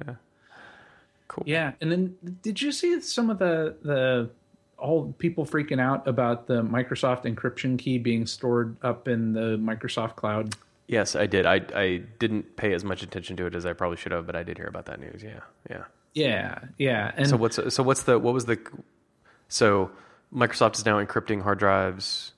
Cool. 1.28 1.44
yeah. 1.46 1.72
And 1.80 1.92
then 1.92 2.16
did 2.42 2.60
you 2.60 2.72
see 2.72 3.00
some 3.00 3.30
of 3.30 3.38
the 3.38 3.76
the 3.82 4.28
all 4.76 5.14
people 5.18 5.46
freaking 5.46 5.80
out 5.80 6.08
about 6.08 6.48
the 6.48 6.62
Microsoft 6.64 7.22
encryption 7.32 7.78
key 7.78 7.96
being 7.98 8.26
stored 8.26 8.76
up 8.82 9.06
in 9.06 9.32
the 9.32 9.56
Microsoft 9.56 10.16
cloud? 10.16 10.56
Yes, 10.88 11.14
I 11.14 11.26
did. 11.26 11.46
I 11.46 11.60
I 11.76 12.02
didn't 12.18 12.56
pay 12.56 12.72
as 12.72 12.82
much 12.82 13.04
attention 13.04 13.36
to 13.36 13.46
it 13.46 13.54
as 13.54 13.64
I 13.64 13.72
probably 13.72 13.98
should 13.98 14.10
have, 14.10 14.26
but 14.26 14.34
I 14.34 14.42
did 14.42 14.58
hear 14.58 14.66
about 14.66 14.86
that 14.86 14.98
news. 14.98 15.22
Yeah, 15.22 15.40
yeah. 15.70 15.84
Yeah, 16.12 16.58
yeah. 16.76 17.12
And 17.16 17.28
So 17.28 17.36
what's 17.36 17.60
so 17.72 17.84
what's 17.84 18.02
the 18.02 18.18
what 18.18 18.34
was 18.34 18.46
the 18.46 18.58
so 19.48 19.92
Microsoft 20.34 20.76
is 20.76 20.84
now 20.84 21.02
encrypting 21.02 21.42
hard 21.42 21.58
drives, 21.58 22.32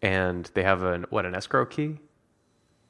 and 0.00 0.50
they 0.54 0.62
have 0.62 0.82
an 0.82 1.06
what 1.10 1.26
an 1.26 1.34
escrow 1.34 1.64
key. 1.66 1.98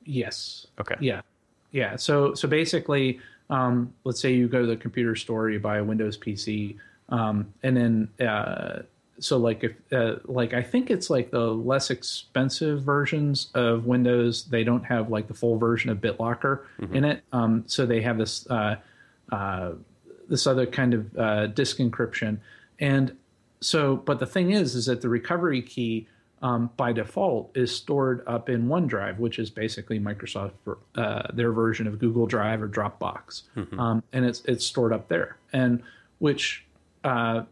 yes, 0.04 0.66
Okay. 0.80 0.96
yeah, 1.00 1.22
yeah. 1.70 1.96
So 1.96 2.34
so 2.34 2.48
basically, 2.48 3.20
um, 3.50 3.92
let's 4.04 4.20
say 4.20 4.32
you 4.34 4.48
go 4.48 4.60
to 4.60 4.66
the 4.66 4.76
computer 4.76 5.16
store, 5.16 5.50
you 5.50 5.58
buy 5.60 5.78
a 5.78 5.84
Windows 5.84 6.18
PC, 6.18 6.76
um, 7.08 7.52
and 7.62 7.76
then 7.76 8.26
uh, 8.26 8.82
so 9.18 9.36
like 9.36 9.64
if 9.64 9.72
uh, 9.92 10.16
like 10.24 10.52
I 10.54 10.62
think 10.62 10.90
it's 10.90 11.08
like 11.10 11.30
the 11.30 11.52
less 11.52 11.90
expensive 11.90 12.82
versions 12.82 13.50
of 13.54 13.86
Windows, 13.86 14.44
they 14.44 14.64
don't 14.64 14.84
have 14.84 15.10
like 15.10 15.28
the 15.28 15.34
full 15.34 15.56
version 15.58 15.90
of 15.90 15.98
BitLocker 15.98 16.60
in 16.92 17.04
it. 17.04 17.22
Um, 17.32 17.64
so 17.66 17.86
they 17.86 18.02
have 18.02 18.18
this 18.18 18.46
uh, 18.50 18.76
uh, 19.30 19.72
this 20.28 20.46
other 20.46 20.66
kind 20.66 20.94
of 20.94 21.16
uh, 21.16 21.46
disk 21.48 21.78
encryption, 21.78 22.38
and 22.80 23.16
so 23.62 23.96
but 23.96 24.18
the 24.18 24.26
thing 24.26 24.50
is, 24.50 24.74
is 24.74 24.86
that 24.86 25.00
the 25.00 25.08
recovery 25.08 25.62
key 25.62 26.06
um, 26.42 26.70
by 26.76 26.92
default 26.92 27.56
is 27.56 27.74
stored 27.74 28.24
up 28.26 28.48
in 28.48 28.66
OneDrive, 28.66 29.18
which 29.18 29.38
is 29.38 29.48
basically 29.48 30.00
Microsoft 30.00 30.52
uh, 30.96 31.22
their 31.32 31.52
version 31.52 31.86
of 31.86 31.98
Google 31.98 32.26
Drive 32.26 32.62
or 32.62 32.68
Dropbox, 32.68 33.42
um, 33.78 34.02
and 34.12 34.24
it's 34.24 34.42
it's 34.44 34.66
stored 34.66 34.92
up 34.92 35.08
there, 35.08 35.36
and 35.52 35.82
which 36.18 36.64
uh, 37.04 37.42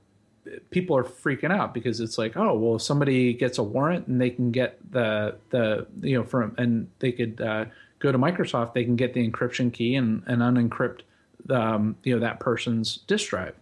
people 0.70 0.96
are 0.96 1.04
freaking 1.04 1.52
out 1.52 1.72
because 1.74 2.00
it's 2.00 2.18
like, 2.18 2.36
oh, 2.36 2.56
well, 2.58 2.76
if 2.76 2.82
somebody 2.82 3.32
gets 3.32 3.58
a 3.58 3.62
warrant 3.62 4.06
and 4.06 4.20
they 4.20 4.30
can 4.30 4.50
get 4.50 4.78
the 4.90 5.36
the 5.50 5.86
you 6.02 6.16
know 6.18 6.24
from 6.24 6.54
and 6.58 6.88
they 6.98 7.12
could 7.12 7.40
uh, 7.40 7.66
go 8.00 8.10
to 8.10 8.18
Microsoft, 8.18 8.74
they 8.74 8.84
can 8.84 8.96
get 8.96 9.14
the 9.14 9.28
encryption 9.28 9.72
key 9.72 9.94
and 9.94 10.22
and 10.26 10.42
unencrypt 10.42 11.02
um, 11.48 11.96
you 12.02 12.14
know 12.14 12.20
that 12.20 12.40
person's 12.40 12.98
disk 13.06 13.30
drive, 13.30 13.54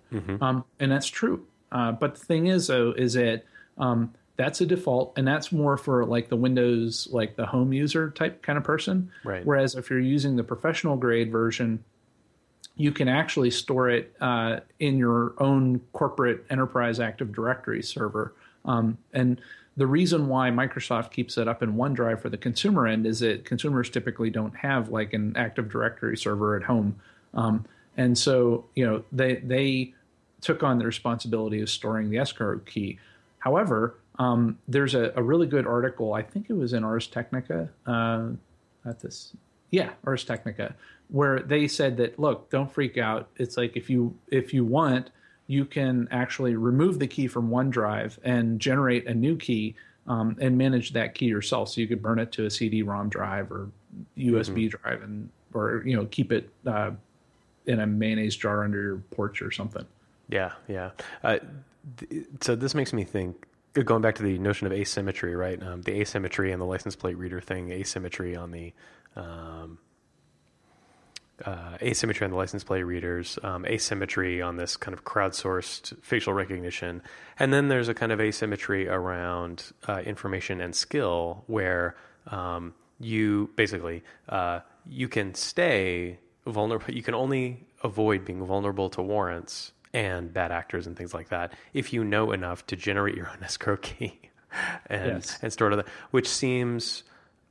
um, 0.42 0.64
and 0.80 0.90
that's 0.90 1.06
true. 1.08 1.46
Uh, 1.70 1.92
but 1.92 2.14
the 2.14 2.24
thing 2.24 2.46
is, 2.46 2.66
though, 2.66 2.92
is 2.92 3.14
that 3.14 3.44
um, 3.76 4.14
that's 4.36 4.60
a 4.60 4.66
default, 4.66 5.12
and 5.16 5.26
that's 5.26 5.50
more 5.52 5.76
for 5.76 6.04
like 6.04 6.28
the 6.28 6.36
Windows, 6.36 7.08
like 7.10 7.36
the 7.36 7.46
home 7.46 7.72
user 7.72 8.10
type 8.10 8.42
kind 8.42 8.56
of 8.56 8.64
person. 8.64 9.10
Right. 9.24 9.44
Whereas 9.44 9.74
if 9.74 9.90
you're 9.90 9.98
using 9.98 10.36
the 10.36 10.44
professional 10.44 10.96
grade 10.96 11.30
version, 11.30 11.84
you 12.76 12.92
can 12.92 13.08
actually 13.08 13.50
store 13.50 13.90
it 13.90 14.14
uh, 14.20 14.60
in 14.78 14.96
your 14.96 15.34
own 15.38 15.80
corporate 15.92 16.46
enterprise 16.48 17.00
Active 17.00 17.32
Directory 17.32 17.82
server. 17.82 18.34
Um, 18.64 18.98
and 19.12 19.40
the 19.76 19.86
reason 19.86 20.28
why 20.28 20.50
Microsoft 20.50 21.10
keeps 21.10 21.36
it 21.38 21.48
up 21.48 21.62
in 21.62 21.74
OneDrive 21.74 22.20
for 22.20 22.28
the 22.28 22.36
consumer 22.36 22.86
end 22.86 23.06
is 23.06 23.20
that 23.20 23.44
consumers 23.44 23.90
typically 23.90 24.30
don't 24.30 24.56
have 24.56 24.88
like 24.88 25.12
an 25.12 25.36
Active 25.36 25.68
Directory 25.68 26.16
server 26.16 26.56
at 26.56 26.62
home, 26.62 26.96
um, 27.34 27.64
and 27.96 28.16
so 28.16 28.66
you 28.74 28.86
know 28.86 29.04
they 29.10 29.36
they 29.36 29.94
took 30.40 30.62
on 30.62 30.78
the 30.78 30.86
responsibility 30.86 31.60
of 31.60 31.70
storing 31.70 32.10
the 32.10 32.18
escrow 32.18 32.58
key. 32.60 32.98
However, 33.38 33.96
um, 34.18 34.58
there's 34.66 34.94
a, 34.94 35.12
a 35.16 35.22
really 35.22 35.46
good 35.46 35.66
article. 35.66 36.14
I 36.14 36.22
think 36.22 36.50
it 36.50 36.54
was 36.54 36.72
in 36.72 36.84
Ars 36.84 37.06
Technica. 37.06 37.68
Uh, 37.86 38.30
at 38.84 39.00
this, 39.00 39.32
yeah, 39.70 39.90
Ars 40.04 40.24
Technica, 40.24 40.74
where 41.08 41.40
they 41.40 41.68
said 41.68 41.96
that 41.98 42.18
look, 42.18 42.50
don't 42.50 42.70
freak 42.72 42.98
out. 42.98 43.28
It's 43.36 43.56
like 43.56 43.76
if 43.76 43.90
you 43.90 44.16
if 44.28 44.52
you 44.54 44.64
want, 44.64 45.10
you 45.46 45.64
can 45.64 46.08
actually 46.10 46.56
remove 46.56 46.98
the 46.98 47.06
key 47.06 47.26
from 47.26 47.50
OneDrive 47.50 48.18
and 48.22 48.60
generate 48.60 49.06
a 49.06 49.14
new 49.14 49.36
key 49.36 49.74
um, 50.06 50.36
and 50.40 50.56
manage 50.56 50.92
that 50.92 51.14
key 51.14 51.26
yourself. 51.26 51.70
So 51.70 51.80
you 51.80 51.86
could 51.86 52.02
burn 52.02 52.18
it 52.18 52.32
to 52.32 52.46
a 52.46 52.50
CD-ROM 52.50 53.08
drive 53.08 53.52
or 53.52 53.70
USB 54.16 54.70
drive, 54.70 55.02
and 55.02 55.28
or 55.52 55.82
you 55.84 55.96
know 55.96 56.06
keep 56.06 56.32
it 56.32 56.50
uh, 56.66 56.90
in 57.66 57.80
a 57.80 57.86
mayonnaise 57.86 58.36
jar 58.36 58.64
under 58.64 58.80
your 58.80 58.96
porch 59.10 59.42
or 59.42 59.50
something. 59.50 59.84
Yeah, 60.28 60.52
yeah. 60.68 60.90
Uh, 61.22 61.38
th- 61.96 62.26
so 62.40 62.54
this 62.54 62.74
makes 62.74 62.92
me 62.92 63.04
think. 63.04 63.46
Going 63.74 64.02
back 64.02 64.16
to 64.16 64.22
the 64.22 64.38
notion 64.38 64.66
of 64.66 64.72
asymmetry, 64.72 65.36
right? 65.36 65.62
Um, 65.62 65.82
the 65.82 66.00
asymmetry 66.00 66.50
and 66.50 66.60
the 66.60 66.66
license 66.66 66.96
plate 66.96 67.16
reader 67.16 67.40
thing, 67.40 67.70
asymmetry 67.70 68.34
on 68.34 68.50
the 68.50 68.72
um, 69.14 69.78
uh, 71.44 71.76
asymmetry 71.80 72.24
on 72.24 72.30
the 72.30 72.36
license 72.36 72.64
plate 72.64 72.82
readers, 72.82 73.38
um, 73.44 73.64
asymmetry 73.66 74.42
on 74.42 74.56
this 74.56 74.76
kind 74.76 74.94
of 74.94 75.04
crowdsourced 75.04 76.02
facial 76.02 76.32
recognition, 76.32 77.02
and 77.38 77.52
then 77.52 77.68
there's 77.68 77.88
a 77.88 77.94
kind 77.94 78.10
of 78.10 78.20
asymmetry 78.20 78.88
around 78.88 79.72
uh, 79.86 80.00
information 80.04 80.60
and 80.60 80.74
skill, 80.74 81.44
where 81.46 81.94
um, 82.28 82.74
you 82.98 83.50
basically 83.54 84.02
uh, 84.28 84.60
you 84.88 85.08
can 85.08 85.34
stay 85.34 86.18
vulnerable. 86.46 86.92
You 86.92 87.02
can 87.02 87.14
only 87.14 87.66
avoid 87.84 88.24
being 88.24 88.44
vulnerable 88.44 88.90
to 88.90 89.02
warrants 89.02 89.72
and 89.94 90.32
bad 90.32 90.52
actors 90.52 90.86
and 90.86 90.96
things 90.96 91.14
like 91.14 91.28
that 91.30 91.52
if 91.72 91.92
you 91.92 92.04
know 92.04 92.32
enough 92.32 92.66
to 92.66 92.76
generate 92.76 93.14
your 93.16 93.28
own 93.28 93.38
escrow 93.42 93.76
key 93.76 94.18
and 94.86 95.06
Yes. 95.22 95.38
and 95.42 95.52
store 95.52 95.70
it. 95.72 95.86
Which 96.10 96.28
seems 96.28 97.04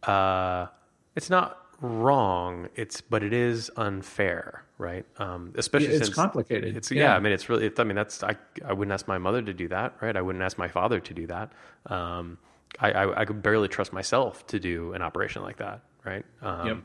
uh, 0.03 0.67
it's 1.15 1.29
not 1.29 1.57
wrong. 1.81 2.69
It's 2.75 3.01
but 3.01 3.23
it 3.23 3.33
is 3.33 3.69
unfair, 3.77 4.63
right? 4.77 5.05
Um, 5.17 5.53
especially 5.57 5.87
It's 5.89 6.05
since 6.05 6.15
complicated. 6.15 6.75
It's 6.77 6.91
yeah. 6.91 7.15
I 7.15 7.19
mean, 7.19 7.33
it's 7.33 7.49
really. 7.49 7.67
It, 7.67 7.79
I 7.79 7.83
mean, 7.83 7.95
that's 7.95 8.23
I. 8.23 8.35
I 8.65 8.73
wouldn't 8.73 8.93
ask 8.93 9.07
my 9.07 9.17
mother 9.17 9.41
to 9.41 9.53
do 9.53 9.67
that, 9.69 9.95
right? 10.01 10.15
I 10.15 10.21
wouldn't 10.21 10.43
ask 10.43 10.57
my 10.57 10.67
father 10.67 10.99
to 10.99 11.13
do 11.13 11.27
that. 11.27 11.51
Um, 11.85 12.37
I, 12.79 12.91
I 12.91 13.21
I 13.21 13.25
could 13.25 13.41
barely 13.43 13.67
trust 13.67 13.93
myself 13.93 14.45
to 14.47 14.59
do 14.59 14.93
an 14.93 15.01
operation 15.01 15.41
like 15.43 15.57
that, 15.57 15.81
right? 16.05 16.25
Um, 16.41 16.67
Yep. 16.67 16.77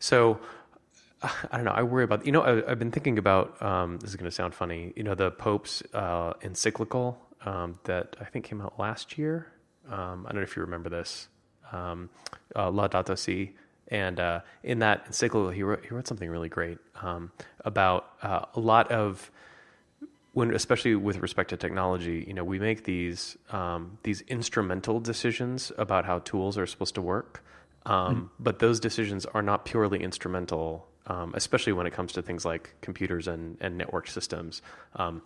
So 0.00 0.38
I 1.22 1.56
don't 1.56 1.64
know. 1.64 1.72
I 1.72 1.82
worry 1.82 2.04
about 2.04 2.26
you 2.26 2.32
know. 2.32 2.42
I, 2.42 2.70
I've 2.70 2.78
been 2.78 2.92
thinking 2.92 3.18
about. 3.18 3.60
Um, 3.62 3.98
this 3.98 4.10
is 4.10 4.16
going 4.16 4.30
to 4.30 4.34
sound 4.34 4.54
funny. 4.54 4.92
You 4.96 5.02
know, 5.02 5.14
the 5.14 5.30
Pope's 5.30 5.82
uh, 5.92 6.34
encyclical 6.42 7.18
um, 7.44 7.78
that 7.84 8.16
I 8.20 8.24
think 8.24 8.44
came 8.44 8.60
out 8.60 8.78
last 8.78 9.18
year. 9.18 9.48
Um, 9.90 10.26
I 10.26 10.32
don't 10.32 10.36
know 10.36 10.42
if 10.42 10.56
you 10.56 10.62
remember 10.62 10.88
this. 10.88 11.28
Um, 11.72 12.10
uh, 12.54 12.70
Laudato 12.70 13.18
Si. 13.18 13.54
And 13.88 14.20
uh, 14.20 14.40
in 14.62 14.80
that 14.80 15.04
encyclical, 15.06 15.50
he 15.50 15.62
wrote, 15.62 15.84
he 15.84 15.94
wrote 15.94 16.06
something 16.06 16.28
really 16.28 16.50
great 16.50 16.78
um, 17.02 17.32
about 17.64 18.10
uh, 18.22 18.44
a 18.54 18.60
lot 18.60 18.92
of 18.92 19.30
when, 20.32 20.54
especially 20.54 20.94
with 20.94 21.18
respect 21.18 21.50
to 21.50 21.56
technology, 21.56 22.24
you 22.26 22.34
know, 22.34 22.44
we 22.44 22.58
make 22.58 22.84
these 22.84 23.36
um, 23.50 23.98
these 24.02 24.20
instrumental 24.28 25.00
decisions 25.00 25.72
about 25.78 26.04
how 26.04 26.18
tools 26.20 26.58
are 26.58 26.66
supposed 26.66 26.94
to 26.96 27.02
work, 27.02 27.44
um, 27.86 28.30
but 28.38 28.58
those 28.58 28.78
decisions 28.78 29.24
are 29.26 29.42
not 29.42 29.64
purely 29.64 30.02
instrumental, 30.02 30.86
um, 31.08 31.32
especially 31.34 31.72
when 31.72 31.86
it 31.86 31.92
comes 31.92 32.12
to 32.12 32.22
things 32.22 32.44
like 32.44 32.74
computers 32.80 33.26
and, 33.26 33.56
and 33.60 33.76
network 33.76 34.06
systems. 34.08 34.62
Um, 34.96 35.22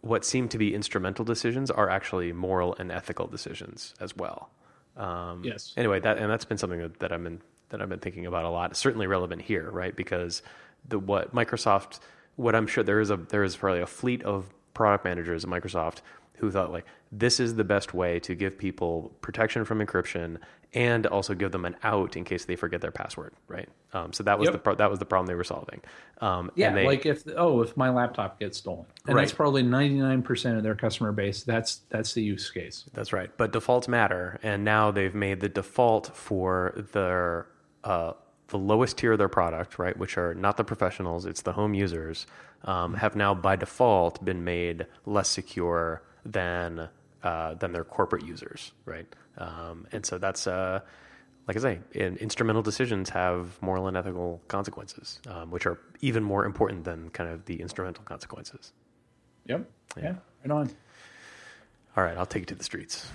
what 0.00 0.24
seem 0.24 0.48
to 0.50 0.58
be 0.58 0.74
instrumental 0.74 1.24
decisions 1.24 1.70
are 1.70 1.88
actually 1.88 2.32
moral 2.32 2.74
and 2.78 2.92
ethical 2.92 3.26
decisions 3.26 3.94
as 4.00 4.16
well. 4.16 4.50
Um, 4.96 5.42
Yes. 5.44 5.72
Anyway, 5.76 6.00
that 6.00 6.18
and 6.18 6.30
that's 6.30 6.44
been 6.44 6.58
something 6.58 6.78
that, 6.78 7.00
that 7.00 7.12
I've 7.12 7.22
been 7.22 7.40
that 7.70 7.82
I've 7.82 7.88
been 7.88 7.98
thinking 7.98 8.26
about 8.26 8.44
a 8.44 8.50
lot. 8.50 8.76
Certainly 8.76 9.06
relevant 9.06 9.42
here, 9.42 9.70
right? 9.70 9.94
Because 9.96 10.42
the 10.88 10.98
what 10.98 11.34
Microsoft, 11.34 12.00
what 12.36 12.54
I'm 12.54 12.66
sure 12.66 12.84
there 12.84 13.00
is 13.00 13.10
a 13.10 13.16
there 13.16 13.42
is 13.42 13.56
probably 13.56 13.80
a 13.80 13.86
fleet 13.86 14.22
of 14.22 14.52
product 14.74 15.04
managers 15.04 15.44
at 15.44 15.50
Microsoft 15.50 15.98
who 16.38 16.50
thought 16.50 16.72
like 16.72 16.84
this 17.12 17.38
is 17.38 17.54
the 17.54 17.64
best 17.64 17.94
way 17.94 18.18
to 18.20 18.34
give 18.34 18.58
people 18.58 19.12
protection 19.20 19.64
from 19.64 19.78
encryption 19.78 20.38
and 20.74 21.06
also 21.06 21.34
give 21.34 21.52
them 21.52 21.64
an 21.64 21.76
out 21.84 22.16
in 22.16 22.24
case 22.24 22.46
they 22.46 22.56
forget 22.56 22.80
their 22.80 22.90
password, 22.90 23.32
right? 23.46 23.68
Um, 23.92 24.12
so 24.12 24.24
that 24.24 24.40
was 24.40 24.46
Yep. 24.46 24.52
the 24.52 24.58
pro- 24.58 24.74
that 24.74 24.90
was 24.90 24.98
the 24.98 25.04
problem 25.04 25.28
they 25.28 25.36
were 25.36 25.44
solving. 25.44 25.80
Um, 26.20 26.50
Yeah, 26.56 26.68
and 26.68 26.76
they, 26.76 26.84
like 26.84 27.06
if 27.06 27.22
oh, 27.36 27.62
if 27.62 27.76
my 27.76 27.90
laptop 27.90 28.40
gets 28.40 28.58
stolen, 28.58 28.86
and 29.06 29.16
that's 29.16 29.30
probably 29.32 29.62
ninety 29.62 29.94
nine 30.00 30.22
percent 30.22 30.56
of 30.56 30.64
their 30.64 30.74
customer 30.74 31.12
base. 31.12 31.44
That's 31.44 31.76
that's 31.90 32.14
the 32.14 32.22
use 32.22 32.50
case. 32.50 32.84
That's 32.92 33.12
right. 33.12 33.30
But 33.36 33.52
defaults 33.52 33.86
matter, 33.86 34.40
and 34.42 34.64
now 34.64 34.90
they've 34.90 35.14
made 35.14 35.38
the 35.38 35.48
default 35.48 36.16
for 36.16 36.74
their 36.92 37.46
uh, 37.84 38.14
the 38.48 38.58
lowest 38.58 38.98
tier 38.98 39.12
of 39.12 39.18
their 39.18 39.28
product, 39.28 39.78
right, 39.78 39.96
which 39.96 40.18
are 40.18 40.34
not 40.34 40.56
the 40.56 40.64
professionals, 40.64 41.24
it's 41.24 41.42
the 41.42 41.52
home 41.52 41.74
users, 41.74 42.26
um, 42.64 42.94
have 42.94 43.14
now 43.14 43.34
by 43.34 43.56
default 43.56 44.24
been 44.24 44.44
made 44.44 44.86
less 45.06 45.28
secure 45.28 46.02
than 46.24 46.88
uh, 47.22 47.54
than 47.54 47.72
their 47.72 47.84
corporate 47.84 48.24
users, 48.24 48.72
right? 48.84 49.06
Um, 49.38 49.86
and 49.92 50.04
so 50.04 50.18
that's 50.18 50.46
uh, 50.46 50.80
like 51.46 51.56
I 51.56 51.60
say, 51.60 51.80
in, 51.92 52.16
instrumental 52.16 52.62
decisions 52.62 53.10
have 53.10 53.60
moral 53.60 53.86
and 53.88 53.96
ethical 53.96 54.40
consequences, 54.48 55.20
um, 55.28 55.50
which 55.50 55.66
are 55.66 55.78
even 56.00 56.22
more 56.22 56.44
important 56.44 56.84
than 56.84 57.10
kind 57.10 57.30
of 57.30 57.44
the 57.44 57.60
instrumental 57.60 58.04
consequences. 58.04 58.72
Yep. 59.46 59.70
Yeah. 59.96 60.14
Right 60.44 60.50
on. 60.50 60.70
All 61.96 62.02
right, 62.02 62.16
I'll 62.16 62.26
take 62.26 62.42
you 62.42 62.46
to 62.46 62.54
the 62.54 62.64
streets. 62.64 63.06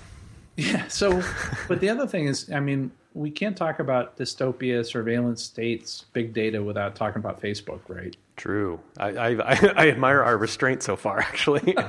Yeah. 0.55 0.87
So, 0.87 1.23
but 1.67 1.79
the 1.79 1.89
other 1.89 2.07
thing 2.07 2.25
is, 2.25 2.51
I 2.51 2.59
mean, 2.59 2.91
we 3.19 3.29
can't 3.31 3.57
talk 3.57 3.79
about 3.79 4.17
dystopia, 4.17 4.85
surveillance 4.85 5.43
states, 5.43 6.05
big 6.13 6.33
data 6.33 6.63
without 6.63 6.95
talking 6.95 7.19
about 7.19 7.41
Facebook, 7.41 7.81
right? 7.89 8.15
True. 8.37 8.79
I, 8.97 9.09
I, 9.09 9.29
I, 9.75 9.89
admire 9.89 10.23
our 10.23 10.37
restraint 10.37 10.81
so 10.83 10.95
far, 10.95 11.19
actually. 11.19 11.75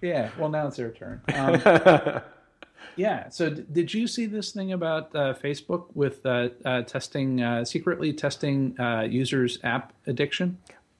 Yeah. 0.00 0.30
Well, 0.38 0.48
now 0.48 0.66
it's 0.68 0.76
their 0.76 0.90
turn. 0.90 1.20
Um, 1.34 1.60
yeah. 2.96 3.28
So, 3.28 3.50
d- 3.50 3.64
did 3.70 3.94
you 3.94 4.06
see 4.06 4.26
this 4.26 4.52
thing 4.52 4.72
about 4.72 5.14
uh, 5.14 5.34
Facebook 5.34 5.86
with 5.94 6.24
uh, 6.24 6.50
uh, 6.64 6.82
testing, 6.82 7.42
uh, 7.42 7.64
secretly 7.64 8.12
testing 8.12 8.78
uh, 8.80 9.02
users' 9.02 9.58
app 9.62 9.92
addiction? 10.06 10.58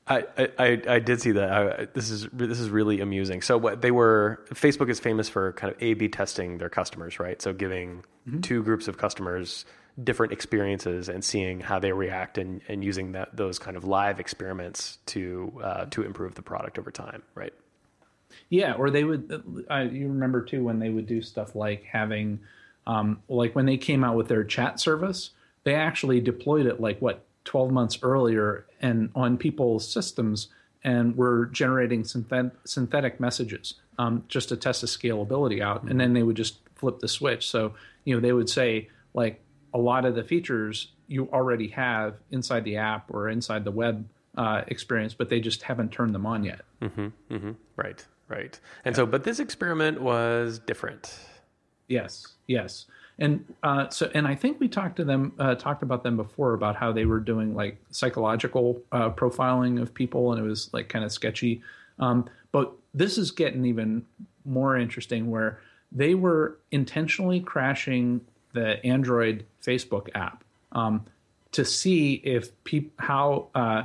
I, 0.08 0.24
I, 0.38 0.48
I- 0.58 0.82
I 0.88 0.98
did 1.00 1.20
see 1.20 1.32
that. 1.32 1.50
I, 1.52 1.84
this 1.92 2.10
is 2.10 2.28
this 2.32 2.60
is 2.60 2.70
really 2.70 3.00
amusing. 3.00 3.42
So 3.42 3.58
what 3.58 3.80
they 3.82 3.90
were 3.90 4.40
Facebook 4.50 4.88
is 4.88 5.00
famous 5.00 5.28
for 5.28 5.52
kind 5.54 5.74
of 5.74 5.82
A/B 5.82 6.08
testing 6.08 6.58
their 6.58 6.68
customers, 6.68 7.18
right? 7.18 7.40
So 7.42 7.52
giving 7.52 8.04
two 8.42 8.62
groups 8.62 8.88
of 8.88 8.98
customers 8.98 9.64
different 10.02 10.32
experiences 10.32 11.08
and 11.08 11.24
seeing 11.24 11.58
how 11.60 11.78
they 11.78 11.90
react 11.90 12.36
and, 12.38 12.60
and 12.68 12.84
using 12.84 13.12
that 13.12 13.34
those 13.34 13.58
kind 13.58 13.76
of 13.78 13.84
live 13.84 14.20
experiments 14.20 14.98
to 15.06 15.52
uh, 15.62 15.86
to 15.86 16.02
improve 16.02 16.34
the 16.34 16.42
product 16.42 16.78
over 16.78 16.90
time, 16.90 17.22
right? 17.34 17.54
Yeah, 18.48 18.74
or 18.74 18.90
they 18.90 19.04
would. 19.04 19.64
Uh, 19.70 19.78
you 19.90 20.08
remember 20.08 20.42
too 20.42 20.62
when 20.62 20.78
they 20.78 20.90
would 20.90 21.06
do 21.06 21.22
stuff 21.22 21.54
like 21.56 21.84
having, 21.84 22.40
um, 22.86 23.22
like 23.28 23.54
when 23.56 23.66
they 23.66 23.76
came 23.78 24.04
out 24.04 24.16
with 24.16 24.28
their 24.28 24.44
chat 24.44 24.78
service, 24.78 25.30
they 25.64 25.74
actually 25.74 26.20
deployed 26.20 26.66
it 26.66 26.80
like 26.80 27.00
what 27.00 27.24
twelve 27.46 27.70
months 27.70 27.98
earlier 28.02 28.66
and 28.82 29.08
on 29.14 29.38
people's 29.38 29.90
systems, 29.90 30.48
and 30.84 31.16
were 31.16 31.46
generating 31.46 32.02
synthet- 32.02 32.52
synthetic 32.64 33.18
messages 33.20 33.74
um, 33.98 34.24
just 34.28 34.50
to 34.50 34.56
test 34.56 34.82
the 34.82 34.86
scalability 34.86 35.62
out, 35.62 35.82
and 35.84 35.98
then 35.98 36.12
they 36.12 36.22
would 36.22 36.36
just 36.36 36.58
flip 36.74 36.98
the 36.98 37.08
switch. 37.08 37.48
So 37.48 37.72
you 38.04 38.14
know 38.14 38.20
they 38.20 38.32
would 38.34 38.50
say 38.50 38.88
like 39.14 39.40
a 39.72 39.78
lot 39.78 40.04
of 40.04 40.14
the 40.14 40.22
features 40.22 40.88
you 41.08 41.28
already 41.32 41.68
have 41.68 42.14
inside 42.30 42.64
the 42.64 42.76
app 42.76 43.10
or 43.14 43.28
inside 43.28 43.64
the 43.64 43.70
web 43.70 44.06
uh, 44.36 44.62
experience, 44.66 45.14
but 45.14 45.28
they 45.30 45.40
just 45.40 45.62
haven't 45.62 45.92
turned 45.92 46.14
them 46.14 46.26
on 46.26 46.44
yet. 46.44 46.60
hmm 46.82 47.08
Right, 47.76 48.04
right. 48.28 48.58
And 48.84 48.94
so, 48.96 49.06
but 49.06 49.24
this 49.24 49.38
experiment 49.38 50.00
was 50.00 50.58
different. 50.58 51.18
Yes, 51.88 52.26
yes, 52.46 52.86
and 53.18 53.44
uh, 53.62 53.88
so 53.88 54.10
and 54.14 54.26
I 54.26 54.34
think 54.34 54.60
we 54.60 54.68
talked 54.68 54.96
to 54.96 55.04
them, 55.04 55.32
uh, 55.38 55.54
talked 55.54 55.82
about 55.82 56.02
them 56.02 56.16
before 56.16 56.52
about 56.52 56.76
how 56.76 56.92
they 56.92 57.06
were 57.06 57.20
doing 57.20 57.54
like 57.54 57.78
psychological 57.90 58.82
uh, 58.92 59.10
profiling 59.10 59.80
of 59.80 59.94
people, 59.94 60.32
and 60.32 60.44
it 60.44 60.46
was 60.46 60.72
like 60.74 60.88
kind 60.88 61.04
of 61.04 61.12
sketchy. 61.12 61.62
Um, 61.98 62.28
but 62.52 62.72
this 62.92 63.16
is 63.16 63.30
getting 63.30 63.64
even 63.64 64.04
more 64.44 64.76
interesting, 64.76 65.30
where 65.30 65.60
they 65.90 66.14
were 66.14 66.58
intentionally 66.70 67.40
crashing 67.40 68.20
the 68.52 68.84
Android 68.84 69.46
Facebook 69.62 70.08
app 70.14 70.44
um, 70.72 71.04
to 71.52 71.64
see 71.64 72.14
if 72.14 72.52
peop- 72.64 73.00
how 73.00 73.48
uh, 73.54 73.84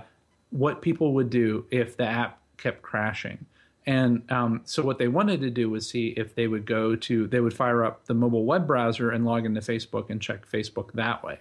what 0.50 0.82
people 0.82 1.14
would 1.14 1.30
do 1.30 1.66
if 1.72 1.96
the 1.96 2.06
app 2.06 2.40
kept 2.58 2.82
crashing. 2.82 3.46
And 3.86 4.32
um, 4.32 4.62
so 4.66 4.84
what 4.84 5.00
they 5.00 5.08
wanted 5.08 5.42
to 5.42 5.50
do 5.50 5.70
was 5.70 5.90
see 5.90 6.10
if 6.10 6.36
they 6.36 6.48
would 6.48 6.66
go 6.66 6.96
to 6.96 7.28
they 7.28 7.40
would 7.40 7.54
fire 7.54 7.84
up 7.84 8.06
the 8.06 8.14
mobile 8.14 8.46
web 8.46 8.68
browser 8.68 9.10
and 9.10 9.26
log 9.26 9.46
into 9.46 9.62
Facebook 9.62 10.10
and 10.10 10.22
check 10.22 10.50
Facebook 10.50 10.92
that 10.94 11.24
way. 11.24 11.40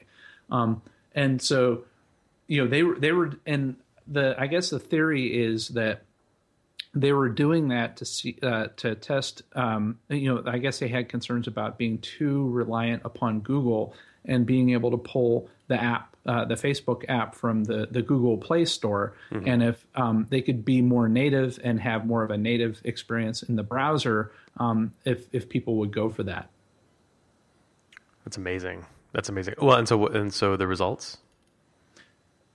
Um, 0.51 0.83
and 1.15 1.41
so 1.41 1.85
you 2.47 2.63
know 2.63 2.69
they 2.69 2.83
were 2.83 2.99
they 2.99 3.13
were 3.13 3.33
and 3.47 3.77
the 4.07 4.35
I 4.39 4.47
guess 4.47 4.71
the 4.71 4.79
theory 4.79 5.43
is 5.43 5.69
that 5.69 6.03
they 6.95 7.13
were 7.13 7.29
doing 7.29 7.69
that 7.69 7.97
to 7.99 8.05
see 8.05 8.37
uh, 8.43 8.69
to 8.79 8.95
test. 8.95 9.43
Um, 9.55 9.99
you 10.09 10.35
know, 10.35 10.43
I 10.51 10.59
guess 10.59 10.79
they 10.79 10.89
had 10.89 11.09
concerns 11.09 11.47
about 11.47 11.79
being 11.79 11.99
too 11.99 12.49
reliant 12.49 13.03
upon 13.05 13.41
Google 13.41 13.95
and 14.25 14.45
being 14.45 14.71
able 14.71 14.91
to 14.91 14.97
pull 14.97 15.49
the 15.69 15.81
app, 15.81 16.10
uh, 16.27 16.45
the 16.45 16.55
Facebook 16.55 17.05
app, 17.09 17.35
from 17.35 17.65
the 17.65 17.89
the 17.91 18.03
Google 18.03 18.37
Play 18.37 18.65
Store, 18.65 19.15
and 19.31 19.63
if 19.63 19.87
um, 19.95 20.27
they 20.29 20.43
could 20.43 20.65
be 20.65 20.83
more 20.83 21.09
native 21.09 21.59
and 21.65 21.81
have 21.81 22.07
more 22.07 22.23
of 22.23 22.31
a 22.31 22.37
native 22.37 22.81
experience 22.85 23.43
in 23.43 23.57
the 23.57 23.63
browser, 23.63 24.33
um, 24.59 24.93
if 25.05 25.27
if 25.33 25.49
people 25.49 25.77
would 25.77 25.93
go 25.93 26.11
for 26.11 26.23
that. 26.25 26.51
That's 28.25 28.37
amazing. 28.37 28.85
That's 29.13 29.29
amazing. 29.29 29.55
Well, 29.61 29.77
and 29.77 29.89
so 29.89 30.07
and 30.07 30.33
so 30.33 30.57
the 30.57 30.67
results. 30.67 31.19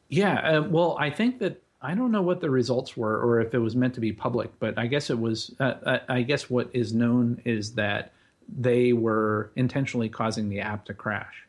Yeah, 0.09 0.59
uh, 0.59 0.61
well, 0.61 0.95
I 0.99 1.09
think 1.09 1.39
that 1.39 1.61
I 1.82 1.95
don't 1.95 2.11
know 2.11 2.22
what 2.22 2.41
the 2.41 2.49
results 2.49 2.95
were 2.95 3.20
or 3.20 3.41
if 3.41 3.53
it 3.53 3.59
was 3.59 3.76
meant 3.76 3.95
to 3.95 3.99
be 3.99 4.13
public, 4.13 4.51
but 4.59 4.78
I 4.78 4.88
guess 4.88 5.09
it 5.09 5.20
was. 5.20 5.55
Uh, 5.59 5.74
I 6.07 6.18
I 6.18 6.22
guess 6.22 6.49
what 6.49 6.70
is 6.74 6.93
known 6.93 7.41
is 7.45 7.74
that 7.74 8.13
they 8.47 8.93
were 8.93 9.51
intentionally 9.55 10.09
causing 10.09 10.49
the 10.49 10.59
app 10.59 10.86
to 10.86 10.93
crash. 10.93 11.45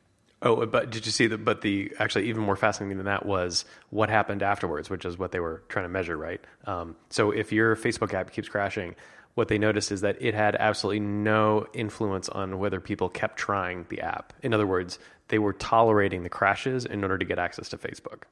Oh, 0.47 0.65
but 0.65 0.91
did 0.91 1.07
you 1.07 1.13
see 1.13 1.27
that? 1.27 1.45
But 1.45 1.63
the 1.63 1.93
actually 1.99 2.29
even 2.29 2.43
more 2.43 2.57
fascinating 2.57 2.99
than 2.99 3.07
that 3.07 3.27
was 3.27 3.65
what 3.91 4.09
happened 4.09 4.43
afterwards, 4.43 4.89
which 4.89 5.05
is 5.05 5.19
what 5.19 5.33
they 5.33 5.41
were 5.41 5.63
trying 5.69 5.85
to 5.85 5.89
measure, 5.89 6.17
right? 6.17 6.41
Um, 6.67 6.95
so 7.11 7.33
if 7.33 7.53
your 7.53 7.75
Facebook 7.75 8.15
app 8.15 8.31
keeps 8.31 8.49
crashing, 8.49 8.95
what 9.35 9.49
they 9.49 9.59
noticed 9.59 9.91
is 9.91 10.03
that 10.03 10.17
it 10.21 10.35
had 10.35 10.55
absolutely 10.55 11.01
no 11.01 11.67
influence 11.75 12.29
on 12.29 12.59
whether 12.59 12.81
people 12.81 13.09
kept 13.09 13.37
trying 13.39 13.87
the 13.89 14.01
app. 14.01 14.33
In 14.43 14.55
other 14.55 14.67
words, 14.67 14.99
they 15.29 15.39
were 15.39 15.53
tolerating 15.53 16.23
the 16.23 16.29
crashes 16.29 16.85
in 16.85 17.03
order 17.03 17.19
to 17.19 17.25
get 17.25 17.39
access 17.39 17.69
to 17.71 17.79
Facebook. 17.79 18.23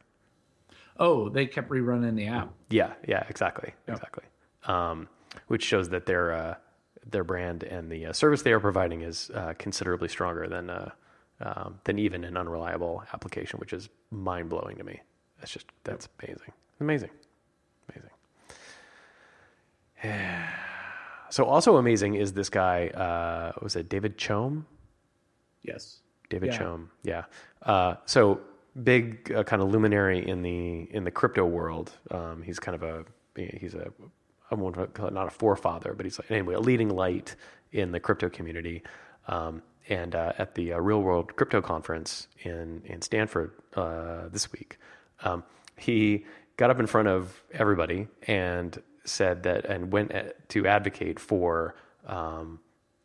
Oh, 0.98 1.28
they 1.28 1.46
kept 1.46 1.68
rerunning 1.68 2.14
the 2.14 2.28
app. 2.28 2.52
Yeah, 2.70 2.92
yeah, 3.08 3.24
exactly, 3.28 3.74
exactly. 3.88 4.24
Um, 4.64 5.08
which 5.48 5.64
shows 5.64 5.88
that 5.88 6.06
their 6.06 6.32
uh, 6.32 6.54
their 7.04 7.24
brand 7.24 7.64
and 7.64 7.90
the 7.90 8.06
uh, 8.06 8.12
service 8.12 8.42
they 8.42 8.52
are 8.52 8.60
providing 8.60 9.02
is 9.02 9.30
uh, 9.34 9.54
considerably 9.58 10.08
stronger 10.08 10.46
than 10.46 10.70
uh, 10.70 10.90
um, 11.40 11.78
than 11.84 11.98
even 11.98 12.24
an 12.24 12.36
unreliable 12.36 13.02
application, 13.12 13.58
which 13.58 13.72
is 13.72 13.88
mind 14.10 14.48
blowing 14.48 14.76
to 14.76 14.84
me. 14.84 15.00
That's 15.38 15.52
just 15.52 15.66
that's 15.84 16.08
amazing, 16.22 16.52
amazing, 16.80 17.10
amazing. 17.88 18.10
So 21.30 21.46
also 21.46 21.78
amazing 21.78 22.14
is 22.14 22.32
this 22.32 22.48
guy. 22.48 22.88
Uh, 22.88 23.50
was 23.60 23.74
it 23.74 23.88
David 23.88 24.16
Chaum? 24.16 24.66
Yes. 25.62 25.98
David 26.30 26.52
Yeah. 26.52 26.58
Chaum, 26.58 26.88
yeah. 27.02 27.24
Uh, 27.62 27.96
so 28.04 28.40
big 28.82 29.32
uh, 29.32 29.42
kind 29.42 29.62
of 29.62 29.70
luminary 29.70 30.26
in 30.28 30.42
the 30.42 30.86
in 30.94 31.02
the 31.02 31.10
crypto 31.10 31.44
world. 31.44 31.92
Um, 32.12 32.42
he's 32.42 32.60
kind 32.60 32.74
of 32.74 32.82
a 32.84 33.04
he's 33.34 33.74
a 33.74 33.92
I 34.50 34.54
won't 34.54 34.94
call 34.94 35.08
it 35.08 35.12
not 35.12 35.26
a 35.26 35.30
forefather, 35.30 35.94
but 35.94 36.06
he's 36.06 36.18
like, 36.18 36.30
anyway 36.30 36.54
a 36.54 36.60
leading 36.60 36.90
light 36.90 37.34
in 37.72 37.90
the 37.90 38.00
crypto 38.00 38.28
community. 38.28 38.82
Um, 39.26 39.62
and 39.88 40.14
uh, 40.14 40.32
at 40.38 40.54
the 40.54 40.72
uh, 40.72 40.78
Real 40.78 41.02
World 41.02 41.36
Crypto 41.36 41.60
Conference 41.60 42.28
in 42.42 42.82
in 42.84 43.02
Stanford 43.02 43.52
uh, 43.74 44.28
this 44.28 44.50
week, 44.52 44.78
um, 45.22 45.44
he 45.76 46.24
got 46.56 46.70
up 46.70 46.80
in 46.80 46.86
front 46.86 47.08
of 47.08 47.42
everybody 47.52 48.08
and 48.26 48.80
said 49.04 49.42
that 49.42 49.64
and 49.66 49.92
went 49.92 50.12
at, 50.12 50.48
to 50.48 50.66
advocate 50.66 51.18
for 51.20 51.74
um, 52.06 52.60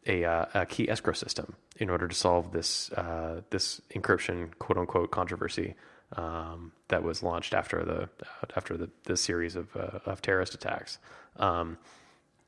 a, 0.06 0.24
uh, 0.24 0.46
a 0.54 0.66
key 0.66 0.90
escrow 0.90 1.14
system 1.14 1.56
in 1.78 1.90
order 1.90 2.08
to 2.08 2.16
solve 2.16 2.52
this 2.52 2.92
uh, 2.94 3.42
this 3.50 3.82
encryption 3.94 4.58
quote 4.60 4.78
unquote 4.78 5.12
controversy 5.12 5.76
um, 6.16 6.72
that 6.88 7.04
was 7.04 7.22
launched 7.22 7.54
after 7.54 7.84
the 7.84 8.10
after 8.56 8.78
the, 8.78 8.90
the 9.04 9.18
series 9.18 9.56
of 9.56 9.76
uh, 9.76 10.00
of 10.06 10.22
terrorist 10.22 10.54
attacks. 10.54 10.98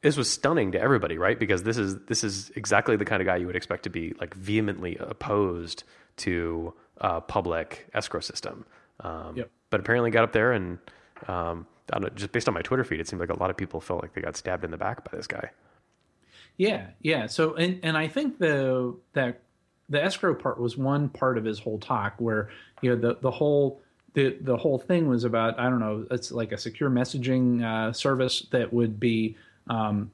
This 0.02 0.18
was 0.18 0.30
stunning 0.30 0.72
to 0.72 0.82
everybody, 0.82 1.18
right? 1.18 1.40
Because 1.40 1.64
this 1.64 1.78
is 1.78 1.98
this 2.08 2.24
is 2.24 2.52
exactly 2.56 2.96
the 2.96 3.06
kind 3.06 3.22
of 3.22 3.26
guy 3.28 3.36
you 3.38 3.46
would 3.46 3.56
expect 3.56 3.84
to 3.84 3.90
be 3.90 4.14
like 4.20 4.34
vehemently 4.34 4.98
opposed 5.00 5.84
to 6.18 6.74
a 6.98 7.22
public 7.22 7.88
escrow 7.94 8.20
system. 8.20 8.66
Um, 9.00 9.36
Yep. 9.38 9.50
But 9.70 9.80
apparently 9.80 10.12
got 10.12 10.24
up 10.24 10.34
there 10.34 10.52
and 10.52 10.80
um, 11.28 11.66
I 11.92 12.00
don't 12.00 12.04
know, 12.04 12.10
just 12.10 12.32
based 12.32 12.48
on 12.48 12.54
my 12.54 12.62
Twitter 12.62 12.84
feed, 12.84 13.00
it 13.00 13.08
seemed 13.08 13.20
like 13.20 13.30
a 13.30 13.40
lot 13.40 13.50
of 13.50 13.58
people 13.58 13.80
felt 13.80 14.02
like 14.02 14.14
they 14.14 14.22
got 14.22 14.36
stabbed 14.36 14.66
in 14.66 14.72
the 14.72 14.78
back 14.78 15.10
by 15.10 15.16
this 15.16 15.28
guy. 15.28 15.52
Yeah, 16.58 16.88
yeah. 17.02 17.28
So 17.28 17.56
and 17.56 17.80
and 17.84 17.98
I 17.98 18.08
think 18.08 18.38
the 18.38 18.96
that 19.14 19.42
the 19.90 20.04
escrow 20.04 20.36
part 20.36 20.60
was 20.60 20.78
one 20.78 21.10
part 21.10 21.38
of 21.38 21.46
his 21.46 21.60
whole 21.60 21.80
talk 21.80 22.16
where 22.18 22.50
you 22.82 22.90
know 22.90 22.96
the 22.96 23.18
the 23.22 23.32
whole 23.32 23.82
the 24.14 24.38
the 24.42 24.58
whole 24.58 24.78
thing 24.78 25.08
was 25.08 25.24
about 25.24 25.60
I 25.60 25.70
don't 25.70 25.80
know 25.80 26.06
it's 26.12 26.32
like 26.32 26.52
a 26.52 26.58
secure 26.58 26.90
messaging 26.90 27.64
uh, 27.64 27.94
service 27.94 28.48
that 28.52 28.74
would 28.74 29.00
be 29.00 29.38
um, 29.68 30.12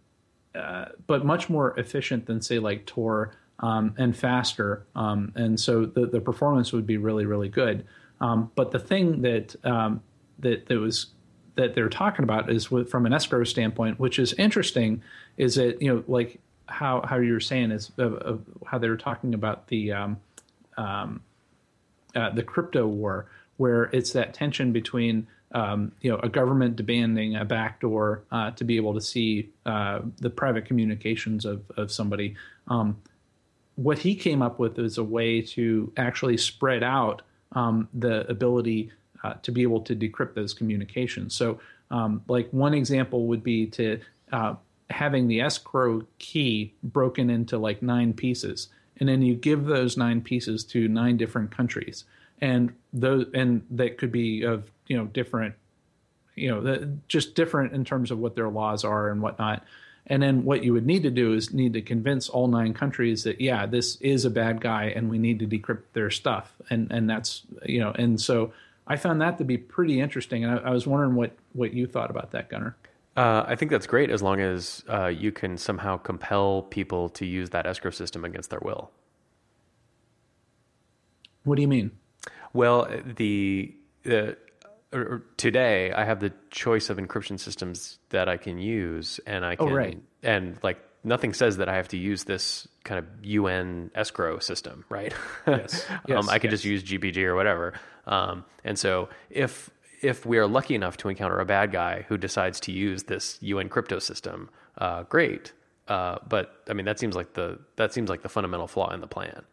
uh, 0.56 0.86
but 1.06 1.26
much 1.26 1.50
more 1.50 1.78
efficient 1.80 2.26
than 2.26 2.42
say 2.42 2.60
like 2.60 2.86
Tor 2.86 3.36
um, 3.60 3.94
and 3.98 4.16
faster. 4.16 4.86
Um, 4.96 5.32
and 5.36 5.60
so 5.60 5.86
the 5.86 6.06
the 6.06 6.22
performance 6.22 6.74
would 6.74 6.88
be 6.88 6.98
really 6.98 7.26
really 7.26 7.50
good. 7.50 7.86
Um, 8.20 8.52
but 8.56 8.72
the 8.72 8.80
thing 8.80 9.22
that 9.22 9.56
um, 9.66 10.02
that 10.40 10.68
that 10.68 10.80
was 10.80 11.08
that 11.56 11.74
they're 11.74 11.90
talking 11.90 12.24
about 12.24 12.52
is 12.52 12.70
with, 12.70 12.90
from 12.90 13.08
an 13.08 13.14
escrow 13.14 13.44
standpoint 13.44 14.00
which 14.00 14.20
is 14.20 14.32
interesting 14.34 15.02
is 15.38 15.56
that 15.56 15.82
you 15.82 15.92
know 15.92 16.04
like 16.08 16.40
how 16.68 17.02
how 17.06 17.18
you're 17.18 17.40
saying 17.40 17.72
is 17.72 17.92
uh, 17.98 18.06
uh, 18.06 18.38
how 18.66 18.78
they 18.78 18.90
were 18.90 18.98
talking 18.98 19.34
about 19.34 19.68
the 19.68 19.92
um, 19.92 20.18
um, 20.78 21.22
uh, 22.16 22.30
the 22.30 22.44
crypto 22.44 22.86
war, 22.86 23.30
where 23.58 23.86
it's 23.86 24.14
that 24.14 24.34
tension 24.34 24.72
between 24.72 25.28
um, 25.54 25.92
you 26.02 26.12
know 26.12 26.20
a 26.20 26.30
government 26.30 26.76
demanding 26.76 27.36
a 27.36 27.46
backdoor 27.46 28.24
uh, 28.32 28.52
to 28.52 28.64
be 28.64 28.76
able 28.76 28.94
to 28.94 29.02
see 29.02 29.50
uh, 29.66 30.00
the 30.20 30.30
private 30.30 30.66
communications 30.66 31.46
of 31.46 31.64
of 31.78 31.92
somebody. 31.92 32.36
Um, 32.68 32.98
what 33.76 34.00
he 34.00 34.16
came 34.16 34.42
up 34.42 34.58
with 34.58 34.80
is 34.80 34.98
a 34.98 35.04
way 35.04 35.42
to 35.42 35.92
actually 35.98 36.38
spread 36.38 36.84
out 36.84 37.22
um, 37.52 37.88
the 37.94 38.28
ability 38.28 38.92
uh, 39.24 39.34
to 39.44 39.52
be 39.52 39.62
able 39.62 39.82
to 39.82 39.96
decrypt 39.96 40.34
those 40.34 40.54
communications. 40.54 41.36
So, 41.36 41.60
um, 41.92 42.24
like 42.28 42.50
one 42.52 42.74
example 42.74 43.28
would 43.28 43.44
be 43.44 43.68
to 43.68 44.00
having 44.90 45.28
the 45.28 45.42
escrow 45.42 46.06
key 46.18 46.74
broken 46.84 47.30
into 47.30 47.58
like 47.58 47.82
nine 47.82 48.14
pieces 48.14 48.70
and 49.00 49.08
then 49.08 49.22
you 49.22 49.36
give 49.36 49.66
those 49.66 49.98
nine 49.98 50.22
pieces 50.22 50.64
to 50.64 50.88
nine 50.88 51.18
different 51.18 51.52
countries 51.52 52.06
and 52.42 52.74
those 52.94 53.26
and 53.34 53.66
that 53.70 53.98
could 53.98 54.12
be 54.12 54.44
of 54.44 54.72
you 54.88 54.98
know 54.98 55.06
different 55.06 55.56
you 56.36 56.50
know 56.50 56.62
the, 56.62 56.98
just 57.08 57.36
different 57.36 57.74
in 57.74 57.84
terms 57.84 58.12
of 58.12 58.20
what 58.20 58.36
their 58.36 58.50
laws 58.50 58.84
are 58.84 59.10
and 59.10 59.22
whatnot 59.22 59.64
and 60.10 60.24
then 60.24 60.46
what 60.46 60.64
you 60.64 60.72
would 60.72 60.86
need 60.86 61.04
to 61.04 61.12
do 61.12 61.34
is 61.34 61.54
need 61.54 61.74
to 61.74 61.82
convince 61.82 62.30
all 62.30 62.48
nine 62.48 62.74
countries 62.74 63.24
that 63.24 63.42
yeah 63.42 63.66
this 63.66 63.98
is 63.98 64.26
a 64.26 64.30
bad 64.30 64.62
guy 64.62 64.86
and 64.96 65.10
we 65.10 65.18
need 65.18 65.40
to 65.40 65.48
decrypt 65.48 65.84
their 65.94 66.10
stuff 66.10 66.54
and 66.70 66.92
and 66.92 67.10
that's 67.10 67.44
you 67.66 67.80
know 67.80 67.92
and 67.96 68.20
so 68.22 68.54
i 68.88 68.96
found 68.96 69.22
that 69.22 69.38
to 69.38 69.44
be 69.44 69.58
pretty 69.58 70.00
interesting 70.00 70.44
and 70.44 70.60
i, 70.60 70.70
I 70.70 70.70
was 70.72 70.88
wondering 70.88 71.16
what 71.16 71.36
what 71.54 71.74
you 71.74 71.88
thought 71.88 72.10
about 72.10 72.32
that 72.32 72.50
Gunnar 72.50 72.76
uh, 73.18 73.44
I 73.48 73.56
think 73.56 73.72
that's 73.72 73.88
great 73.88 74.12
as 74.12 74.22
long 74.22 74.40
as 74.40 74.84
uh, 74.88 75.08
you 75.08 75.32
can 75.32 75.58
somehow 75.58 75.98
compel 75.98 76.62
people 76.62 77.10
to 77.10 77.26
use 77.26 77.50
that 77.50 77.66
escrow 77.66 77.90
system 77.90 78.24
against 78.24 78.52
their 78.52 78.60
will. 78.62 78.92
What 81.44 81.56
do 81.56 81.64
you 81.64 81.68
mean? 81.68 81.90
Well, 82.54 82.88
the, 83.04 83.74
the 84.04 84.38
uh, 84.94 85.18
today 85.38 85.92
I 85.92 86.06
have 86.06 86.20
the 86.20 86.34
choice 86.50 86.90
of 86.90 86.98
encryption 86.98 87.40
systems 87.40 88.00
that 88.10 88.30
I 88.30 88.38
can 88.38 88.58
use, 88.58 89.20
and 89.26 89.46
I 89.46 89.56
Oh, 89.60 89.66
can 89.66 89.74
right. 89.74 90.02
and 90.24 90.58
like 90.64 90.80
nothing 91.04 91.34
says 91.34 91.58
that 91.58 91.70
I 91.70 91.76
have 91.76 91.88
to 91.90 91.98
use 91.98 92.24
this 92.26 92.68
kind 92.84 93.00
of 93.00 93.06
UN 93.26 93.92
escrow 93.96 94.40
system, 94.40 94.86
right? 94.90 95.14
Yes. 95.48 95.86
Yes, 96.08 96.18
um, 96.24 96.30
I 96.30 96.40
can 96.40 96.50
just 96.50 96.66
use 96.66 96.84
GPG 96.84 97.18
or 97.24 97.36
whatever. 97.36 97.74
Um, 98.06 98.46
and 98.64 98.78
so 98.80 99.10
if 99.30 99.70
if 100.02 100.26
we 100.26 100.38
are 100.38 100.48
lucky 100.48 100.76
enough 100.76 100.98
to 100.98 101.10
encounter 101.10 101.40
a 101.40 101.46
bad 101.46 101.72
guy 101.72 102.06
who 102.08 102.18
decides 102.18 102.60
to 102.62 102.72
use 102.72 103.04
this 103.04 103.38
UN 103.42 103.68
crypto 103.70 104.00
system, 104.00 104.50
uh, 104.78 105.04
great. 105.04 105.54
Uh, 105.88 106.18
but 106.28 106.64
I 106.70 106.74
mean, 106.74 106.86
that 106.86 107.00
seems 107.00 107.16
like 107.16 107.34
the 107.34 107.60
that 107.78 107.94
seems 107.94 108.10
like 108.10 108.22
the 108.22 108.30
fundamental 108.30 108.68
flaw 108.68 108.94
in 108.94 109.02
the 109.02 109.08
plan. 109.08 109.44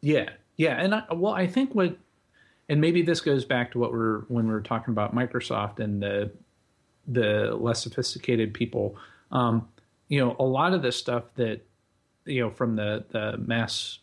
Yeah, 0.00 0.30
yeah, 0.56 0.80
and 0.80 0.94
I, 0.94 1.02
well, 1.12 1.32
I 1.32 1.46
think 1.46 1.74
what, 1.74 1.96
and 2.68 2.80
maybe 2.80 3.02
this 3.02 3.20
goes 3.20 3.44
back 3.44 3.72
to 3.72 3.78
what 3.78 3.92
we're 3.92 4.20
when 4.28 4.46
we 4.46 4.52
were 4.52 4.60
talking 4.60 4.92
about 4.92 5.14
Microsoft 5.14 5.80
and 5.80 6.02
the 6.02 6.30
the 7.06 7.54
less 7.54 7.82
sophisticated 7.82 8.54
people. 8.54 8.96
Um, 9.30 9.68
you 10.08 10.20
know, 10.24 10.36
a 10.38 10.44
lot 10.44 10.72
of 10.72 10.82
this 10.82 10.96
stuff 10.96 11.24
that 11.36 11.60
you 12.24 12.40
know 12.40 12.50
from 12.50 12.76
the 12.76 13.04
the 13.10 13.36
mass 13.38 13.98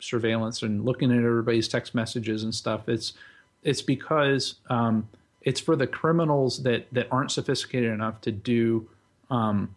surveillance 0.00 0.62
and 0.62 0.84
looking 0.84 1.10
at 1.10 1.18
everybody's 1.18 1.68
text 1.68 1.94
messages 1.94 2.42
and 2.44 2.54
stuff. 2.54 2.88
It's 2.88 3.14
it's 3.62 3.80
because 3.82 4.56
um, 4.68 5.08
it's 5.42 5.60
for 5.60 5.76
the 5.76 5.86
criminals 5.86 6.62
that 6.64 6.86
that 6.92 7.08
aren't 7.10 7.30
sophisticated 7.30 7.90
enough 7.90 8.20
to 8.22 8.32
do 8.32 8.88
um, 9.30 9.74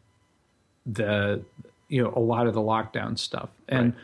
the 0.85 1.41
you 1.87 2.03
know 2.03 2.11
a 2.15 2.19
lot 2.19 2.47
of 2.47 2.53
the 2.53 2.61
lockdown 2.61 3.17
stuff 3.17 3.49
and 3.69 3.93
Right. 3.93 4.03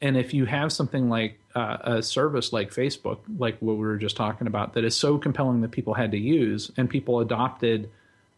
and 0.00 0.16
if 0.16 0.34
you 0.34 0.44
have 0.46 0.72
something 0.72 1.08
like 1.08 1.38
uh, 1.54 1.76
a 1.82 2.02
service 2.02 2.52
like 2.52 2.70
Facebook, 2.70 3.18
like 3.38 3.58
what 3.60 3.76
we 3.76 3.84
were 3.84 3.96
just 3.96 4.16
talking 4.16 4.46
about, 4.46 4.74
that 4.74 4.84
is 4.84 4.96
so 4.96 5.18
compelling 5.18 5.60
that 5.60 5.70
people 5.70 5.94
had 5.94 6.10
to 6.12 6.18
use, 6.18 6.70
and 6.76 6.88
people 6.88 7.20
adopted 7.20 7.90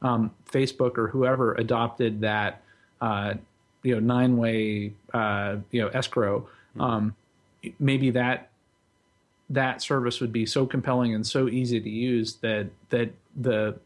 um, 0.03 0.31
Facebook 0.51 0.99
or 0.99 1.09
whoever 1.09 1.55
adopted 1.55 2.21
that, 2.21 2.63
uh, 3.01 3.35
you 3.83 3.95
know, 3.95 4.01
nine-way, 4.01 4.93
uh, 5.13 5.57
you 5.71 5.81
know, 5.81 5.89
escrow. 5.89 6.49
Um, 6.79 7.15
maybe 7.79 8.11
that 8.11 8.51
that 9.51 9.83
service 9.83 10.21
would 10.21 10.33
be 10.33 10.47
so 10.47 10.67
compelling 10.67 11.15
and 11.15 11.27
so 11.27 11.49
easy 11.49 11.81
to 11.81 11.91
use 11.91 12.35
that 12.37 12.69
that 12.91 13.13
the 13.37 13.79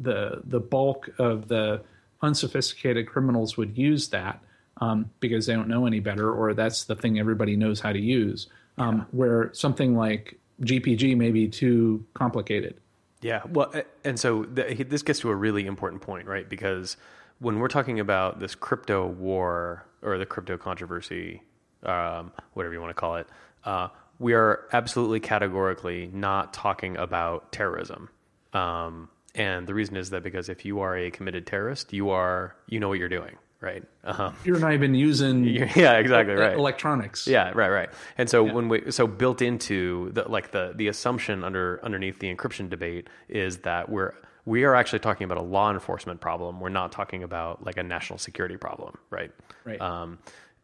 the 0.00 0.40
the 0.44 0.60
bulk 0.60 1.10
of 1.18 1.48
the 1.48 1.82
unsophisticated 2.22 3.06
criminals 3.08 3.56
would 3.56 3.76
use 3.76 4.08
that 4.08 4.40
um, 4.80 5.10
because 5.20 5.46
they 5.46 5.54
don't 5.54 5.68
know 5.68 5.86
any 5.86 6.00
better, 6.00 6.32
or 6.32 6.54
that's 6.54 6.84
the 6.84 6.94
thing 6.94 7.18
everybody 7.18 7.56
knows 7.56 7.80
how 7.80 7.92
to 7.92 8.00
use. 8.00 8.46
Um, 8.80 9.06
Where 9.10 9.52
something 9.52 9.94
like 9.94 10.38
GPG 10.62 11.16
may 11.16 11.30
be 11.30 11.48
too 11.48 12.04
complicated. 12.14 12.76
Yeah, 13.22 13.42
well, 13.48 13.72
and 14.04 14.18
so 14.18 14.44
th- 14.44 14.88
this 14.88 15.02
gets 15.02 15.20
to 15.20 15.30
a 15.30 15.34
really 15.34 15.66
important 15.66 16.02
point, 16.02 16.26
right? 16.26 16.48
Because 16.48 16.96
when 17.38 17.58
we're 17.58 17.68
talking 17.68 18.00
about 18.00 18.40
this 18.40 18.54
crypto 18.54 19.06
war 19.06 19.84
or 20.02 20.16
the 20.16 20.26
crypto 20.26 20.56
controversy, 20.56 21.42
um, 21.82 22.32
whatever 22.54 22.74
you 22.74 22.80
want 22.80 22.90
to 22.90 22.98
call 22.98 23.16
it, 23.16 23.26
uh, 23.64 23.88
we 24.18 24.34
are 24.34 24.66
absolutely 24.72 25.20
categorically 25.20 26.10
not 26.12 26.52
talking 26.52 26.96
about 26.96 27.52
terrorism. 27.52 28.08
Um, 28.52 29.08
and 29.34 29.66
the 29.66 29.74
reason 29.74 29.96
is 29.96 30.10
that 30.10 30.22
because 30.22 30.48
if 30.48 30.64
you 30.64 30.80
are 30.80 30.96
a 30.96 31.10
committed 31.10 31.46
terrorist, 31.46 31.92
you 31.92 32.10
are 32.10 32.54
you 32.68 32.80
know 32.80 32.88
what 32.88 32.98
you're 32.98 33.08
doing, 33.08 33.36
right? 33.60 33.84
Um, 34.04 34.34
You're 34.44 34.58
not 34.58 34.72
even 34.72 34.94
using 34.94 35.44
yeah, 35.76 35.94
exactly 35.94 36.34
right. 36.34 36.56
electronics. 36.56 37.26
Yeah, 37.26 37.52
right, 37.54 37.68
right. 37.68 37.90
And 38.18 38.28
so 38.28 38.42
when 38.42 38.68
we 38.68 38.90
so 38.90 39.06
built 39.06 39.42
into 39.42 40.10
the 40.12 40.28
like 40.28 40.50
the 40.52 40.72
the 40.74 40.88
assumption 40.88 41.44
under 41.44 41.80
underneath 41.82 42.18
the 42.18 42.34
encryption 42.34 42.68
debate 42.68 43.08
is 43.28 43.58
that 43.58 43.88
we're 43.88 44.14
we 44.44 44.64
are 44.64 44.74
actually 44.74 45.00
talking 45.00 45.24
about 45.24 45.38
a 45.38 45.42
law 45.42 45.70
enforcement 45.70 46.20
problem. 46.20 46.60
We're 46.60 46.70
not 46.70 46.92
talking 46.92 47.22
about 47.22 47.64
like 47.64 47.76
a 47.76 47.82
national 47.82 48.18
security 48.18 48.56
problem, 48.56 48.96
right? 49.10 49.30
Right. 49.64 49.80
Um, 49.80 50.18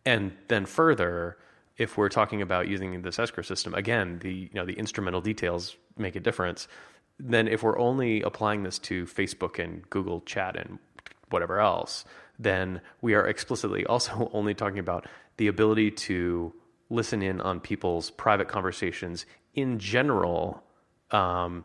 and 0.05 0.33
then 0.49 0.67
further, 0.67 1.37
if 1.77 1.99
we're 1.99 2.09
talking 2.09 2.41
about 2.41 2.69
using 2.69 3.03
this 3.03 3.19
escrow 3.19 3.43
system, 3.43 3.75
again, 3.75 4.19
the 4.21 4.33
you 4.33 4.51
know 4.55 4.65
the 4.65 4.75
instrumental 4.75 5.21
details 5.21 5.77
make 5.99 6.17
a 6.17 6.21
difference. 6.21 6.69
Then 7.19 7.49
if 7.49 7.63
we're 7.63 7.79
only 7.79 8.23
applying 8.23 8.63
this 8.63 8.79
to 8.81 9.07
Facebook 9.07 9.63
and 9.63 9.89
Google 9.89 10.21
Chat 10.23 10.57
and 10.57 10.79
whatever 11.31 11.61
else, 11.61 12.05
then 12.39 12.81
we 13.01 13.15
are 13.15 13.27
explicitly 13.27 13.85
also 13.93 14.31
only 14.33 14.55
talking 14.55 14.79
about 14.79 15.07
the 15.37 15.49
ability 15.49 15.91
to 15.91 16.53
listen 16.89 17.23
in 17.23 17.41
on 17.41 17.61
people's 17.61 18.11
private 18.11 18.49
conversations 18.49 19.27
in 19.55 19.79
general, 19.79 20.63
um, 21.11 21.65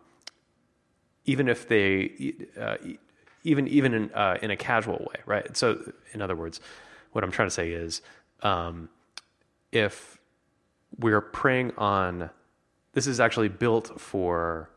even 1.26 1.48
if 1.48 1.68
they, 1.68 2.34
uh, 2.60 2.78
even 3.44 3.68
even 3.68 3.94
in 3.94 4.12
uh, 4.14 4.38
in 4.42 4.50
a 4.50 4.58
casual 4.58 4.98
way, 4.98 5.22
right? 5.26 5.56
So, 5.56 5.92
in 6.14 6.22
other 6.22 6.36
words, 6.36 6.60
what 7.12 7.24
I'm 7.24 7.32
trying 7.32 7.48
to 7.48 7.54
say 7.54 7.72
is, 7.72 8.02
um, 8.42 8.90
if 9.72 10.18
we're 10.98 11.22
preying 11.22 11.72
on, 11.78 12.30
this 12.94 13.08
is 13.08 13.20
actually 13.20 13.50
built 13.50 14.00
for 14.00 14.71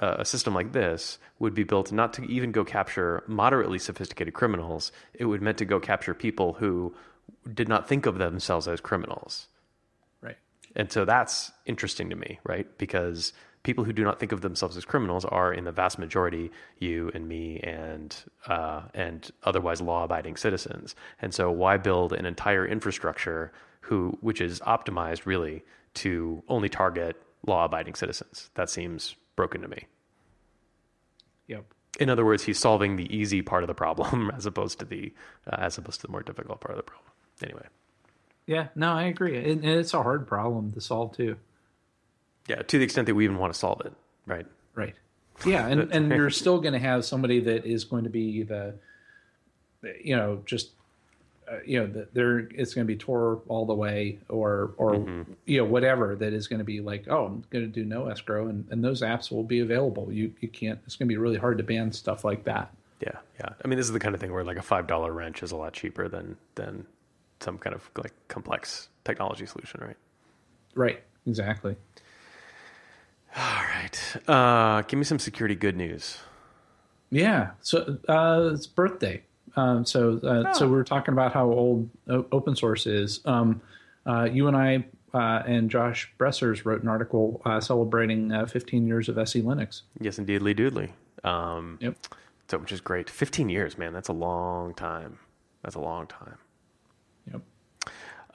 uh, 0.00 0.16
a 0.18 0.24
system 0.24 0.54
like 0.54 0.72
this 0.72 1.18
would 1.38 1.54
be 1.54 1.64
built 1.64 1.92
not 1.92 2.12
to 2.14 2.22
even 2.30 2.52
go 2.52 2.64
capture 2.64 3.22
moderately 3.26 3.78
sophisticated 3.78 4.34
criminals. 4.34 4.92
It 5.14 5.24
would 5.24 5.42
meant 5.42 5.58
to 5.58 5.64
go 5.64 5.80
capture 5.80 6.14
people 6.14 6.54
who 6.54 6.94
did 7.52 7.68
not 7.68 7.88
think 7.88 8.06
of 8.06 8.18
themselves 8.18 8.68
as 8.68 8.80
criminals. 8.80 9.48
Right. 10.22 10.36
And 10.76 10.90
so 10.90 11.04
that's 11.04 11.50
interesting 11.66 12.10
to 12.10 12.16
me, 12.16 12.38
right? 12.44 12.66
Because 12.78 13.32
people 13.62 13.84
who 13.84 13.92
do 13.92 14.04
not 14.04 14.20
think 14.20 14.32
of 14.32 14.40
themselves 14.40 14.76
as 14.76 14.84
criminals 14.84 15.24
are, 15.24 15.52
in 15.52 15.64
the 15.64 15.72
vast 15.72 15.98
majority, 15.98 16.50
you 16.78 17.10
and 17.14 17.28
me 17.28 17.60
and 17.60 18.16
uh, 18.46 18.82
and 18.94 19.30
otherwise 19.42 19.80
law-abiding 19.80 20.36
citizens. 20.36 20.94
And 21.20 21.34
so, 21.34 21.50
why 21.50 21.76
build 21.76 22.12
an 22.12 22.24
entire 22.24 22.66
infrastructure 22.66 23.52
who, 23.82 24.16
which 24.20 24.40
is 24.40 24.60
optimized 24.60 25.26
really 25.26 25.64
to 25.94 26.42
only 26.48 26.68
target 26.68 27.20
law-abiding 27.46 27.94
citizens? 27.94 28.50
That 28.54 28.70
seems 28.70 29.16
broken 29.38 29.62
to 29.62 29.68
me. 29.68 29.86
Yep. 31.46 31.64
In 32.00 32.10
other 32.10 32.24
words, 32.24 32.42
he's 32.42 32.58
solving 32.58 32.96
the 32.96 33.16
easy 33.16 33.40
part 33.40 33.62
of 33.62 33.68
the 33.68 33.74
problem 33.74 34.32
as 34.36 34.46
opposed 34.46 34.80
to 34.80 34.84
the 34.84 35.14
uh, 35.46 35.56
as 35.60 35.78
opposed 35.78 36.00
to 36.00 36.08
the 36.08 36.10
more 36.10 36.24
difficult 36.24 36.60
part 36.60 36.76
of 36.76 36.76
the 36.76 36.82
problem. 36.82 37.12
Anyway. 37.40 37.66
Yeah, 38.46 38.66
no, 38.74 38.92
I 38.92 39.04
agree. 39.04 39.36
And, 39.36 39.64
and 39.64 39.78
it's 39.78 39.94
a 39.94 40.02
hard 40.02 40.26
problem 40.26 40.72
to 40.72 40.80
solve 40.80 41.16
too. 41.16 41.36
Yeah, 42.48 42.62
to 42.62 42.78
the 42.78 42.84
extent 42.84 43.06
that 43.06 43.14
we 43.14 43.24
even 43.24 43.38
want 43.38 43.52
to 43.52 43.58
solve 43.58 43.80
it, 43.84 43.92
right? 44.26 44.46
Right. 44.74 44.96
Yeah, 45.46 45.68
and 45.68 45.92
and 45.92 46.10
you're 46.16 46.30
still 46.30 46.60
going 46.60 46.72
to 46.72 46.80
have 46.80 47.04
somebody 47.04 47.38
that 47.40 47.64
is 47.64 47.84
going 47.84 48.04
to 48.04 48.10
be 48.10 48.42
the, 48.42 48.74
you 50.02 50.16
know, 50.16 50.42
just, 50.46 50.70
uh, 51.50 51.58
you 51.64 51.80
know, 51.80 51.86
the, 51.86 52.08
there 52.12 52.38
it's 52.38 52.74
going 52.74 52.86
to 52.86 52.92
be 52.92 52.96
Tor 52.96 53.40
all 53.48 53.66
the 53.66 53.74
way, 53.74 54.18
or 54.28 54.72
or 54.76 54.94
you 55.46 55.58
know 55.58 55.64
whatever 55.64 56.16
that 56.16 56.32
is 56.32 56.46
going 56.48 56.58
to 56.58 56.64
be 56.64 56.80
like, 56.80 57.06
oh, 57.08 57.26
I'm 57.26 57.44
going 57.50 57.64
to 57.64 57.70
do 57.70 57.84
no 57.84 58.08
escrow, 58.08 58.48
and 58.48 58.66
and 58.70 58.84
those 58.84 59.02
apps 59.02 59.30
will 59.30 59.44
be 59.44 59.60
available. 59.60 60.12
You 60.12 60.32
you 60.40 60.48
can't. 60.48 60.78
It's 60.86 60.96
going 60.96 61.06
to 61.08 61.12
be 61.12 61.18
really 61.18 61.38
hard 61.38 61.58
to 61.58 61.64
ban 61.64 61.92
stuff 61.92 62.24
like 62.24 62.44
that. 62.44 62.72
Yeah, 63.00 63.18
yeah. 63.38 63.50
I 63.64 63.68
mean, 63.68 63.76
this 63.76 63.86
is 63.86 63.92
the 63.92 64.00
kind 64.00 64.14
of 64.14 64.20
thing 64.20 64.32
where 64.32 64.44
like 64.44 64.56
a 64.56 64.62
five 64.62 64.86
dollar 64.86 65.12
wrench 65.12 65.42
is 65.42 65.52
a 65.52 65.56
lot 65.56 65.72
cheaper 65.72 66.08
than 66.08 66.36
than 66.54 66.86
some 67.40 67.58
kind 67.58 67.74
of 67.74 67.88
like 67.96 68.12
complex 68.28 68.88
technology 69.04 69.46
solution, 69.46 69.80
right? 69.80 69.96
Right. 70.74 71.02
Exactly. 71.26 71.76
All 73.36 73.62
right. 73.62 74.16
Uh, 74.26 74.82
give 74.82 74.98
me 74.98 75.04
some 75.04 75.18
security 75.18 75.54
good 75.54 75.76
news. 75.76 76.18
Yeah. 77.10 77.50
So 77.60 77.98
uh, 78.08 78.50
it's 78.54 78.66
birthday. 78.66 79.22
Um, 79.56 79.84
so 79.84 80.18
uh, 80.18 80.52
so 80.54 80.66
we 80.66 80.72
were 80.72 80.84
talking 80.84 81.12
about 81.12 81.32
how 81.32 81.46
old 81.50 81.88
open 82.08 82.56
source 82.56 82.86
is. 82.86 83.20
Um, 83.24 83.60
uh, 84.06 84.24
you 84.24 84.48
and 84.48 84.56
I 84.56 84.84
uh, 85.14 85.42
and 85.46 85.70
Josh 85.70 86.10
Bressers 86.18 86.64
wrote 86.64 86.82
an 86.82 86.88
article 86.88 87.40
uh, 87.44 87.60
celebrating 87.60 88.30
uh, 88.32 88.46
15 88.46 88.86
years 88.86 89.08
of 89.08 89.18
SE 89.18 89.42
Linux. 89.42 89.82
Yes, 90.00 90.18
indeed, 90.18 90.42
Lee 90.42 90.54
Doodley. 90.54 90.90
Um, 91.24 91.78
Yep. 91.80 91.96
so 92.48 92.58
which 92.58 92.72
is 92.72 92.80
great. 92.80 93.10
Fifteen 93.10 93.48
years, 93.48 93.76
man. 93.76 93.92
That's 93.92 94.08
a 94.08 94.12
long 94.12 94.74
time. 94.74 95.18
That's 95.62 95.74
a 95.74 95.80
long 95.80 96.06
time. 96.06 96.36
Yep. 97.32 97.42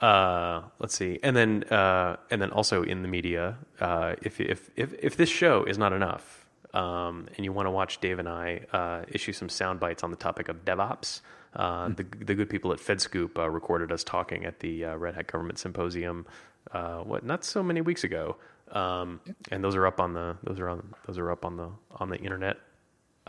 Uh, 0.00 0.62
let's 0.78 0.94
see, 0.94 1.18
and 1.22 1.34
then 1.36 1.64
uh, 1.70 2.16
and 2.30 2.42
then 2.42 2.50
also 2.50 2.82
in 2.82 3.02
the 3.02 3.08
media, 3.08 3.56
uh, 3.80 4.14
if 4.22 4.40
if 4.40 4.68
if 4.76 4.92
if 5.02 5.16
this 5.16 5.30
show 5.30 5.64
is 5.64 5.78
not 5.78 5.92
enough, 5.94 6.43
um, 6.74 7.28
and 7.36 7.44
you 7.44 7.52
want 7.52 7.66
to 7.66 7.70
watch 7.70 8.00
Dave 8.00 8.18
and 8.18 8.28
I 8.28 8.60
uh, 8.72 9.04
issue 9.08 9.32
some 9.32 9.48
sound 9.48 9.80
bites 9.80 10.02
on 10.02 10.10
the 10.10 10.16
topic 10.16 10.48
of 10.48 10.64
DevOps, 10.64 11.20
uh, 11.54 11.88
the 11.88 12.02
the 12.02 12.34
good 12.34 12.50
people 12.50 12.72
at 12.72 12.80
FedScoop 12.80 13.38
uh, 13.38 13.48
recorded 13.48 13.92
us 13.92 14.02
talking 14.02 14.44
at 14.44 14.58
the 14.60 14.84
uh, 14.84 14.96
Red 14.96 15.14
Hat 15.14 15.28
Government 15.28 15.58
Symposium, 15.58 16.26
uh, 16.72 16.98
what 16.98 17.24
not 17.24 17.44
so 17.44 17.62
many 17.62 17.80
weeks 17.80 18.02
ago, 18.02 18.36
um, 18.72 19.20
and 19.52 19.62
those 19.62 19.76
are 19.76 19.86
up 19.86 20.00
on 20.00 20.14
the 20.14 20.36
those 20.42 20.58
are 20.58 20.68
on 20.68 20.94
those 21.06 21.16
are 21.16 21.30
up 21.30 21.44
on 21.44 21.56
the 21.56 21.70
on 21.92 22.10
the 22.10 22.16
internet, 22.16 22.56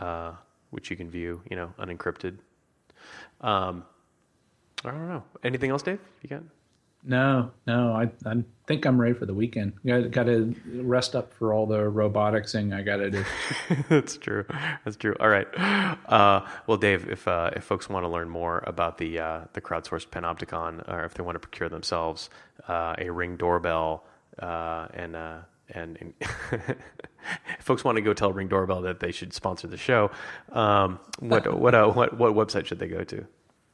uh, 0.00 0.32
which 0.70 0.90
you 0.90 0.96
can 0.96 1.08
view, 1.08 1.40
you 1.48 1.56
know, 1.56 1.72
unencrypted. 1.78 2.38
Um, 3.40 3.84
I 4.84 4.90
don't 4.90 5.08
know. 5.08 5.22
Anything 5.44 5.70
else, 5.70 5.82
Dave? 5.82 6.00
You 6.22 6.28
got? 6.28 6.42
No, 7.08 7.52
no, 7.68 7.92
I, 7.92 8.10
I 8.28 8.42
think 8.66 8.84
I'm 8.84 9.00
ready 9.00 9.14
for 9.14 9.26
the 9.26 9.34
weekend. 9.34 9.74
Got, 9.86 10.10
got 10.10 10.24
to 10.24 10.56
rest 10.74 11.14
up 11.14 11.32
for 11.32 11.54
all 11.54 11.66
the 11.66 11.88
robotics 11.88 12.50
thing 12.50 12.72
I 12.72 12.82
got 12.82 12.96
to 12.96 13.10
do. 13.10 13.24
That's 13.88 14.18
true. 14.18 14.44
That's 14.84 14.96
true. 14.96 15.14
All 15.20 15.28
right. 15.28 15.46
Uh, 15.56 16.44
well, 16.66 16.76
Dave, 16.76 17.08
if 17.08 17.28
uh, 17.28 17.50
if 17.54 17.62
folks 17.62 17.88
want 17.88 18.02
to 18.04 18.08
learn 18.08 18.28
more 18.28 18.64
about 18.66 18.98
the 18.98 19.20
uh, 19.20 19.40
the 19.52 19.60
crowdsourced 19.60 20.08
Panopticon, 20.08 20.88
or 20.88 21.04
if 21.04 21.14
they 21.14 21.22
want 21.22 21.36
to 21.36 21.40
procure 21.40 21.68
themselves 21.68 22.28
uh, 22.66 22.96
a 22.98 23.08
Ring 23.10 23.36
doorbell, 23.36 24.04
uh, 24.40 24.88
and 24.92 25.14
uh, 25.14 25.38
and, 25.70 25.98
and 26.00 26.14
if 26.20 26.76
folks 27.60 27.84
want 27.84 27.96
to 27.96 28.02
go 28.02 28.14
tell 28.14 28.32
Ring 28.32 28.48
doorbell 28.48 28.82
that 28.82 28.98
they 28.98 29.12
should 29.12 29.32
sponsor 29.32 29.68
the 29.68 29.76
show, 29.76 30.10
um, 30.50 30.98
what 31.20 31.56
what 31.56 31.74
uh, 31.74 31.88
what 31.88 32.18
what 32.18 32.34
website 32.34 32.66
should 32.66 32.80
they 32.80 32.88
go 32.88 33.04
to? 33.04 33.24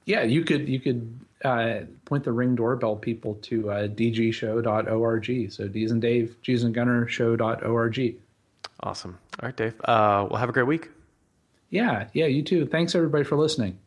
Yeah, 0.05 0.23
you 0.23 0.45
could 0.45 0.69
you 0.69 0.81
could 0.81 1.19
uh, 1.45 1.81
point 2.05 2.25
the 2.25 2.33
ring 2.33 2.55
doorbell 2.55 2.97
people 2.97 3.35
to 3.43 3.71
uh, 3.71 3.89
dgshow.org. 3.89 5.53
So 5.53 5.69
D's 5.69 5.91
and 5.91 6.03
Dave, 6.03 6.37
G's 6.43 6.65
and 6.65 6.75
Gunnar 6.75 7.09
show.org. 7.09 8.17
Awesome. 8.81 9.19
All 9.41 9.47
right, 9.49 9.57
Dave. 9.57 9.75
Uh, 9.81 10.27
well, 10.31 10.37
have 10.39 10.49
a 10.49 10.53
great 10.53 10.67
week. 10.67 10.91
Yeah, 11.71 12.09
yeah, 12.13 12.27
you 12.27 12.43
too. 12.43 12.67
Thanks 12.67 12.95
everybody 12.95 13.25
for 13.25 13.37
listening. 13.37 13.79